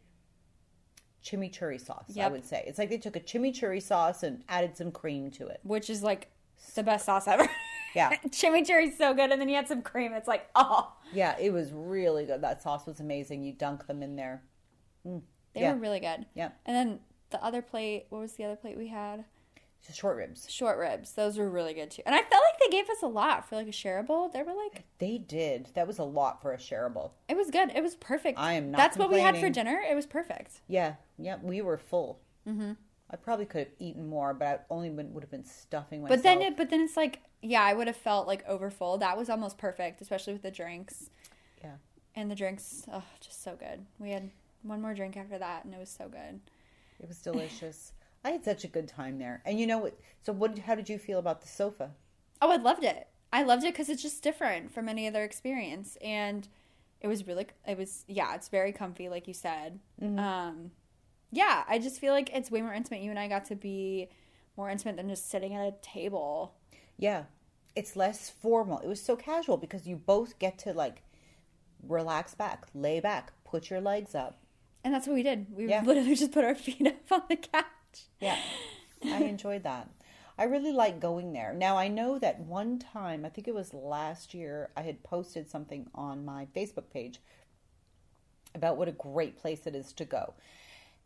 chimichurri 1.23 1.83
sauce. 1.83 2.17
I 2.17 2.27
would 2.27 2.45
say 2.45 2.63
it's 2.67 2.79
like 2.79 2.89
they 2.89 2.97
took 2.97 3.15
a 3.15 3.19
chimichurri 3.19 3.81
sauce 3.81 4.23
and 4.23 4.43
added 4.47 4.77
some 4.77 4.91
cream 4.91 5.31
to 5.31 5.47
it. 5.47 5.59
Which 5.63 5.89
is 5.89 6.03
like 6.03 6.29
the 6.75 6.83
best 6.83 7.05
sauce 7.05 7.27
ever. 7.27 7.47
Yeah. 7.95 8.15
Chimichurri's 8.27 8.97
so 8.97 9.13
good 9.15 9.31
and 9.31 9.41
then 9.41 9.49
you 9.49 9.55
had 9.55 9.67
some 9.67 9.81
cream. 9.81 10.13
It's 10.13 10.27
like, 10.27 10.47
oh. 10.55 10.93
Yeah, 11.11 11.35
it 11.39 11.51
was 11.51 11.71
really 11.73 12.25
good. 12.25 12.41
That 12.41 12.61
sauce 12.61 12.85
was 12.85 12.99
amazing. 12.99 13.43
You 13.43 13.51
dunk 13.51 13.87
them 13.87 14.03
in 14.03 14.15
there. 14.15 14.43
They 15.03 15.61
Yeah. 15.61 15.73
were 15.73 15.79
really 15.79 15.99
good. 15.99 16.25
Yeah, 16.35 16.51
And 16.65 16.75
then 16.75 16.99
the 17.31 17.43
other 17.43 17.61
plate, 17.61 18.05
what 18.09 18.19
was 18.19 18.33
the 18.33 18.43
other 18.45 18.55
plate 18.55 18.77
we 18.77 18.87
had? 18.87 19.25
short 19.93 20.17
ribs. 20.17 20.47
Short 20.51 20.77
ribs. 20.77 21.13
Those 21.13 21.37
were 21.37 21.49
really 21.49 21.73
good 21.73 21.89
too. 21.89 22.03
And 22.05 22.13
I 22.13 22.19
felt 22.19 22.43
like 22.51 22.59
they 22.59 22.67
gave 22.69 22.89
us 22.89 23.01
a 23.01 23.07
lot 23.07 23.47
for 23.49 23.55
like 23.55 23.67
a 23.67 23.71
shareable. 23.71 24.31
They 24.31 24.43
were 24.43 24.53
like, 24.53 24.83
They 24.99 25.17
did. 25.17 25.69
That 25.73 25.87
was 25.87 25.97
a 25.97 26.03
lot 26.03 26.41
for 26.41 26.53
a 26.53 26.57
shareable. 26.57 27.11
it 27.27 27.35
was 27.35 27.49
good. 27.49 27.71
It 27.73 27.81
was 27.81 27.95
perfect. 27.95 28.37
I 28.37 28.53
am 28.53 28.69
not 28.71 28.77
That's 28.77 28.97
what 28.97 29.09
we 29.09 29.19
had 29.19 29.37
for 29.37 29.49
dinner. 29.49 29.79
It 29.89 29.95
was 29.95 30.05
perfect. 30.05 30.61
Yeah, 30.67 30.95
yeah, 31.17 31.37
we 31.41 31.61
were 31.61 31.77
full. 31.77 32.19
Mm-hmm. 32.47 32.73
I 33.09 33.15
probably 33.15 33.45
could 33.45 33.59
have 33.59 33.73
eaten 33.79 34.07
more, 34.07 34.35
but 34.35 34.45
I 34.47 34.59
only 34.69 34.91
would, 34.91 35.11
would 35.13 35.23
have 35.23 35.31
been 35.31 35.45
stuffing 35.45 36.03
myself. 36.03 36.19
But 36.19 36.23
then, 36.23 36.41
it, 36.43 36.55
but 36.57 36.69
then 36.69 36.81
it's 36.81 36.95
like, 36.95 37.21
yeah, 37.41 37.63
I 37.63 37.73
would 37.73 37.87
have 37.87 37.95
felt 37.97 38.27
like 38.27 38.47
overfull. 38.47 38.99
That 38.99 39.17
was 39.17 39.29
almost 39.29 39.57
perfect, 39.57 40.01
especially 40.01 40.33
with 40.33 40.43
the 40.43 40.51
drinks. 40.51 41.09
yeah. 41.63 41.75
And 42.15 42.29
the 42.29 42.35
drinks, 42.35 42.83
oh, 42.91 43.03
just 43.21 43.41
so 43.43 43.55
good. 43.55 43.85
We 43.97 44.11
had 44.11 44.29
one 44.63 44.81
more 44.81 44.93
drink 44.93 45.17
after 45.17 45.37
that, 45.37 45.65
and 45.65 45.73
it 45.73 45.79
was 45.79 45.89
so 45.89 46.07
good. 46.07 46.39
It 46.99 47.07
was 47.07 47.19
delicious. 47.19 47.93
I 48.25 48.31
had 48.31 48.43
such 48.43 48.63
a 48.63 48.67
good 48.67 48.87
time 48.87 49.17
there. 49.17 49.41
And 49.45 49.59
you 49.59 49.65
know 49.65 49.77
what? 49.77 49.97
So, 50.23 50.33
what? 50.33 50.57
How 50.59 50.75
did 50.75 50.89
you 50.89 50.97
feel 50.97 51.19
about 51.19 51.41
the 51.41 51.47
sofa? 51.47 51.91
Oh, 52.41 52.51
I 52.51 52.57
loved 52.57 52.83
it. 52.83 53.07
I 53.31 53.43
loved 53.43 53.63
it 53.63 53.73
because 53.73 53.89
it's 53.89 54.01
just 54.01 54.23
different 54.23 54.71
from 54.71 54.89
any 54.89 55.07
other 55.07 55.23
experience, 55.23 55.97
and 56.01 56.47
it 57.01 57.07
was 57.07 57.27
really, 57.27 57.47
it 57.67 57.77
was, 57.77 58.03
yeah, 58.07 58.35
it's 58.35 58.49
very 58.49 58.71
comfy, 58.71 59.07
like 59.07 59.27
you 59.27 59.33
said. 59.33 59.79
Um, 60.01 60.71
yeah, 61.31 61.63
I 61.67 61.79
just 61.79 61.99
feel 61.99 62.13
like 62.13 62.29
it's 62.33 62.51
way 62.51 62.61
more 62.61 62.73
intimate. 62.73 63.01
You 63.01 63.11
and 63.11 63.19
I 63.19 63.27
got 63.27 63.45
to 63.45 63.55
be 63.55 64.09
more 64.57 64.69
intimate 64.69 64.97
than 64.97 65.07
just 65.09 65.29
sitting 65.29 65.53
at 65.55 65.67
a 65.67 65.73
table. 65.81 66.55
Yeah, 66.97 67.23
it's 67.75 67.95
less 67.95 68.29
formal. 68.29 68.79
It 68.79 68.87
was 68.87 69.01
so 69.01 69.15
casual 69.15 69.57
because 69.57 69.87
you 69.87 69.95
both 69.95 70.39
get 70.39 70.57
to 70.59 70.73
like 70.73 71.03
relax 71.87 72.35
back, 72.35 72.65
lay 72.73 72.99
back, 72.99 73.31
put 73.45 73.69
your 73.69 73.79
legs 73.79 74.15
up. 74.15 74.38
And 74.83 74.93
that's 74.93 75.07
what 75.07 75.13
we 75.13 75.23
did. 75.23 75.47
We 75.55 75.67
Yeah. 75.67 75.83
literally 75.83 76.15
just 76.23 76.31
put 76.31 76.43
our 76.45 76.55
feet 76.55 76.87
up 76.87 77.11
on 77.11 77.23
the 77.29 77.35
couch. 77.35 77.65
Yeah, 78.19 78.37
I 79.03 79.23
enjoyed 79.23 79.63
that. 79.63 79.89
I 80.37 80.43
really 80.43 80.71
like 80.71 81.01
going 81.01 81.33
there. 81.33 81.53
Now, 81.53 81.75
I 81.77 81.89
know 81.89 82.17
that 82.19 82.39
one 82.39 82.79
time, 82.79 83.25
I 83.25 83.29
think 83.29 83.47
it 83.47 83.53
was 83.53 83.73
last 83.73 84.33
year, 84.33 84.69
I 84.77 84.83
had 84.83 85.03
posted 85.03 85.49
something 85.49 85.87
on 85.93 86.23
my 86.23 86.47
Facebook 86.55 86.89
page 86.93 87.19
about 88.55 88.77
what 88.77 88.87
a 88.87 88.93
great 88.93 89.37
place 89.37 89.67
it 89.67 89.75
is 89.75 89.91
to 89.93 90.05
go. 90.05 90.33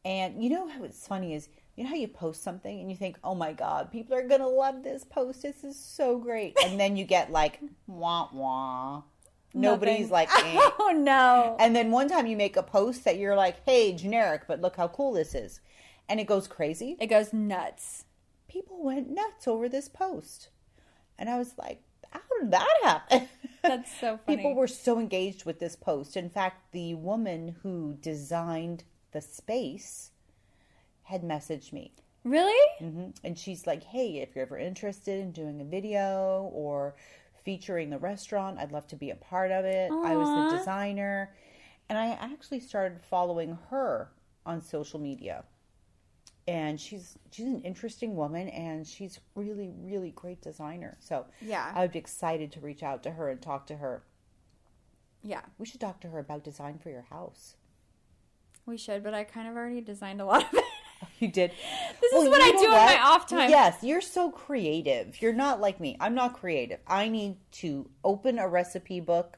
And 0.06 0.44
you 0.44 0.50
know 0.52 0.68
how 0.68 0.84
it's 0.84 1.08
funny 1.08 1.34
is, 1.34 1.50
you 1.76 1.84
know 1.84 1.90
how 1.90 1.96
you 1.96 2.08
post 2.08 2.44
something 2.44 2.80
and 2.80 2.92
you 2.92 2.98
think, 2.98 3.18
oh 3.24 3.34
my 3.34 3.54
God, 3.54 3.92
people 3.92 4.16
are 4.16 4.28
going 4.28 4.42
to 4.42 4.48
love 4.48 4.84
this 4.84 5.04
post. 5.04 5.42
This 5.42 5.64
is 5.64 5.80
so 5.80 6.20
great. 6.20 6.56
And 6.64 6.80
then 6.80 6.96
you 6.96 7.06
get 7.06 7.32
like, 7.32 7.60
wah, 7.88 8.30
wah. 8.32 9.02
Nobody's 9.54 10.10
Nothing. 10.10 10.12
like, 10.12 10.30
eh. 10.46 10.70
Oh 10.80 10.94
no. 10.96 11.56
And 11.60 11.76
then 11.76 11.92
one 11.92 12.10
time 12.10 12.26
you 12.28 12.36
make 12.38 12.58
a 12.58 12.64
post 12.64 13.04
that 13.06 13.18
you're 13.18 13.36
like, 13.36 13.58
hey, 13.66 13.94
generic, 13.94 14.44
but 14.48 14.62
look 14.62 14.76
how 14.76 14.88
cool 14.88 15.14
this 15.14 15.36
is. 15.36 15.60
And 16.10 16.20
it 16.20 16.28
goes 16.28 16.48
crazy 16.48 16.98
It 17.00 17.08
goes 17.08 17.32
nuts. 17.34 18.06
people 18.48 18.84
went 18.84 19.10
nuts 19.10 19.48
over 19.48 19.70
this 19.70 19.88
post. 19.90 20.50
And 21.18 21.30
I 21.30 21.38
was 21.38 21.54
like, 21.58 21.82
how 22.12 22.22
did 22.42 22.52
that 22.52 22.68
happen? 22.84 23.28
That's 23.64 23.92
so 24.00 24.20
funny. 24.26 24.38
people 24.38 24.56
were 24.56 24.68
so 24.68 25.00
engaged 25.00 25.46
with 25.46 25.60
this 25.60 25.76
post. 25.76 26.18
In 26.18 26.30
fact, 26.30 26.72
the 26.72 26.96
woman 26.96 27.56
who 27.64 27.98
designed 28.02 28.84
the 29.12 29.22
space 29.22 30.12
had 31.04 31.22
messaged 31.22 31.72
me. 31.74 31.92
Really? 32.24 32.70
hmm 32.80 33.08
And 33.24 33.38
she's 33.38 33.68
like, 33.68 33.84
hey, 33.84 34.18
if 34.18 34.36
you're 34.36 34.46
ever 34.46 34.58
interested 34.58 35.20
in 35.20 35.32
doing 35.32 35.62
a 35.62 35.66
video 35.66 36.50
or 36.54 36.96
featuring 37.44 37.90
the 37.90 37.98
restaurant, 37.98 38.60
I'd 38.60 38.72
love 38.72 38.88
to 38.88 38.96
be 38.96 39.10
a 39.12 39.16
part 39.16 39.52
of 39.52 39.66
it. 39.66 39.92
I 39.92 40.16
was 40.16 40.52
the 40.52 40.58
designer. 40.58 41.34
And 41.90 41.98
I 41.98 42.12
actually 42.12 42.60
started 42.62 43.02
following 43.10 43.58
her 43.70 44.10
on 44.46 44.62
social 44.62 45.00
media. 45.00 45.44
And 46.48 46.80
she's 46.80 47.18
she's 47.32 47.46
an 47.46 47.62
interesting 47.62 48.16
woman 48.16 48.50
and 48.50 48.86
she's 48.86 49.20
really, 49.36 49.70
really 49.82 50.12
great 50.12 50.42
designer. 50.42 50.98
So 51.00 51.26
Yeah. 51.42 51.72
I 51.74 51.82
would 51.82 51.92
be 51.94 52.00
excited 52.00 52.52
to 52.54 52.60
reach 52.60 52.84
out 52.84 53.04
to 53.04 53.12
her 53.12 53.30
and 53.30 53.42
talk 53.42 53.66
to 53.68 53.78
her. 53.78 54.04
Yeah, 55.26 55.42
We 55.58 55.66
should 55.66 55.80
talk 55.80 56.02
to 56.02 56.10
her 56.10 56.20
about 56.20 56.44
design 56.44 56.80
for 56.80 56.90
your 56.90 57.04
house. 57.04 57.56
we 58.66 58.78
should, 58.78 59.04
but 59.04 59.14
I 59.14 59.24
kind 59.24 59.48
of 59.48 59.56
already 59.56 59.80
designed 59.82 60.20
a 60.20 60.26
lot 60.26 60.44
of 60.44 60.54
it. 60.54 60.63
You 61.20 61.28
did. 61.30 61.52
This 62.02 62.12
Well, 62.12 62.24
is 62.24 62.30
what 62.30 62.42
I 62.42 62.52
do 62.52 62.66
in 62.66 62.72
what? 62.72 62.86
my 62.98 63.02
off 63.02 63.28
time. 63.28 63.50
Yes, 63.50 63.78
you're 63.82 64.02
so 64.02 64.30
creative. 64.30 65.22
You're 65.22 65.32
not 65.34 65.62
like 65.62 65.80
me. 65.80 65.96
I'm 66.00 66.16
not 66.16 66.34
creative. 66.34 66.80
I 66.88 67.08
need 67.08 67.38
to 67.54 67.90
open 68.04 68.40
a 68.40 68.48
recipe 68.48 69.00
book, 69.00 69.38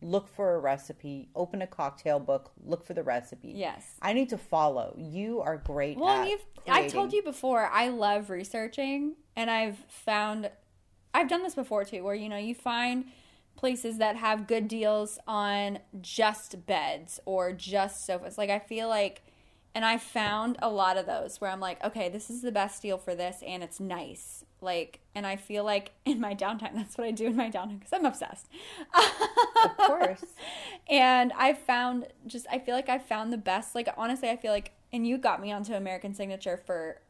look 0.00 0.28
for 0.28 0.54
a 0.54 0.58
recipe, 0.58 1.28
open 1.34 1.62
a 1.62 1.66
cocktail 1.66 2.20
book, 2.20 2.52
look 2.64 2.84
for 2.84 2.94
the 2.94 3.02
recipe. 3.02 3.52
Yes. 3.56 3.94
I 4.00 4.12
need 4.12 4.28
to 4.28 4.38
follow. 4.38 4.94
You 4.96 5.40
are 5.40 5.56
great 5.56 5.98
Well, 5.98 6.28
you've 6.28 6.44
I 6.68 6.86
told 6.88 7.12
you 7.12 7.22
before, 7.22 7.66
I 7.66 7.88
love 7.88 8.30
researching 8.30 9.14
and 9.34 9.50
I've 9.50 9.78
found 9.88 10.50
I've 11.12 11.28
done 11.28 11.42
this 11.42 11.54
before 11.54 11.84
too, 11.84 12.02
where 12.04 12.14
you 12.14 12.28
know, 12.28 12.36
you 12.36 12.54
find 12.54 13.06
places 13.56 13.98
that 13.98 14.16
have 14.16 14.46
good 14.46 14.68
deals 14.68 15.18
on 15.26 15.78
just 16.00 16.66
beds 16.66 17.20
or 17.24 17.52
just 17.52 18.04
sofas. 18.04 18.36
Like 18.36 18.50
I 18.50 18.58
feel 18.58 18.88
like 18.88 19.22
and 19.74 19.84
I 19.84 19.98
found 19.98 20.56
a 20.62 20.68
lot 20.70 20.96
of 20.96 21.06
those 21.06 21.40
where 21.40 21.50
I'm 21.50 21.60
like, 21.60 21.82
okay, 21.84 22.08
this 22.08 22.30
is 22.30 22.42
the 22.42 22.52
best 22.52 22.80
deal 22.82 22.98
for 22.98 23.14
this 23.14 23.42
and 23.46 23.62
it's 23.62 23.80
nice. 23.80 24.44
Like 24.60 25.00
and 25.14 25.26
I 25.26 25.36
feel 25.36 25.64
like 25.64 25.92
in 26.04 26.20
my 26.20 26.34
downtime, 26.34 26.74
that's 26.74 26.96
what 26.96 27.06
I 27.06 27.10
do 27.10 27.26
in 27.26 27.36
my 27.36 27.50
downtime 27.50 27.80
because 27.80 27.92
I'm 27.92 28.04
obsessed. 28.04 28.48
Of 29.64 29.76
course. 29.76 30.24
and 30.88 31.32
I 31.36 31.54
found 31.54 32.06
just 32.26 32.46
I 32.50 32.58
feel 32.58 32.74
like 32.74 32.88
I 32.88 32.98
found 32.98 33.32
the 33.32 33.38
best. 33.38 33.74
Like 33.74 33.88
honestly, 33.96 34.28
I 34.28 34.36
feel 34.36 34.52
like 34.52 34.72
and 34.92 35.06
you 35.06 35.18
got 35.18 35.40
me 35.42 35.50
onto 35.50 35.74
American 35.74 36.14
Signature 36.14 36.56
for 36.56 37.00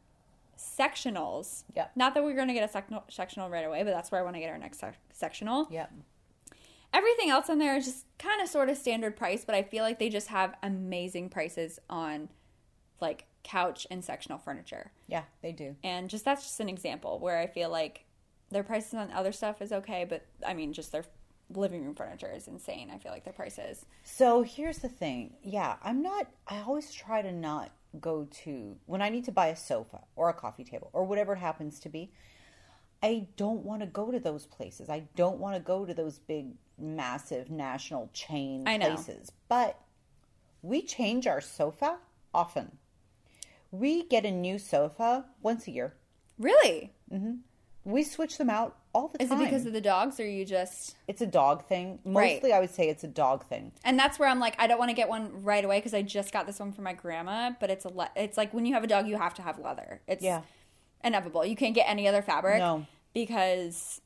sectionals. 0.59 1.65
Yeah. 1.75 1.89
Not 1.95 2.15
that 2.15 2.25
we're 2.25 2.35
going 2.35 2.49
to 2.49 2.55
get 2.55 2.69
a 2.69 2.73
sectional, 2.73 3.05
sectional 3.09 3.51
right 3.51 3.67
away, 3.67 3.83
but 3.83 3.91
that's 3.91 4.11
where 4.11 4.21
I 4.21 4.25
want 4.25 4.37
to 4.37 4.41
get 4.41 4.51
our 4.51 4.59
next 4.59 4.79
sec- 4.79 4.99
sectional. 5.12 5.69
Yeah. 5.71 5.87
Everything 6.93 7.31
else 7.31 7.51
on 7.51 7.59
there 7.59 7.77
is 7.77 7.85
just 7.85 8.07
kind 8.19 8.41
of 8.41 8.49
sort 8.49 8.69
of 8.69 8.77
standard 8.77 9.17
price, 9.17 9.45
but 9.45 9.55
I 9.55 9.62
feel 9.62 9.83
like 9.83 9.99
they 9.99 10.09
just 10.09 10.29
have 10.29 10.55
amazing 10.62 11.29
prices 11.29 11.81
on 11.91 12.29
like 13.05 13.27
couch 13.43 13.87
and 13.91 14.03
sectional 14.03 14.39
furniture. 14.39 14.91
Yeah, 15.07 15.25
they 15.43 15.53
do. 15.53 15.77
And 15.85 16.09
just 16.09 16.25
that's 16.25 16.43
just 16.43 16.61
an 16.61 16.69
example 16.69 17.19
where 17.19 17.39
I 17.39 17.47
feel 17.47 17.71
like 17.71 18.05
their 18.51 18.63
prices 18.63 18.95
on 18.95 19.11
other 19.13 19.33
stuff 19.33 19.61
is 19.61 19.73
okay, 19.73 20.05
but 20.09 20.25
I 20.47 20.55
mean, 20.55 20.73
just 20.73 20.91
their 20.93 21.05
living 21.55 21.85
room 21.85 21.95
furniture 21.95 22.33
is 22.35 22.49
insane. 22.49 22.91
I 22.93 22.99
feel 22.99 23.13
like 23.13 23.25
their 23.25 23.33
prices. 23.33 23.85
So 24.03 24.43
here's 24.43 24.79
the 24.79 24.89
thing. 24.89 25.35
Yeah, 25.43 25.77
I'm 25.83 26.03
not, 26.03 26.27
I 26.49 26.61
always 26.61 26.93
try 26.93 27.21
to 27.21 27.33
not 27.33 27.71
go 28.01 28.27
to, 28.45 28.77
when 28.87 29.03
I 29.03 29.11
need 29.11 29.25
to 29.25 29.33
buy 29.33 29.49
a 29.49 29.57
sofa 29.57 30.01
or 30.17 30.31
a 30.31 30.35
coffee 30.35 30.65
table 30.65 30.91
or 30.93 31.05
whatever 31.05 31.35
it 31.35 31.39
happens 31.39 31.79
to 31.81 31.89
be, 31.89 32.11
I 33.03 33.29
don't 33.37 33.63
want 33.65 33.83
to 33.83 33.87
go 33.87 34.11
to 34.11 34.19
those 34.19 34.47
places. 34.47 34.89
I 34.89 35.01
don't 35.15 35.39
want 35.39 35.55
to 35.57 35.61
go 35.61 35.85
to 35.85 35.93
those 35.93 36.19
big, 36.19 36.55
massive 36.79 37.51
national 37.51 38.09
chain 38.15 38.65
I 38.67 38.79
know. 38.79 38.95
places. 38.95 39.31
But 39.49 39.79
we 40.63 40.81
change 40.81 41.27
our 41.27 41.43
sofa 41.43 41.99
often. 42.33 42.79
We 43.79 44.05
get 44.05 44.25
a 44.25 44.31
new 44.31 44.59
sofa 44.59 45.25
once 45.43 45.66
a 45.66 45.70
year. 45.70 45.95
Really? 46.39 46.93
Mm-hmm. 47.12 47.35
We 47.85 48.03
switch 48.03 48.39
them 48.39 48.49
out 48.49 48.77
all 48.95 49.09
the 49.09 49.22
Is 49.22 49.29
time. 49.29 49.39
Is 49.41 49.43
it 49.43 49.51
because 49.51 49.66
of 49.66 49.72
the 49.72 49.81
dogs, 49.81 50.18
or 50.20 50.27
you 50.27 50.45
just? 50.45 50.95
it's 51.09 51.20
a 51.20 51.27
dog 51.27 51.66
thing. 51.66 51.99
Right. 52.05 52.35
Mostly, 52.37 52.53
I 52.53 52.61
would 52.61 52.70
say 52.70 52.89
it's 52.89 53.05
a 53.05 53.09
dog 53.09 53.45
thing. 53.47 53.72
And 53.85 53.99
that's 53.99 54.18
where 54.18 54.29
I'm 54.29 54.39
like, 54.41 54.55
I 54.59 54.66
don't 54.66 54.79
want 54.79 54.91
to 54.91 54.95
get 54.95 55.09
one 55.09 55.43
right 55.43 55.64
away 55.64 55.79
because 55.79 55.93
I 55.93 56.03
just 56.03 56.33
got 56.33 56.47
this 56.47 56.59
one 56.61 56.72
for 56.72 56.83
my 56.83 56.93
grandma. 56.95 57.51
But 57.61 57.70
it's 57.70 57.85
a, 57.85 57.89
le- 57.89 58.11
it's 58.16 58.37
like 58.39 58.55
when 58.55 58.64
you 58.64 58.75
have 58.75 58.85
a 58.85 58.87
dog, 58.87 59.07
you 59.07 59.16
have 59.18 59.35
to 59.35 59.43
have 59.43 59.59
leather. 59.59 60.01
It's 60.07 60.22
Yeah. 60.22 60.43
inevitable. 61.03 61.45
You 61.45 61.57
can't 61.57 61.75
get 61.75 61.89
any 61.89 62.09
other 62.09 62.22
fabric. 62.22 62.59
No. 62.59 62.87
because 63.12 64.01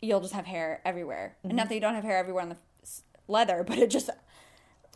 you'll 0.00 0.20
just 0.20 0.32
have 0.34 0.46
hair 0.46 0.80
everywhere. 0.84 1.36
And 1.42 1.50
Mm-hmm. 1.50 1.56
not 1.56 1.68
that 1.68 1.74
you 1.74 1.80
don't 1.80 1.94
have 1.94 2.04
hair 2.04 2.16
everywhere 2.18 2.42
on 2.44 2.48
the 2.50 2.56
leather, 3.26 3.64
but 3.66 3.78
it 3.78 3.90
just 3.90 4.08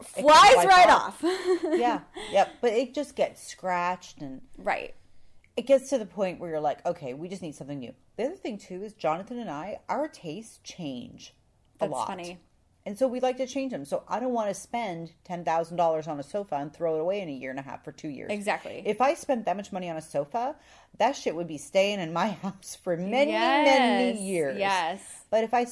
flies 0.03 0.65
right 0.65 0.89
off. 0.89 1.23
off. 1.25 1.63
yeah, 1.73 2.01
yep. 2.31 2.51
But 2.61 2.73
it 2.73 2.95
just 2.95 3.17
gets 3.17 3.47
scratched 3.47 4.21
and 4.21 4.43
right. 4.59 4.95
it 5.57 5.67
gets 5.67 5.91
to 5.91 5.99
the 5.99 6.07
point 6.07 6.41
where 6.41 6.51
you're 6.51 6.61
like, 6.61 6.85
okay, 6.87 7.15
we 7.15 7.29
just 7.29 7.43
need 7.43 7.55
something 7.55 7.79
new. 7.79 7.95
The 8.17 8.25
other 8.25 8.37
thing 8.37 8.59
too 8.59 8.83
is 8.83 8.93
Jonathan 8.93 9.39
and 9.39 9.51
I, 9.51 9.81
our 9.89 10.09
tastes 10.09 10.59
change 10.63 11.35
a 11.81 11.85
That's 11.85 11.93
lot. 11.93 12.07
funny. 12.09 12.39
And 12.85 12.99
so 12.99 13.07
we 13.07 13.21
like 13.21 13.37
to 13.37 13.47
change 13.47 13.71
them. 13.71 13.85
So 13.85 14.03
I 14.09 14.19
don't 14.19 14.33
want 14.33 14.49
to 14.49 14.55
spend 14.55 15.13
ten 15.25 15.45
thousand 15.45 15.77
dollars 15.77 16.09
on 16.09 16.19
a 16.19 16.23
sofa 16.23 16.57
and 16.57 16.73
throw 16.73 16.97
it 16.97 17.01
away 17.01 17.21
in 17.21 17.29
a 17.29 17.33
year 17.33 17.51
and 17.51 17.59
a 17.59 17.63
half 17.63 17.85
for 17.85 17.93
two 17.93 18.09
years. 18.09 18.31
Exactly. 18.33 18.83
If 18.85 19.01
I 19.01 19.15
spent 19.15 19.45
that 19.47 19.57
much 19.57 19.73
money 19.73 19.89
on 19.89 19.97
a 19.97 20.03
sofa, 20.03 20.57
that 20.99 21.15
shit 21.17 21.37
would 21.37 21.47
be 21.47 21.59
staying 21.59 22.01
in 22.01 22.13
my 22.13 22.29
house 22.43 22.77
for 22.83 22.97
many, 22.97 23.31
Yes. 23.33 23.67
many 23.67 24.21
years. 24.23 24.59
Yes. 24.59 25.01
But 25.31 25.45
if 25.45 25.55
I 25.55 25.65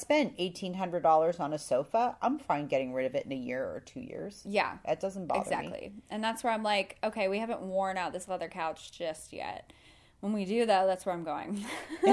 hundred 0.73 1.03
dollars 1.03 1.39
on 1.39 1.53
a 1.53 1.59
sofa, 1.59 2.15
I'm 2.21 2.39
fine 2.39 2.67
getting 2.67 2.93
rid 2.93 3.05
of 3.05 3.15
it 3.15 3.25
in 3.25 3.31
a 3.31 3.35
year 3.35 3.63
or 3.63 3.81
two 3.85 3.99
years. 3.99 4.41
Yeah. 4.45 4.77
That 4.85 4.99
doesn't 5.01 5.27
bother 5.27 5.49
me. 5.49 5.55
Exactly. 5.57 5.93
And 6.09 6.23
that's 6.23 6.43
where 6.43 6.53
I'm 6.53 6.63
like, 6.63 6.97
okay, 7.03 7.27
we 7.27 7.39
haven't 7.39 7.61
worn 7.61 7.97
out 7.97 8.13
this 8.13 8.27
leather 8.27 8.47
couch 8.47 8.91
just 8.91 9.33
yet. 9.33 9.71
When 10.21 10.33
we 10.33 10.45
do 10.45 10.65
though, 10.65 10.85
that's 10.87 11.05
where 11.05 11.13
I'm 11.13 11.23
going. 11.23 11.63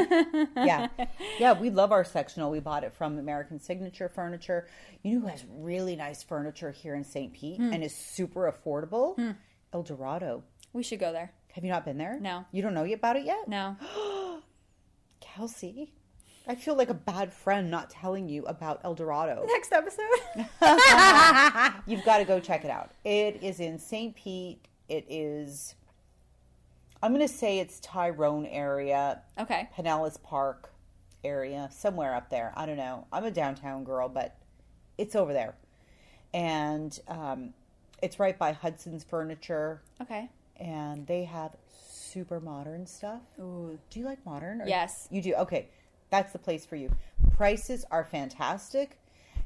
yeah. 0.57 0.89
Yeah, 1.39 1.53
we 1.53 1.71
love 1.71 1.93
our 1.93 2.05
sectional. 2.05 2.51
We 2.51 2.59
bought 2.59 2.83
it 2.83 2.93
from 2.95 3.17
American 3.19 3.61
Signature 3.61 4.09
Furniture. 4.09 4.67
You 5.03 5.15
know 5.15 5.21
who 5.21 5.27
has 5.29 5.45
really 5.49 5.95
nice 5.95 6.23
furniture 6.25 6.73
here 6.73 6.95
in 6.97 7.05
St. 7.05 7.33
Pete 7.33 7.59
Hmm. 7.59 7.73
and 7.73 7.85
is 7.85 7.95
super 7.95 8.51
affordable? 8.53 9.37
El 9.73 9.83
Dorado. 9.85 10.43
we 10.73 10.83
should 10.83 10.99
go 10.99 11.13
there. 11.13 11.33
Have 11.53 11.65
you 11.65 11.71
not 11.71 11.85
been 11.85 11.97
there? 11.99 12.19
No. 12.21 12.45
You 12.51 12.63
don't 12.63 12.75
know 12.75 12.85
about 12.93 13.17
it 13.17 13.25
yet? 13.25 13.47
No. 13.47 13.77
Kelsey, 15.21 15.93
I 16.47 16.55
feel 16.55 16.75
like 16.77 16.89
a 16.91 16.95
bad 16.95 17.33
friend 17.33 17.71
not 17.71 17.91
telling 17.91 18.29
you 18.29 18.45
about 18.47 18.81
El 18.85 18.95
Dorado. 18.95 19.45
Next 19.49 19.73
episode. 19.73 20.05
You've 21.87 22.05
got 22.05 22.19
to 22.19 22.25
go 22.25 22.41
check 22.41 22.65
it 22.65 22.71
out. 22.71 22.91
It 23.05 23.43
is 23.43 23.61
in 23.61 23.79
St. 23.79 24.15
Pete. 24.17 24.65
It 24.89 25.05
is, 25.09 25.75
I'm 27.03 27.15
going 27.15 27.27
to 27.27 27.33
say 27.33 27.59
it's 27.59 27.79
Tyrone 27.81 28.47
area, 28.47 29.23
okay. 29.39 29.69
Pinellas 29.77 30.21
Park 30.23 30.73
area, 31.25 31.69
somewhere 31.73 32.15
up 32.15 32.29
there. 32.31 32.53
I 32.57 32.67
don't 32.67 32.77
know. 32.77 33.07
I'm 33.13 33.25
a 33.25 33.31
downtown 33.31 33.85
girl, 33.85 34.09
but 34.09 34.37
it's 34.97 35.15
over 35.15 35.33
there. 35.33 35.55
And 36.35 36.99
um, 37.09 37.55
it's 38.03 38.19
right 38.19 38.37
by 38.39 38.53
Hudson's 38.53 39.05
Furniture, 39.05 39.81
Okay. 40.03 40.29
and 40.59 41.07
they 41.07 41.25
have 41.25 41.53
super 41.89 42.41
modern 42.41 42.87
stuff. 42.87 43.21
Ooh. 43.41 43.79
Do 43.91 44.01
you 44.01 44.05
like 44.07 44.25
modern? 44.27 44.63
or- 44.63 44.67
Yes. 44.67 45.09
You 45.11 45.23
do? 45.23 45.35
Okay. 45.35 45.69
That's 46.11 46.33
the 46.33 46.39
place 46.39 46.65
for 46.67 46.77
you. 46.77 46.91
Prices 47.37 47.85
are 47.91 48.05
fantastic. 48.05 48.99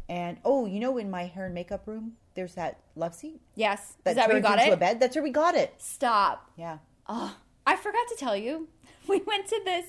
And 0.08 0.38
oh, 0.44 0.66
you 0.66 0.80
know, 0.80 0.96
in 0.98 1.10
my 1.10 1.24
hair 1.26 1.46
and 1.46 1.54
makeup 1.54 1.86
room, 1.86 2.12
there's 2.34 2.54
that 2.54 2.78
love 2.96 3.14
seat 3.14 3.40
Yes. 3.56 3.94
that 4.04 4.10
Is 4.10 4.16
that 4.16 4.28
where 4.28 4.36
you 4.36 4.42
got 4.42 4.58
it? 4.58 4.72
a 4.72 4.76
bed. 4.76 5.00
That's 5.00 5.14
where 5.16 5.22
we 5.22 5.30
got 5.30 5.54
it. 5.54 5.74
Stop. 5.78 6.50
Yeah. 6.56 6.78
Oh, 7.14 7.36
I 7.66 7.76
forgot 7.76 8.08
to 8.08 8.16
tell 8.16 8.36
you. 8.36 8.68
We 9.08 9.20
went 9.26 9.48
to 9.48 9.60
this. 9.64 9.86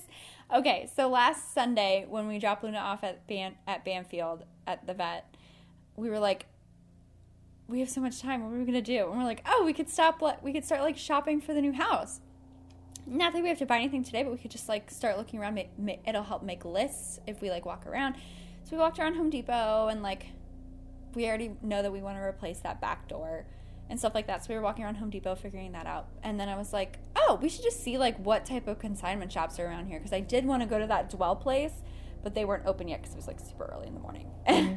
Okay, 0.52 0.90
so 0.96 1.08
last 1.08 1.54
Sunday 1.54 2.04
when 2.08 2.26
we 2.26 2.40
dropped 2.40 2.64
Luna 2.64 2.78
off 2.78 3.04
at 3.04 3.28
Ban- 3.28 3.54
at 3.64 3.84
Banfield 3.84 4.42
at 4.66 4.88
the 4.88 4.92
vet, 4.92 5.32
we 5.94 6.10
were 6.10 6.18
like, 6.18 6.46
we 7.68 7.78
have 7.78 7.88
so 7.88 8.00
much 8.00 8.20
time. 8.20 8.42
What 8.42 8.52
are 8.52 8.58
we 8.58 8.64
gonna 8.64 8.82
do? 8.82 9.08
And 9.08 9.16
we're 9.16 9.24
like, 9.24 9.42
oh, 9.46 9.62
we 9.64 9.72
could 9.72 9.88
stop. 9.88 10.20
Like, 10.20 10.42
we 10.42 10.52
could 10.52 10.64
start 10.64 10.82
like 10.82 10.98
shopping 10.98 11.40
for 11.40 11.54
the 11.54 11.60
new 11.62 11.72
house. 11.72 12.20
Not 13.06 13.34
that 13.34 13.42
we 13.42 13.48
have 13.48 13.58
to 13.58 13.66
buy 13.66 13.76
anything 13.78 14.02
today, 14.02 14.24
but 14.24 14.32
we 14.32 14.38
could 14.38 14.50
just 14.50 14.68
like 14.68 14.90
start 14.90 15.16
looking 15.16 15.38
around. 15.38 15.62
It'll 16.08 16.24
help 16.24 16.42
make 16.42 16.64
lists 16.64 17.20
if 17.28 17.40
we 17.40 17.50
like 17.50 17.64
walk 17.64 17.86
around. 17.86 18.16
So 18.64 18.72
we 18.72 18.78
walked 18.78 18.98
around 18.98 19.14
Home 19.14 19.30
Depot 19.30 19.86
and 19.86 20.02
like 20.02 20.26
we 21.14 21.28
already 21.28 21.52
know 21.62 21.82
that 21.82 21.92
we 21.92 22.02
want 22.02 22.16
to 22.18 22.22
replace 22.22 22.58
that 22.60 22.80
back 22.80 23.06
door 23.06 23.46
and 23.90 23.98
stuff 23.98 24.14
like 24.14 24.26
that. 24.26 24.44
So 24.44 24.48
we 24.50 24.56
were 24.56 24.62
walking 24.62 24.84
around 24.84 24.96
Home 24.96 25.10
Depot 25.10 25.34
figuring 25.34 25.72
that 25.72 25.86
out. 25.86 26.08
And 26.22 26.38
then 26.40 26.48
I 26.48 26.56
was 26.56 26.72
like, 26.72 26.98
oh, 27.16 27.38
we 27.40 27.48
should 27.48 27.62
just 27.62 27.82
see 27.82 27.98
like 27.98 28.18
what 28.18 28.44
type 28.44 28.66
of 28.66 28.78
consignment 28.78 29.30
shops 29.32 29.58
are 29.58 29.66
around 29.66 29.86
here 29.86 29.98
because 29.98 30.12
I 30.12 30.20
did 30.20 30.46
want 30.46 30.62
to 30.62 30.68
go 30.68 30.78
to 30.78 30.86
that 30.86 31.10
Dwell 31.10 31.36
place, 31.36 31.72
but 32.22 32.34
they 32.34 32.44
weren't 32.44 32.66
open 32.66 32.88
yet 32.88 33.00
because 33.02 33.14
it 33.14 33.16
was 33.16 33.26
like 33.26 33.40
super 33.40 33.70
early 33.72 33.86
in 33.88 33.94
the 33.94 34.00
morning. 34.00 34.30
Mm-hmm. 34.46 34.76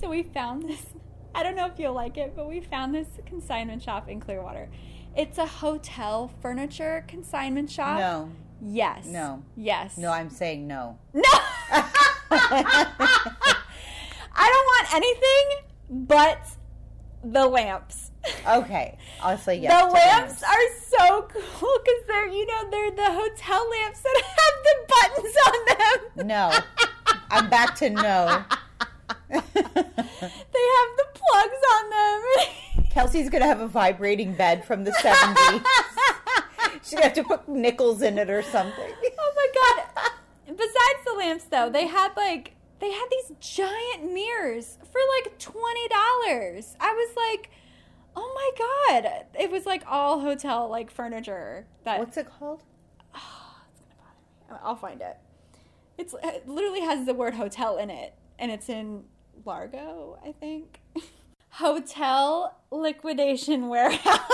so 0.00 0.08
we 0.10 0.22
found 0.22 0.68
this. 0.68 0.84
I 1.34 1.42
don't 1.42 1.56
know 1.56 1.66
if 1.66 1.78
you'll 1.78 1.94
like 1.94 2.16
it, 2.16 2.34
but 2.36 2.48
we 2.48 2.60
found 2.60 2.94
this 2.94 3.08
consignment 3.26 3.82
shop 3.82 4.08
in 4.08 4.20
Clearwater. 4.20 4.68
It's 5.16 5.38
a 5.38 5.46
hotel 5.46 6.30
furniture 6.40 7.04
consignment 7.08 7.70
shop. 7.70 7.98
No. 7.98 8.30
Yes. 8.60 9.06
No. 9.06 9.42
Yes. 9.56 9.96
No, 9.96 10.10
I'm 10.10 10.30
saying 10.30 10.66
no. 10.66 10.98
No. 11.14 11.22
I 14.36 14.48
don't 14.50 14.66
want 14.66 14.94
anything 14.94 15.46
but 16.08 16.46
the 17.22 17.46
lamps. 17.46 18.10
Okay. 18.46 18.96
I'll 19.20 19.38
say 19.38 19.56
yes. 19.56 19.82
the 19.82 19.90
lamps 19.90 20.42
are 20.42 20.68
so 20.88 21.22
cool 21.32 21.78
because 21.84 22.06
they're, 22.06 22.28
you 22.28 22.46
know, 22.46 22.70
they're 22.70 22.90
the 22.90 23.12
hotel 23.12 23.70
lamps 23.70 24.00
that 24.00 24.22
have 24.36 24.54
the 24.64 24.76
buttons 24.88 25.36
on 25.46 26.18
them. 26.18 26.26
No. 26.28 26.52
I'm 27.30 27.50
back 27.50 27.74
to 27.76 27.90
no. 27.90 28.44
They 29.30 29.40
have 29.40 30.90
the 30.96 31.06
plugs 31.12 31.62
on 31.74 31.90
them. 31.90 32.86
Kelsey's 32.90 33.28
going 33.28 33.42
to 33.42 33.48
have 33.48 33.60
a 33.60 33.66
vibrating 33.66 34.34
bed 34.34 34.64
from 34.64 34.84
the 34.84 34.92
70s. 34.92 35.64
She's 36.82 36.92
going 36.92 37.02
to 37.02 37.08
have 37.08 37.14
to 37.14 37.24
put 37.24 37.48
nickels 37.48 38.02
in 38.02 38.18
it 38.18 38.30
or 38.30 38.42
something. 38.42 38.92
oh 39.18 39.32
my 39.36 39.48
god. 39.54 40.12
Besides 40.46 41.04
the 41.04 41.14
lamps 41.14 41.44
though, 41.44 41.70
they 41.70 41.86
had 41.86 42.12
like 42.16 42.54
they 42.80 42.92
had 42.92 43.06
these 43.10 43.32
giant 43.40 44.12
mirrors 44.12 44.78
for 44.92 45.00
like 45.16 45.38
$20. 45.38 45.54
I 46.80 46.92
was 46.92 47.16
like, 47.16 47.50
Oh 48.16 48.32
my 48.34 48.50
god! 49.02 49.26
It 49.38 49.50
was 49.50 49.66
like 49.66 49.82
all 49.88 50.20
hotel 50.20 50.68
like 50.68 50.90
furniture. 50.90 51.66
That 51.84 51.98
What's 51.98 52.16
it 52.16 52.28
called? 52.38 52.62
I'll 54.62 54.76
find 54.76 55.00
it. 55.00 55.16
It's 55.98 56.14
uh, 56.14 56.18
it 56.24 56.48
literally 56.48 56.80
has 56.80 57.06
the 57.06 57.14
word 57.14 57.34
hotel 57.34 57.76
in 57.78 57.90
it, 57.90 58.14
and 58.38 58.50
it's 58.50 58.68
in 58.68 59.04
Largo, 59.44 60.18
I 60.24 60.32
think. 60.32 60.80
Hotel 61.50 62.56
liquidation 62.72 63.68
warehouse. 63.68 64.20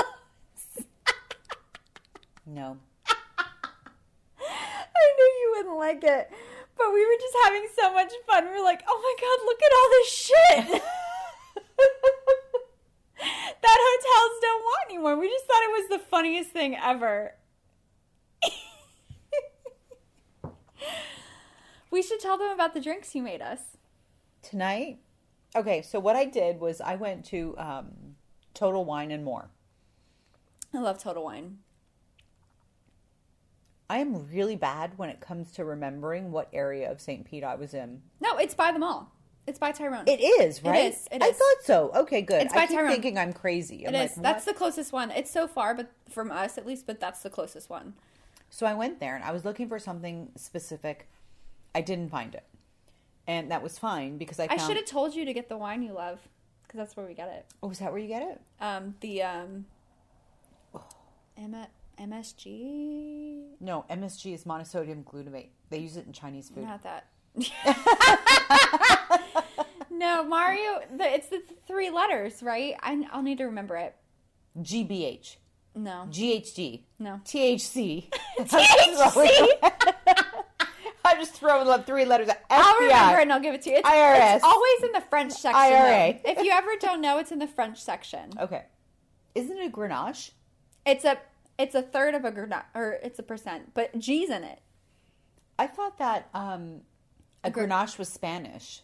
No. 2.47 2.79
I 3.07 3.15
knew 5.17 5.25
you 5.25 5.53
wouldn't 5.57 5.77
like 5.79 6.03
it, 6.03 6.31
but 6.77 6.93
we 6.93 7.07
were 7.07 7.17
just 7.21 7.37
having 7.45 7.69
so 7.77 7.93
much 7.95 8.13
fun. 8.27 8.45
We 8.47 8.51
were 8.51 8.63
like, 8.65 8.83
"Oh 8.89 9.01
my 9.01 9.15
god, 9.21 9.39
look 9.47 9.63
at 9.63 9.73
all 9.77 9.89
this 9.91 10.13
shit!" 10.13 10.83
that 13.63 13.79
hotels 13.81 14.41
don't 14.41 14.63
want 14.63 14.91
anymore. 14.91 15.19
We 15.19 15.29
just 15.29 15.47
thought 15.47 15.63
it 15.63 15.71
was 15.71 15.89
the 15.89 15.99
funniest 15.99 16.51
thing 16.51 16.77
ever. 16.77 17.35
we 21.91 22.03
should 22.03 22.21
tell 22.21 22.39
them 22.39 22.51
about 22.51 22.75
the 22.75 22.81
drinks 22.81 23.15
you 23.15 23.23
made 23.23 23.43
us. 23.43 23.61
Tonight? 24.43 24.99
Okay, 25.55 25.83
so 25.83 25.99
what 25.99 26.17
I 26.17 26.25
did 26.25 26.61
was 26.61 26.81
I 26.81 26.95
went 26.95 27.25
to 27.27 27.55
um, 27.59 28.17
Total 28.55 28.85
Wine 28.85 29.11
and 29.11 29.25
More. 29.25 29.51
I 30.73 30.79
love 30.79 31.03
Total 31.03 31.25
Wine. 31.25 31.59
I 33.89 33.99
am 33.99 34.31
really 34.31 34.55
bad 34.55 34.97
when 34.99 35.11
it 35.11 35.21
comes 35.21 35.51
to 35.53 35.65
remembering 35.65 36.31
what 36.31 36.49
area 36.53 36.91
of 36.91 37.01
St. 37.01 37.25
Pete 37.25 37.43
I 37.43 37.57
was 37.57 37.75
in. 37.75 38.03
No, 38.21 38.39
it's 38.39 38.55
by 38.55 38.71
the 38.71 38.79
mall. 38.79 39.13
It's 39.51 39.59
by 39.59 39.73
Tyrone. 39.73 40.05
It 40.07 40.21
is, 40.21 40.63
right? 40.63 40.93
is, 40.93 41.09
it 41.11 41.21
I 41.21 41.27
is. 41.27 41.37
thought 41.37 41.65
so. 41.65 41.91
Okay, 41.93 42.23
good. 42.23 42.43
It's 42.43 42.55
by 42.55 42.61
I 42.61 42.67
keep 42.69 42.77
Tyrone. 42.79 42.93
thinking 42.93 43.19
I'm 43.19 43.33
crazy. 43.33 43.85
I'm 43.85 43.93
It 43.93 43.99
like, 43.99 44.11
is. 44.13 44.17
That's 44.17 44.45
the 44.45 44.55
closest 44.55 44.93
one. 44.93 45.11
It's 45.11 45.29
so 45.31 45.49
far, 45.49 45.75
but 45.75 45.91
from 46.09 46.31
us 46.31 46.57
at 46.57 46.65
least, 46.65 46.87
but 46.87 47.01
that's 47.01 47.25
the 47.25 47.31
closest 47.31 47.69
one. 47.69 47.95
So 48.49 48.65
I 48.65 48.75
went 48.75 49.01
there 49.01 49.17
and 49.17 49.25
I 49.25 49.33
was 49.33 49.45
looking 49.45 49.69
for 49.69 49.81
something 49.81 50.31
specific. 50.37 51.09
I 51.75 51.81
didn't 51.81 52.11
find 52.11 52.33
it. 52.33 52.45
And 53.27 53.51
that 53.51 53.61
was 53.61 53.77
fine 53.77 54.19
because 54.19 54.39
I 54.39 54.47
I 54.51 54.57
should 54.57 54.77
have 54.77 54.87
told 54.87 55.17
you 55.17 55.25
to 55.25 55.33
get 55.33 55.49
the 55.49 55.57
wine 55.57 55.83
you 55.83 55.95
love 55.95 56.21
because 56.63 56.79
that's 56.79 56.97
where 56.97 57.07
we 57.07 57.15
get 57.15 57.29
it. 57.29 57.47
Oh, 57.61 57.71
is 57.71 57.81
that 57.81 57.91
where 57.91 58.01
you 58.01 58.07
get 58.07 58.23
it? 58.23 58.41
Um, 58.61 58.95
the 59.01 59.25
um, 59.25 59.67
M- 61.37 61.67
MSG. 61.99 63.47
No, 63.59 63.85
MSG 63.91 64.33
is 64.33 64.45
monosodium 64.45 65.03
glutamate. 65.03 65.49
They 65.71 65.79
use 65.79 65.97
it 65.97 66.07
in 66.07 66.13
Chinese 66.13 66.51
food. 66.51 66.65
Not 66.65 66.85
that. 66.85 67.07
no, 70.01 70.25
Mario. 70.25 70.81
The, 70.97 71.05
it's 71.15 71.29
the 71.29 71.43
three 71.67 71.91
letters, 71.91 72.43
right? 72.43 72.75
I, 72.83 73.07
I'll 73.13 73.23
need 73.23 73.39
to 73.39 73.45
remember 73.45 73.77
it. 73.77 73.95
GBH. 74.59 75.37
No, 75.75 76.09
GHG. 76.11 76.83
no. 76.99 77.21
THC. 77.25 78.09
THC. 78.41 79.47
I'm 81.05 81.19
just 81.19 81.35
throwing 81.35 81.69
up 81.69 81.87
three 81.87 82.05
letters. 82.05 82.29
FBI. 82.29 82.35
I'll 82.51 82.81
remember 82.81 83.21
and 83.21 83.33
I'll 83.33 83.41
give 83.41 83.55
it 83.55 83.63
to 83.63 83.71
you. 83.71 83.77
It's, 83.77 83.89
IRS. 83.89 84.37
it's 84.37 84.45
always 84.45 84.83
in 84.83 84.93
the 84.93 85.01
French 85.03 85.33
section. 85.33 85.55
IRA. 85.55 86.19
though. 86.25 86.33
If 86.33 86.45
you 86.45 86.51
ever 86.51 86.71
don't 86.81 87.01
know, 87.01 87.19
it's 87.19 87.31
in 87.31 87.39
the 87.39 87.47
French 87.47 87.81
section. 87.81 88.31
Okay. 88.41 88.65
Isn't 89.35 89.59
it 89.59 89.67
a 89.67 89.71
Grenache? 89.71 90.33
It's 90.85 91.05
a 91.05 91.19
it's 91.57 91.75
a 91.77 91.83
third 91.83 92.15
of 92.15 92.25
a 92.25 92.33
grenade, 92.33 92.63
or 92.75 92.99
it's 93.03 93.19
a 93.21 93.23
percent, 93.23 93.75
but 93.75 93.97
G's 93.97 94.29
in 94.29 94.43
it. 94.43 94.61
I 95.59 95.67
thought 95.69 95.99
that 95.99 96.29
um, 96.35 96.81
a 97.45 97.51
Grenache 97.51 97.97
was 97.97 98.09
Spanish. 98.09 98.83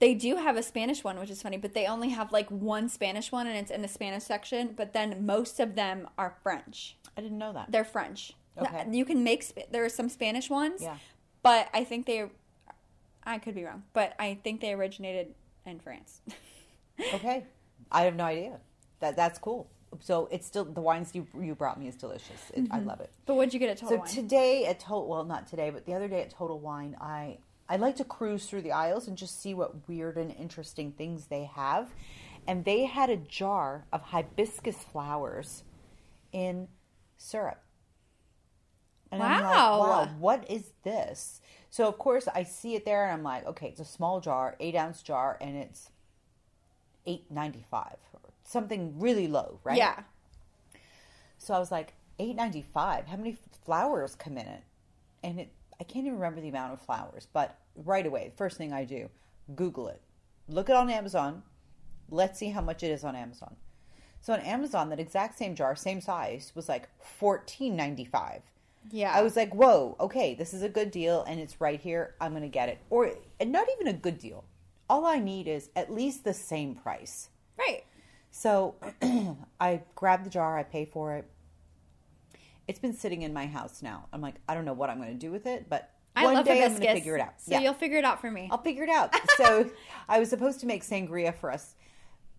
They 0.00 0.14
do 0.14 0.36
have 0.36 0.56
a 0.56 0.62
Spanish 0.62 1.04
one, 1.04 1.18
which 1.18 1.30
is 1.30 1.40
funny, 1.42 1.56
but 1.56 1.72
they 1.72 1.86
only 1.86 2.10
have 2.10 2.32
like 2.32 2.50
one 2.50 2.88
Spanish 2.88 3.30
one, 3.30 3.46
and 3.46 3.56
it's 3.56 3.70
in 3.70 3.82
the 3.82 3.88
Spanish 3.88 4.24
section. 4.24 4.74
But 4.76 4.92
then 4.92 5.24
most 5.24 5.60
of 5.60 5.76
them 5.76 6.08
are 6.18 6.34
French. 6.42 6.96
I 7.16 7.20
didn't 7.20 7.38
know 7.38 7.52
that. 7.52 7.70
They're 7.70 7.84
French. 7.84 8.32
Okay. 8.58 8.86
You 8.90 9.04
can 9.04 9.24
make. 9.24 9.70
There 9.70 9.84
are 9.84 9.88
some 9.88 10.08
Spanish 10.08 10.50
ones. 10.50 10.82
Yeah. 10.82 10.96
But 11.42 11.68
I 11.72 11.84
think 11.84 12.06
they. 12.06 12.30
I 13.24 13.38
could 13.38 13.54
be 13.54 13.64
wrong, 13.64 13.84
but 13.94 14.14
I 14.18 14.38
think 14.42 14.60
they 14.60 14.72
originated 14.72 15.34
in 15.64 15.80
France. 15.80 16.20
Okay. 17.12 17.44
I 17.90 18.02
have 18.02 18.14
no 18.14 18.24
idea. 18.24 18.60
That 19.00 19.16
That's 19.16 19.38
cool. 19.38 19.68
So 20.00 20.28
it's 20.30 20.46
still, 20.46 20.64
the 20.64 20.80
wines 20.80 21.14
you, 21.14 21.26
you 21.40 21.54
brought 21.54 21.78
me 21.78 21.88
is 21.88 21.94
delicious. 21.96 22.50
It, 22.52 22.66
I 22.70 22.78
mm-hmm. 22.78 22.88
love 22.88 23.00
it. 23.00 23.10
but 23.26 23.34
what'd 23.34 23.54
you 23.54 23.60
get 23.60 23.70
at 23.70 23.78
Total 23.78 23.96
So 23.96 23.96
Wine? 23.98 24.08
today 24.08 24.66
at 24.66 24.80
Total, 24.80 25.06
well, 25.06 25.24
not 25.24 25.46
today, 25.46 25.70
but 25.70 25.86
the 25.86 25.94
other 25.94 26.08
day 26.08 26.22
at 26.22 26.30
Total 26.30 26.58
Wine, 26.58 26.96
I 27.00 27.38
I 27.68 27.76
like 27.76 27.96
to 27.96 28.04
cruise 28.04 28.46
through 28.46 28.62
the 28.62 28.72
aisles 28.72 29.08
and 29.08 29.16
just 29.16 29.40
see 29.40 29.54
what 29.54 29.88
weird 29.88 30.16
and 30.16 30.34
interesting 30.36 30.92
things 30.92 31.26
they 31.26 31.44
have. 31.44 31.90
And 32.46 32.64
they 32.64 32.84
had 32.84 33.08
a 33.08 33.16
jar 33.16 33.86
of 33.92 34.02
hibiscus 34.02 34.76
flowers 34.76 35.64
in 36.32 36.68
syrup. 37.16 37.60
And 39.10 39.22
I'm 39.22 39.30
like, 39.30 39.42
Wow. 39.54 39.80
wow, 39.80 40.08
what 40.18 40.50
is 40.50 40.72
this? 40.82 41.40
So 41.70 41.88
of 41.88 41.98
course 41.98 42.28
I 42.34 42.42
see 42.42 42.74
it 42.74 42.84
there 42.84 43.04
and 43.04 43.12
I'm 43.12 43.22
like, 43.22 43.46
okay, 43.46 43.68
it's 43.68 43.80
a 43.80 43.84
small 43.84 44.20
jar, 44.20 44.56
eight 44.60 44.74
ounce 44.74 45.02
jar, 45.02 45.38
and 45.40 45.56
it's 45.56 45.90
eight 47.06 47.30
ninety 47.30 47.64
five, 47.70 47.96
something 48.44 48.98
really 48.98 49.28
low, 49.28 49.60
right? 49.64 49.78
Yeah. 49.78 50.02
So 51.38 51.54
I 51.54 51.58
was 51.58 51.70
like, 51.70 51.94
eight 52.18 52.36
ninety 52.36 52.62
five. 52.74 53.06
How 53.06 53.16
many 53.16 53.38
flowers 53.64 54.14
come 54.14 54.36
in 54.36 54.46
it? 54.46 54.62
And 55.22 55.40
it, 55.40 55.52
I 55.84 55.92
can't 55.92 56.06
even 56.06 56.18
remember 56.18 56.40
the 56.40 56.48
amount 56.48 56.72
of 56.72 56.80
flowers. 56.80 57.28
But 57.32 57.58
right 57.76 58.06
away, 58.06 58.32
first 58.36 58.56
thing 58.56 58.72
I 58.72 58.84
do, 58.84 59.10
Google 59.54 59.88
it, 59.88 60.00
look 60.48 60.70
it 60.70 60.76
on 60.76 60.88
Amazon. 60.88 61.42
Let's 62.10 62.38
see 62.38 62.48
how 62.48 62.62
much 62.62 62.82
it 62.82 62.90
is 62.90 63.04
on 63.04 63.14
Amazon. 63.14 63.56
So 64.20 64.32
on 64.32 64.40
Amazon, 64.40 64.88
that 64.88 65.00
exact 65.00 65.36
same 65.36 65.54
jar, 65.54 65.76
same 65.76 66.00
size, 66.00 66.52
was 66.54 66.68
like 66.68 66.88
fourteen 66.98 67.76
ninety 67.76 68.06
five. 68.06 68.40
Yeah. 68.90 69.12
I 69.14 69.22
was 69.22 69.36
like, 69.36 69.54
whoa, 69.54 69.96
okay, 70.00 70.34
this 70.34 70.54
is 70.54 70.62
a 70.62 70.68
good 70.68 70.90
deal, 70.90 71.22
and 71.24 71.38
it's 71.40 71.60
right 71.60 71.80
here. 71.80 72.14
I'm 72.20 72.32
gonna 72.32 72.48
get 72.48 72.70
it, 72.70 72.78
or 72.88 73.12
and 73.38 73.52
not 73.52 73.66
even 73.74 73.88
a 73.88 73.98
good 73.98 74.18
deal. 74.18 74.44
All 74.88 75.04
I 75.04 75.18
need 75.18 75.48
is 75.48 75.68
at 75.76 75.92
least 75.92 76.24
the 76.24 76.34
same 76.34 76.74
price. 76.74 77.28
right. 77.58 77.84
So 78.30 78.74
I 79.60 79.82
grab 79.94 80.24
the 80.24 80.30
jar, 80.30 80.58
I 80.58 80.62
pay 80.62 80.86
for 80.86 81.14
it. 81.16 81.24
It's 82.66 82.78
been 82.78 82.94
sitting 82.94 83.22
in 83.22 83.32
my 83.32 83.46
house 83.46 83.82
now. 83.82 84.06
I'm 84.12 84.20
like, 84.20 84.36
I 84.48 84.54
don't 84.54 84.64
know 84.64 84.72
what 84.72 84.90
I'm 84.90 84.98
going 84.98 85.12
to 85.12 85.18
do 85.18 85.30
with 85.30 85.46
it, 85.46 85.68
but 85.68 85.90
I 86.16 86.24
one 86.24 86.44
day 86.44 86.64
I'm 86.64 86.70
going 86.70 86.80
to 86.80 86.94
figure 86.94 87.16
it 87.16 87.20
out. 87.20 87.40
So 87.40 87.52
yeah, 87.52 87.60
you'll 87.60 87.74
figure 87.74 87.98
it 87.98 88.04
out 88.04 88.20
for 88.20 88.30
me. 88.30 88.48
I'll 88.50 88.62
figure 88.62 88.84
it 88.84 88.90
out. 88.90 89.14
so 89.36 89.70
I 90.08 90.18
was 90.18 90.30
supposed 90.30 90.60
to 90.60 90.66
make 90.66 90.82
sangria 90.84 91.34
for 91.34 91.50
us, 91.50 91.74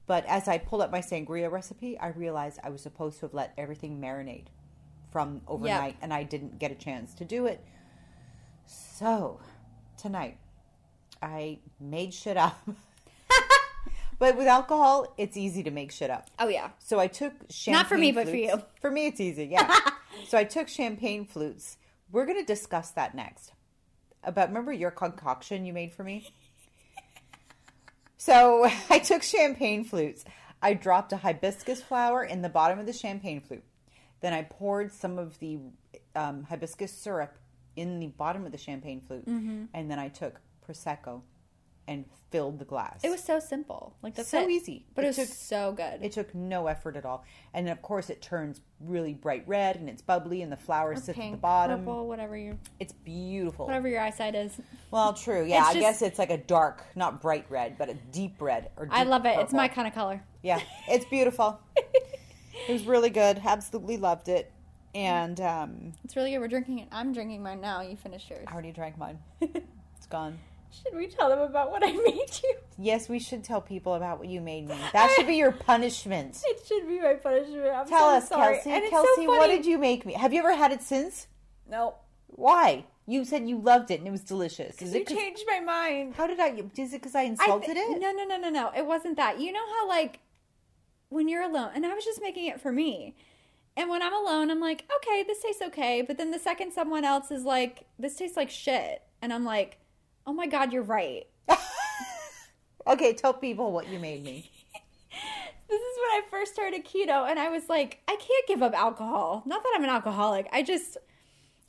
but 0.07 0.25
as 0.25 0.47
I 0.47 0.57
pulled 0.57 0.81
up 0.81 0.91
my 0.91 1.01
sangria 1.01 1.51
recipe, 1.51 1.97
I 1.99 2.07
realized 2.09 2.59
I 2.63 2.69
was 2.69 2.81
supposed 2.81 3.19
to 3.19 3.25
have 3.25 3.33
let 3.33 3.53
everything 3.57 3.99
marinate 3.99 4.45
from 5.11 5.41
overnight, 5.47 5.95
and 6.01 6.13
I 6.13 6.23
didn't 6.23 6.59
get 6.59 6.71
a 6.71 6.75
chance 6.75 7.13
to 7.15 7.25
do 7.25 7.45
it. 7.45 7.63
So 8.65 9.39
tonight, 9.97 10.37
I 11.21 11.59
made 11.79 12.13
shit 12.13 12.37
up. 12.37 12.67
but 14.19 14.37
with 14.37 14.47
alcohol, 14.47 15.13
it's 15.17 15.35
easy 15.37 15.63
to 15.63 15.71
make 15.71 15.91
shit 15.91 16.09
up. 16.09 16.29
oh 16.39 16.47
yeah. 16.47 16.69
So 16.79 16.99
I 16.99 17.07
took 17.07 17.33
champagne. 17.49 17.49
Flutes 17.49 17.67
Not 17.67 17.87
for 17.87 17.97
me, 17.97 18.11
but 18.11 18.27
for 18.29 18.35
you. 18.35 18.61
For 18.81 18.91
me, 18.91 19.07
it's 19.07 19.19
easy. 19.19 19.45
Yeah. 19.51 19.73
so 20.27 20.37
I 20.37 20.43
took 20.43 20.67
champagne 20.67 21.25
flutes. 21.25 21.77
We're 22.11 22.25
going 22.25 22.39
to 22.39 22.45
discuss 22.45 22.91
that 22.91 23.15
next. 23.15 23.51
About 24.23 24.47
remember 24.49 24.71
your 24.73 24.91
concoction 24.91 25.65
you 25.65 25.73
made 25.73 25.93
for 25.93 26.03
me. 26.03 26.27
So 28.17 28.69
I 28.89 28.99
took 28.99 29.23
champagne 29.23 29.83
flutes. 29.83 30.25
I 30.61 30.73
dropped 30.73 31.11
a 31.13 31.17
hibiscus 31.17 31.81
flower 31.81 32.23
in 32.23 32.41
the 32.41 32.49
bottom 32.49 32.79
of 32.79 32.85
the 32.85 32.93
champagne 32.93 33.41
flute. 33.41 33.63
Then 34.21 34.33
I 34.33 34.43
poured 34.43 34.91
some 34.91 35.19
of 35.19 35.37
the 35.39 35.59
um, 36.15 36.43
hibiscus 36.43 36.91
syrup 36.91 37.37
in 37.75 37.99
the 37.99 38.07
bottom 38.07 38.45
of 38.45 38.51
the 38.51 38.57
champagne 38.57 39.01
flute, 39.05 39.25
Mm-hmm. 39.27 39.65
and 39.73 39.91
then 39.91 39.99
I 39.99 40.07
took 40.07 40.39
prosecco 40.67 41.21
and 41.87 42.05
filled 42.31 42.59
the 42.59 42.65
glass. 42.65 42.99
It 43.03 43.09
was 43.09 43.23
so 43.23 43.39
simple. 43.39 43.93
Like 44.01 44.15
that's 44.15 44.29
so 44.29 44.41
it. 44.43 44.49
easy, 44.49 44.85
But 44.95 45.05
it, 45.05 45.07
was 45.07 45.15
took 45.17 45.27
so 45.29 45.71
good. 45.71 45.99
it 46.01 46.11
took 46.11 46.33
no 46.35 46.67
effort 46.67 46.95
at 46.97 47.05
all. 47.05 47.23
And 47.53 47.65
then, 47.67 47.71
of 47.71 47.81
course, 47.81 48.09
it 48.09 48.21
turns 48.21 48.61
really 48.81 49.13
bright 49.13 49.43
red 49.47 49.75
and 49.77 49.87
it's 49.89 50.01
bubbly 50.01 50.41
and 50.41 50.51
the 50.51 50.57
flowers 50.57 50.99
Or 50.99 51.13
sit 51.13 51.17
at 51.17 51.31
the 51.31 51.37
bottom. 51.37 51.79
purple, 51.81 52.07
whatever 52.07 52.35
your 52.35 52.57
It's 52.79 52.91
beautiful. 52.93 53.67
whatever 53.67 53.87
your 53.87 54.01
eyesight 54.01 54.35
is. 54.35 54.59
Well, 54.91 55.13
true. 55.13 55.45
Yeah, 55.45 55.59
It's 55.59 55.67
I 55.69 55.73
just- 55.73 55.79
guess 55.81 56.01
it's 56.01 56.19
like 56.19 56.31
a 56.31 56.37
dark, 56.37 56.83
not 56.95 57.21
bright 57.21 57.45
red, 57.49 57.77
but 57.77 57.89
a 57.89 57.93
deep 57.93 58.41
red. 58.41 58.69
Or 58.77 58.87
I 58.91 59.03
love 59.03 59.25
it. 59.25 59.37
It's 59.39 59.53
my 59.53 59.67
kind 59.67 59.87
of 59.87 59.93
color. 59.93 60.21
Yeah, 60.41 60.59
it's 60.89 61.05
beautiful. 61.05 61.59
it 61.77 62.71
was 62.71 62.85
really 62.85 63.09
good. 63.11 63.41
Absolutely 63.45 63.97
loved 63.97 64.27
it. 64.27 64.51
And 64.93 65.39
um, 65.41 65.93
It's 66.03 66.15
really 66.15 66.31
good. 66.31 66.39
We're 66.39 66.47
drinking 66.47 66.79
it. 66.79 66.87
I'm 66.91 67.13
drinking 67.13 67.43
mine 67.43 67.61
now. 67.61 67.81
You 67.81 67.95
finished 67.97 68.29
yours. 68.29 68.45
I 68.47 68.53
already 68.53 68.71
drank 68.71 68.97
mine. 68.97 69.19
It's 69.97 70.07
gone. 70.07 70.37
Should 70.71 70.95
we 70.95 71.07
tell 71.07 71.29
them 71.29 71.39
about 71.39 71.71
what 71.71 71.83
I 71.83 71.91
made 72.05 72.29
you? 72.43 72.55
Yes, 72.77 73.07
we 73.07 73.19
should 73.19 73.43
tell 73.43 73.61
people 73.61 73.95
about 73.95 74.19
what 74.19 74.27
you 74.27 74.41
made 74.41 74.67
me. 74.67 74.75
That 74.93 75.11
should 75.15 75.27
be 75.27 75.35
your 75.35 75.51
punishment. 75.71 76.37
It 76.45 76.61
should 76.67 76.87
be 76.87 76.99
my 76.99 77.13
punishment. 77.13 77.67
I'm 77.67 77.87
Tell 77.87 78.11
so 78.11 78.17
us, 78.17 78.29
sorry. 78.29 78.55
Kelsey. 78.55 78.71
And 78.71 78.89
Kelsey, 78.89 79.25
so 79.25 79.37
what 79.37 79.47
did 79.47 79.65
you 79.65 79.77
make 79.77 80.05
me? 80.05 80.13
Have 80.13 80.33
you 80.33 80.39
ever 80.39 80.55
had 80.55 80.71
it 80.71 80.81
since? 80.81 81.27
No. 81.69 81.95
Why? 82.27 82.85
You 83.07 83.23
said 83.23 83.47
you 83.47 83.59
loved 83.59 83.91
it 83.91 83.99
and 83.99 84.07
it 84.07 84.11
was 84.11 84.21
delicious. 84.21 84.81
Is 84.81 84.93
You 84.93 85.05
changed 85.05 85.43
my 85.47 85.59
mind. 85.59 86.15
How 86.15 86.27
did 86.27 86.39
I? 86.39 86.63
Is 86.77 86.93
it 86.93 87.01
because 87.01 87.15
I 87.15 87.21
I 87.21 87.23
insulted 87.25 87.77
it? 87.77 87.99
No, 87.99 88.11
no, 88.11 88.25
no, 88.25 88.37
no, 88.37 88.49
no. 88.49 88.71
It 88.75 88.85
wasn't 88.85 89.17
that. 89.17 89.39
You 89.39 89.51
know 89.51 89.65
how 89.79 89.87
like 89.87 90.19
when 91.09 91.27
you're 91.29 91.43
alone, 91.43 91.71
and 91.75 91.85
I 91.85 91.93
was 91.93 92.03
just 92.03 92.21
making 92.21 92.47
it 92.47 92.59
for 92.59 92.71
me. 92.71 93.15
And 93.77 93.89
when 93.89 94.01
I'm 94.01 94.13
alone, 94.13 94.49
I'm 94.49 94.61
like, 94.61 94.85
okay, 94.97 95.23
this 95.23 95.41
tastes 95.43 95.61
okay. 95.61 96.01
But 96.01 96.17
then 96.17 96.31
the 96.31 96.39
second 96.39 96.71
someone 96.71 97.03
else 97.03 97.29
is 97.29 97.43
like, 97.43 97.85
this 97.99 98.15
tastes 98.15 98.37
like 98.37 98.49
shit. 98.49 99.01
And 99.21 99.33
I'm 99.33 99.43
like, 99.43 99.79
oh 100.25 100.33
my 100.33 100.47
God, 100.47 100.73
you're 100.73 100.83
right. 100.83 101.27
Okay, 102.87 103.13
tell 103.13 103.33
people 103.33 103.71
what 103.71 103.87
you 103.89 103.99
made 103.99 104.23
me. 104.23 104.51
This 105.67 105.81
is 105.81 105.97
when 105.97 106.11
I 106.11 106.21
first 106.29 106.53
started 106.53 106.85
keto. 106.85 107.27
And 107.27 107.39
I 107.39 107.49
was 107.49 107.69
like, 107.69 107.99
I 108.07 108.15
can't 108.17 108.47
give 108.47 108.61
up 108.61 108.75
alcohol. 108.75 109.41
Not 109.47 109.63
that 109.63 109.73
I'm 109.75 109.83
an 109.83 109.89
alcoholic. 109.89 110.47
I 110.51 110.61
just, 110.61 110.97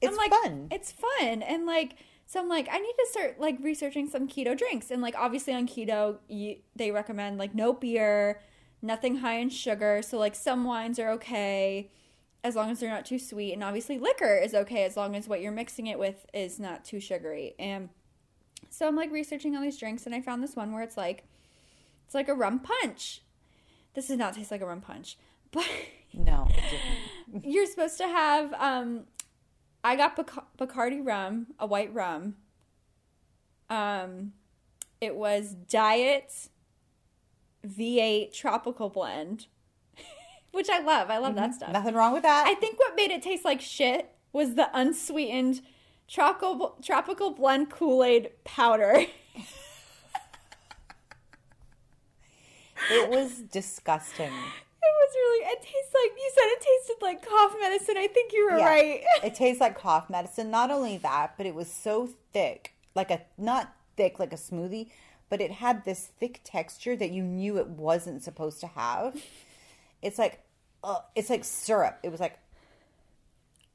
It's 0.02 0.10
I'm 0.10 0.16
like, 0.18 0.30
fun. 0.30 0.68
It's 0.70 0.92
fun. 0.92 1.40
And 1.40 1.64
like, 1.64 1.96
so 2.26 2.38
I'm 2.38 2.46
like, 2.46 2.68
I 2.70 2.78
need 2.78 2.92
to 2.92 3.06
start 3.10 3.40
like 3.40 3.56
researching 3.62 4.06
some 4.06 4.28
keto 4.28 4.56
drinks. 4.56 4.90
And 4.90 5.00
like, 5.00 5.14
obviously 5.16 5.54
on 5.54 5.66
keto, 5.66 6.18
you, 6.28 6.56
they 6.76 6.90
recommend 6.90 7.38
like 7.38 7.54
no 7.54 7.72
beer, 7.72 8.42
nothing 8.82 9.16
high 9.16 9.38
in 9.38 9.48
sugar. 9.48 10.02
So 10.02 10.18
like, 10.18 10.34
some 10.34 10.64
wines 10.64 10.98
are 10.98 11.08
okay 11.12 11.90
as 12.44 12.54
long 12.54 12.70
as 12.70 12.80
they're 12.80 12.90
not 12.90 13.06
too 13.06 13.18
sweet. 13.18 13.54
And 13.54 13.64
obviously, 13.64 13.98
liquor 13.98 14.36
is 14.36 14.52
okay 14.52 14.84
as 14.84 14.94
long 14.94 15.16
as 15.16 15.26
what 15.26 15.40
you're 15.40 15.52
mixing 15.52 15.86
it 15.86 15.98
with 15.98 16.26
is 16.34 16.60
not 16.60 16.84
too 16.84 17.00
sugary. 17.00 17.54
And 17.58 17.88
so 18.76 18.86
I'm 18.86 18.94
like 18.94 19.10
researching 19.10 19.56
all 19.56 19.62
these 19.62 19.78
drinks, 19.78 20.04
and 20.04 20.14
I 20.14 20.20
found 20.20 20.42
this 20.42 20.54
one 20.54 20.72
where 20.72 20.82
it's 20.82 20.98
like, 20.98 21.24
it's 22.04 22.14
like 22.14 22.28
a 22.28 22.34
rum 22.34 22.58
punch. 22.58 23.22
This 23.94 24.08
does 24.08 24.18
not 24.18 24.34
taste 24.34 24.50
like 24.50 24.60
a 24.60 24.66
rum 24.66 24.82
punch, 24.82 25.16
but 25.50 25.66
no, 26.12 26.48
you're 27.42 27.64
supposed 27.66 27.96
to 27.98 28.06
have 28.06 28.52
um 28.54 29.04
i 29.82 29.96
got 29.96 30.14
Bac- 30.16 30.56
bacardi 30.58 31.00
rum 31.04 31.46
a 31.58 31.66
white 31.66 31.92
rum. 31.94 32.36
Um 33.70 34.32
it 35.00 35.16
was 35.16 35.54
diet 35.68 36.48
v8 37.66 38.32
tropical 38.32 38.88
blend 38.90 39.46
which 40.52 40.68
i 40.70 40.80
love. 40.80 41.10
I 41.10 41.16
love 41.18 41.34
that 41.36 41.54
stuff. 41.54 41.72
Nothing 41.72 41.94
wrong 41.94 42.12
with 42.12 42.22
that. 42.24 42.46
i 42.46 42.54
think 42.54 42.78
what 42.78 42.94
made 42.94 43.10
it 43.10 43.22
taste 43.22 43.44
like 43.44 43.60
shit 43.60 44.10
was 44.32 44.54
the 44.54 44.68
unsweetened 44.74 45.62
tropical 46.08 46.76
tropical 46.82 47.30
blend 47.32 47.68
kool-aid 47.70 48.30
powder 48.44 48.94
it 52.90 53.08
was 53.08 53.40
disgusting. 53.50 54.26
it 54.26 54.32
was 54.32 55.14
really 55.14 55.46
it 55.46 55.60
tastes 55.60 55.94
like 55.94 56.12
you 56.16 56.30
said 56.34 56.44
it 56.46 56.60
tasted 56.60 56.96
like 57.02 57.26
cough 57.28 57.54
medicine 57.60 57.96
i 57.96 58.06
think 58.06 58.32
you 58.32 58.44
were 58.50 58.58
Yeah. 58.58 58.66
right 58.66 59.02
it 59.24 59.34
tastes 59.34 59.60
like 59.60 59.76
cough 59.78 60.08
medicine. 60.10 60.50
Not 60.50 60.70
only 60.70 60.96
that, 60.98 61.34
but 61.36 61.46
it 61.46 61.54
was 61.54 61.70
so 61.70 62.08
thick, 62.32 62.74
like 62.94 63.10
a 63.10 63.22
not 63.38 63.74
thick 63.96 64.18
like 64.18 64.32
a 64.32 64.36
smoothie, 64.36 64.90
but 65.28 65.40
it 65.40 65.50
had 65.50 65.84
this 65.84 66.06
thick 66.20 66.40
texture 66.44 66.94
that 66.96 67.10
you 67.10 67.22
knew 67.22 67.58
it 67.58 67.66
wasn't 67.68 68.22
supposed 68.22 68.60
to 68.60 68.66
have. 68.68 69.16
It's 70.02 70.18
like, 70.18 70.40
uh, 70.84 70.98
it's 71.16 71.30
like 71.30 71.44
syrup. 71.44 71.98
It 72.02 72.10
was 72.10 72.20
like, 72.20 72.38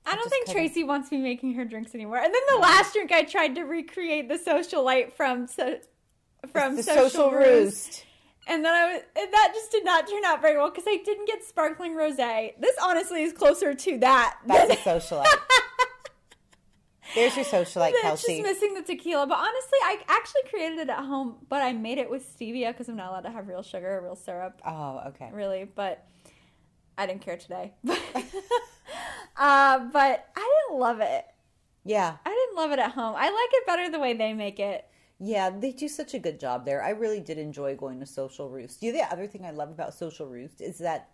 I 0.06 0.16
don't 0.16 0.30
think 0.30 0.46
couldn't- 0.48 0.62
Tracey 0.62 0.84
wants 0.84 1.12
me 1.12 1.18
making 1.20 1.54
her 1.54 1.66
drinks 1.66 1.94
anymore. 1.96 2.18
And 2.18 2.34
then 2.34 2.42
the 2.54 2.58
last 2.60 2.94
drink 2.94 3.12
I 3.12 3.24
tried 3.24 3.56
to 3.56 3.64
recreate 3.64 4.28
the 4.30 4.36
socialite 4.38 5.14
from 5.14 5.48
so, 5.48 5.78
from 6.52 6.76
the 6.76 6.84
social, 6.84 7.10
social 7.10 7.32
roost. 7.32 7.46
roost. 7.88 8.06
And 8.48 8.66
then 8.66 8.74
I 8.74 8.94
was 8.94 9.02
and 9.16 9.32
that 9.34 9.52
just 9.54 9.72
did 9.72 9.86
not 9.86 10.10
turn 10.10 10.26
out 10.26 10.42
very 10.42 10.58
well 10.58 10.70
because 10.72 10.86
I 10.88 10.98
didn't 11.06 11.28
get 11.28 11.44
sparkling 11.44 11.96
rosé. 11.96 12.54
This 12.60 12.76
honestly 12.84 13.22
is 13.22 13.34
closer 13.34 13.76
to 13.76 13.98
that. 14.00 14.38
That's 14.48 14.74
a 14.74 14.76
socialite. 14.90 15.26
There's 17.14 17.36
your 17.36 17.46
socialite, 17.46 17.92
It's 17.92 18.02
Kelsey. 18.02 18.42
just 18.42 18.44
missing 18.44 18.74
the 18.74 18.82
tequila. 18.84 19.28
But 19.28 19.38
honestly, 19.38 19.78
I 19.84 19.98
actually 20.08 20.42
created 20.50 20.80
it 20.80 20.90
at 20.90 21.04
home, 21.04 21.36
but 21.50 21.62
I 21.62 21.74
made 21.74 21.98
it 21.98 22.10
with 22.10 22.26
stevia 22.40 22.70
because 22.70 22.88
I'm 22.88 22.96
not 22.96 23.10
allowed 23.12 23.22
to 23.22 23.32
have 23.32 23.48
real 23.50 23.64
sugar 23.64 23.98
or 23.98 24.02
real 24.02 24.16
syrup. 24.16 24.62
oh, 24.66 25.02
okay. 25.10 25.30
really, 25.34 25.66
but 25.66 26.06
I 26.98 27.06
didn't 27.06 27.22
care 27.22 27.36
today. 27.38 27.74
uh, 29.38 29.80
but 29.92 30.28
I 30.36 30.62
didn't 30.68 30.80
love 30.80 31.00
it. 31.02 31.26
Yeah, 31.84 32.18
I 32.26 32.30
didn't 32.30 32.56
love 32.56 32.72
it 32.72 32.80
at 32.80 32.92
home. 32.92 33.16
I 33.18 33.26
like 33.30 33.50
it 33.54 33.66
better 33.68 33.90
the 33.90 34.00
way 34.00 34.14
they 34.14 34.34
make 34.34 34.60
it. 34.60 34.86
yeah, 35.20 35.50
they 35.52 35.72
do 35.72 35.88
such 35.88 36.14
a 36.14 36.20
good 36.20 36.40
job 36.40 36.66
there. 36.66 36.84
I 36.84 36.90
really 36.92 37.20
did 37.20 37.38
enjoy 37.38 37.76
going 37.76 38.00
to 38.00 38.06
Social 38.06 38.50
Roost. 38.50 38.80
The 38.82 38.90
other- 38.90 39.08
other 39.12 39.28
thing 39.28 39.46
I 39.46 39.52
love 39.52 39.70
about 39.70 39.94
Social 39.94 40.28
Roost 40.28 40.62
is 40.62 40.78
that 40.80 41.10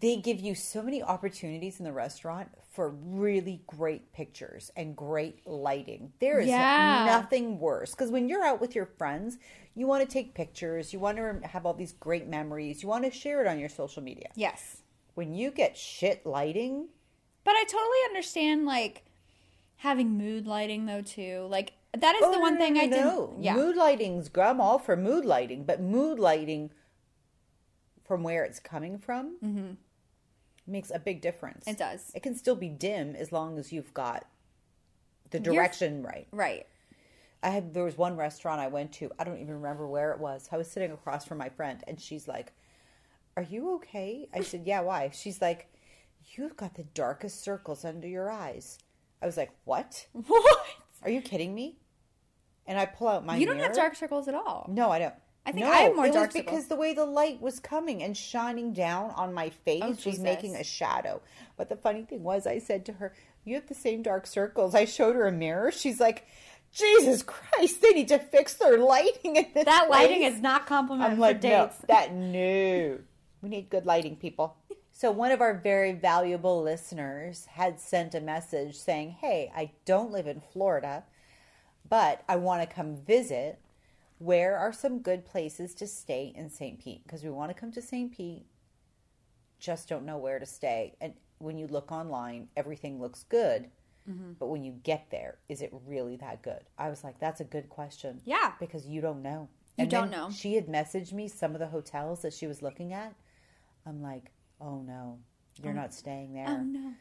they 0.00 0.16
give 0.16 0.38
you 0.38 0.54
so 0.54 0.82
many 0.82 1.02
opportunities 1.02 1.78
in 1.78 1.84
the 1.84 1.92
restaurant 1.92 2.48
for 2.70 2.90
really 2.90 3.62
great 3.66 4.12
pictures 4.12 4.70
and 4.76 4.94
great 4.94 5.46
lighting. 5.46 6.12
There 6.20 6.38
is 6.38 6.48
Yeah. 6.48 7.06
nothing 7.06 7.58
worse 7.58 7.92
because 7.92 8.10
when 8.10 8.28
you're 8.28 8.44
out 8.44 8.60
with 8.60 8.74
your 8.74 8.86
friends, 8.86 9.38
you 9.74 9.86
want 9.86 10.06
to 10.06 10.12
take 10.12 10.34
pictures, 10.34 10.92
you 10.92 10.98
want 11.00 11.16
to 11.16 11.40
have 11.48 11.64
all 11.64 11.74
these 11.74 11.92
great 11.92 12.28
memories, 12.28 12.82
you 12.82 12.88
want 12.88 13.04
to 13.04 13.10
share 13.10 13.40
it 13.40 13.46
on 13.46 13.58
your 13.58 13.70
social 13.70 14.02
media. 14.02 14.28
Yes. 14.34 14.82
When 15.14 15.34
you 15.34 15.50
get 15.50 15.76
shit 15.76 16.24
lighting, 16.24 16.88
But 17.44 17.54
I 17.56 17.64
totally 17.64 17.98
understand 18.08 18.66
like 18.66 19.04
having 19.76 20.16
mood 20.18 20.46
lighting 20.46 20.86
though 20.86 21.02
too. 21.02 21.46
Like 21.50 21.72
that 21.96 22.14
is 22.14 22.22
Oh, 22.24 22.32
the 22.32 22.40
one 22.40 22.54
no, 22.54 22.60
thing 22.60 22.74
no, 22.74 22.80
I 22.80 22.86
didn't 22.86 23.04
no. 23.04 23.36
yeah. 23.38 23.54
Mood 23.54 23.76
lighting's 23.76 24.30
I'm 24.40 24.60
all 24.60 24.78
for 24.78 24.96
mood 24.96 25.24
lighting, 25.24 25.64
but 25.64 25.80
mood 25.80 26.18
lighting 26.18 26.70
from 28.04 28.22
where 28.22 28.44
it's 28.44 28.60
coming 28.60 28.98
from 28.98 29.76
makes 30.66 30.90
a 30.90 30.98
big 30.98 31.20
difference. 31.20 31.64
Mm-hmm. 31.64 31.70
It 31.70 31.78
does. 31.78 32.12
It 32.14 32.22
can 32.22 32.34
still 32.36 32.56
be 32.56 32.68
dim 32.68 33.16
as 33.16 33.32
long 33.32 33.58
as 33.58 33.72
you've 33.72 33.92
got 33.94 34.26
the 35.30 35.38
You're- 35.40 35.56
direction 35.56 36.02
right. 36.02 36.26
Right. 36.32 36.66
I 37.42 37.48
had 37.50 37.72
there 37.72 37.84
was 37.84 37.96
one 37.96 38.16
restaurant 38.16 38.60
I 38.60 38.66
went 38.68 38.92
to. 38.94 39.10
I 39.18 39.24
don't 39.24 39.38
even 39.40 39.54
remember 39.54 39.86
where 39.88 40.12
it 40.12 40.20
was. 40.20 40.48
I 40.52 40.58
was 40.58 40.70
sitting 40.70 40.92
across 40.92 41.24
from 41.24 41.38
my 41.38 41.48
friend, 41.48 41.82
and 41.88 41.98
she's 41.98 42.28
like, 42.28 42.52
"Are 43.36 43.42
you 43.42 43.74
okay?" 43.76 44.28
I 44.34 44.42
said, 44.42 44.62
"Yeah." 44.66 44.80
Why? 44.80 45.10
She's 45.12 45.40
like, 45.40 45.72
"You've 46.36 46.56
got 46.56 46.74
the 46.74 46.84
darkest 46.84 47.42
circles 47.42 47.84
under 47.84 48.08
your 48.08 48.30
eyes." 48.30 48.78
I 49.22 49.26
was 49.26 49.36
like, 49.36 49.50
"What? 49.64 50.06
What? 50.26 50.66
Are 51.02 51.10
you 51.10 51.20
kidding 51.22 51.54
me?" 51.54 51.78
And 52.66 52.78
I 52.78 52.86
pull 52.86 53.08
out 53.08 53.24
my. 53.24 53.36
you 53.36 53.46
don't 53.46 53.58
have 53.58 53.74
dark 53.74 53.94
circles 53.96 54.28
at 54.28 54.34
all. 54.34 54.66
No, 54.68 54.90
I 54.90 54.98
don't. 54.98 55.14
I 55.46 55.52
think 55.52 55.64
No, 55.64 55.72
I 55.72 55.76
have 55.78 55.96
more 55.96 56.06
it 56.06 56.12
dark 56.12 56.28
was 56.28 56.34
circles. 56.34 56.44
because 56.54 56.66
the 56.68 56.76
way 56.76 56.92
the 56.92 57.06
light 57.06 57.40
was 57.40 57.58
coming 57.58 58.02
and 58.02 58.14
shining 58.14 58.74
down 58.74 59.10
on 59.12 59.32
my 59.32 59.48
face 59.48 59.82
Oh, 59.82 59.96
was 60.10 60.18
making 60.18 60.54
a 60.54 60.62
shadow. 60.62 61.22
But 61.56 61.70
the 61.70 61.76
funny 61.76 62.02
thing 62.02 62.22
was, 62.22 62.46
I 62.46 62.58
said 62.58 62.84
to 62.86 62.92
her, 62.94 63.14
"You 63.44 63.54
have 63.54 63.66
the 63.66 63.74
same 63.74 64.02
dark 64.02 64.26
circles." 64.26 64.74
I 64.74 64.84
showed 64.84 65.16
her 65.16 65.26
a 65.26 65.32
mirror. 65.32 65.70
She's 65.72 65.98
like, 65.98 66.26
"Jesus 66.72 67.22
Christ, 67.22 67.80
they 67.80 67.90
need 67.92 68.08
to 68.08 68.18
fix 68.18 68.54
their 68.54 68.76
lighting 68.78 69.36
in 69.36 69.46
this." 69.54 69.64
That 69.64 69.88
lighting 69.90 70.22
is 70.22 70.40
not 70.40 70.66
complimentary 70.66 71.12
I'm 71.12 71.16
for 71.16 71.20
like, 71.22 71.42
no, 71.42 71.66
dates. 71.66 71.78
that 71.88 72.12
no. 72.14 72.98
We 73.42 73.48
need 73.48 73.70
good 73.70 73.86
lighting, 73.86 74.16
people. 74.16 74.56
So 74.92 75.10
one 75.10 75.30
of 75.32 75.40
our 75.40 75.54
very 75.54 75.92
valuable 75.92 76.62
listeners 76.62 77.46
had 77.46 77.80
sent 77.80 78.14
a 78.14 78.20
message 78.20 78.76
saying, 78.76 79.12
"Hey, 79.12 79.50
I 79.54 79.72
don't 79.84 80.12
live 80.12 80.26
in 80.26 80.40
Florida, 80.40 81.04
but 81.88 82.22
I 82.28 82.36
want 82.36 82.62
to 82.68 82.74
come 82.74 82.96
visit. 82.96 83.58
Where 84.18 84.58
are 84.58 84.72
some 84.72 84.98
good 84.98 85.24
places 85.24 85.74
to 85.76 85.86
stay 85.86 86.32
in 86.36 86.50
St. 86.50 86.78
Pete? 86.78 87.02
Because 87.04 87.24
we 87.24 87.30
want 87.30 87.50
to 87.50 87.58
come 87.58 87.72
to 87.72 87.80
St. 87.80 88.12
Pete, 88.12 88.44
just 89.58 89.88
don't 89.88 90.04
know 90.04 90.18
where 90.18 90.38
to 90.38 90.44
stay. 90.46 90.94
And 91.00 91.14
when 91.38 91.56
you 91.56 91.66
look 91.66 91.90
online, 91.90 92.48
everything 92.56 93.00
looks 93.00 93.24
good." 93.24 93.70
Mm-hmm. 94.08 94.32
But 94.38 94.46
when 94.46 94.64
you 94.64 94.72
get 94.72 95.10
there, 95.10 95.38
is 95.48 95.62
it 95.62 95.72
really 95.86 96.16
that 96.16 96.42
good? 96.42 96.62
I 96.78 96.88
was 96.88 97.04
like, 97.04 97.18
that's 97.20 97.40
a 97.40 97.44
good 97.44 97.68
question 97.68 98.20
Yeah. 98.24 98.52
because 98.58 98.86
you 98.86 99.00
don't 99.02 99.22
know. 99.22 99.48
You 99.76 99.82
And 99.82 99.90
don't 99.90 100.10
know. 100.10 100.30
She 100.30 100.54
had 100.54 100.66
messaged 100.66 101.12
me 101.12 101.28
some 101.28 101.52
of 101.54 101.60
the 101.60 101.66
hotels 101.68 102.22
that 102.22 102.32
she 102.32 102.46
was 102.46 102.62
looking 102.62 102.92
at. 102.94 103.14
I'm 103.86 104.02
like, 104.02 104.30
oh 104.60 104.82
no, 104.82 105.18
you're 105.62 105.72
oh. 105.72 105.76
not 105.76 105.94
staying 105.94 106.34
there. 106.34 106.46
Oh 106.48 106.62
no. 106.62 106.94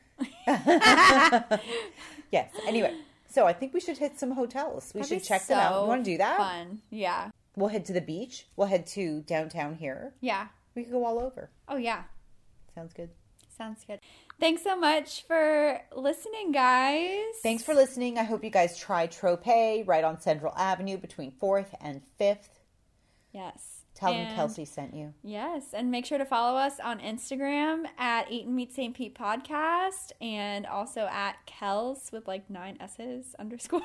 Yes. 2.31 2.51
Anyway, 2.67 2.93
so 3.27 3.47
I 3.47 3.53
think 3.53 3.73
we 3.73 3.79
should 3.79 3.97
hit 3.97 4.19
some 4.19 4.31
hotels. 4.31 4.91
We 4.93 5.01
That'd 5.01 5.17
should 5.17 5.27
check 5.27 5.47
them 5.47 5.57
out. 5.57 5.81
You 5.81 5.87
want 5.87 6.05
to 6.05 6.11
do 6.11 6.17
that? 6.19 6.37
Fun. 6.37 6.81
Yeah. 6.91 7.31
We'll 7.55 7.69
head 7.69 7.85
to 7.85 7.93
the 7.93 8.01
beach. 8.01 8.47
We'll 8.55 8.67
head 8.67 8.85
to 8.87 9.21
downtown 9.21 9.75
here. 9.75 10.13
Yeah. 10.21 10.47
We 10.75 10.83
could 10.83 10.91
go 10.91 11.05
all 11.05 11.19
over. 11.19 11.49
Oh 11.67 11.77
yeah. 11.77 12.03
Sounds 12.75 12.93
good. 12.93 13.09
Sounds 13.57 13.83
good. 13.85 13.99
Thanks 14.39 14.63
so 14.63 14.79
much 14.79 15.25
for 15.27 15.81
listening, 15.93 16.53
guys. 16.53 17.19
Thanks 17.43 17.61
for 17.61 17.73
listening. 17.73 18.17
I 18.17 18.23
hope 18.23 18.43
you 18.43 18.49
guys 18.49 18.77
try 18.77 19.07
Tropez 19.07 19.85
right 19.85 20.03
on 20.03 20.21
Central 20.21 20.53
Avenue 20.55 20.97
between 20.97 21.33
4th 21.33 21.73
and 21.81 22.01
5th. 22.21 22.47
Yes. 23.33 23.78
Tell 23.99 24.13
them 24.13 24.33
Kelsey 24.33 24.63
sent 24.63 24.93
you. 24.93 25.13
Yes, 25.23 25.65
and 25.73 25.91
make 25.91 26.05
sure 26.05 26.17
to 26.17 26.25
follow 26.25 26.57
us 26.57 26.79
on 26.81 26.99
Instagram 26.99 27.83
at 27.97 28.31
Eat 28.31 28.45
and 28.45 28.55
Meet 28.55 28.73
St. 28.73 28.95
Pete 28.95 29.13
Podcast 29.13 30.11
and 30.21 30.65
also 30.65 31.01
at 31.11 31.35
Kels 31.45 32.11
with 32.13 32.27
like 32.27 32.49
nine 32.49 32.77
S's 32.79 33.35
underscore. 33.37 33.81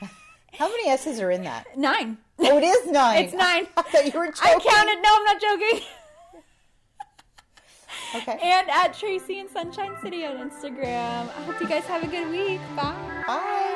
How 0.54 0.68
many 0.68 0.88
S's 0.88 1.20
are 1.20 1.30
in 1.30 1.42
that? 1.44 1.76
nine. 1.76 2.16
Oh, 2.38 2.56
it 2.56 2.64
is 2.64 2.86
nine. 2.90 3.24
It's 3.24 3.34
nine. 3.34 3.66
I 3.76 3.82
thought 3.82 4.06
you 4.12 4.18
were 4.18 4.26
joking. 4.28 4.42
I 4.42 4.58
counted. 4.58 5.02
No, 5.02 5.10
I'm 5.16 5.24
not 5.24 5.40
joking. 5.40 5.80
Okay. 8.14 8.38
and 8.42 8.70
at 8.70 8.94
Tracey 8.94 9.38
and 9.38 9.50
Sunshine 9.50 9.94
City 10.00 10.24
on 10.24 10.36
Instagram. 10.38 11.28
I 11.28 11.42
hope 11.44 11.60
you 11.60 11.68
guys 11.68 11.84
have 11.84 12.02
a 12.02 12.06
good 12.06 12.30
week. 12.30 12.58
Bye. 12.74 12.94
Bye. 13.26 13.74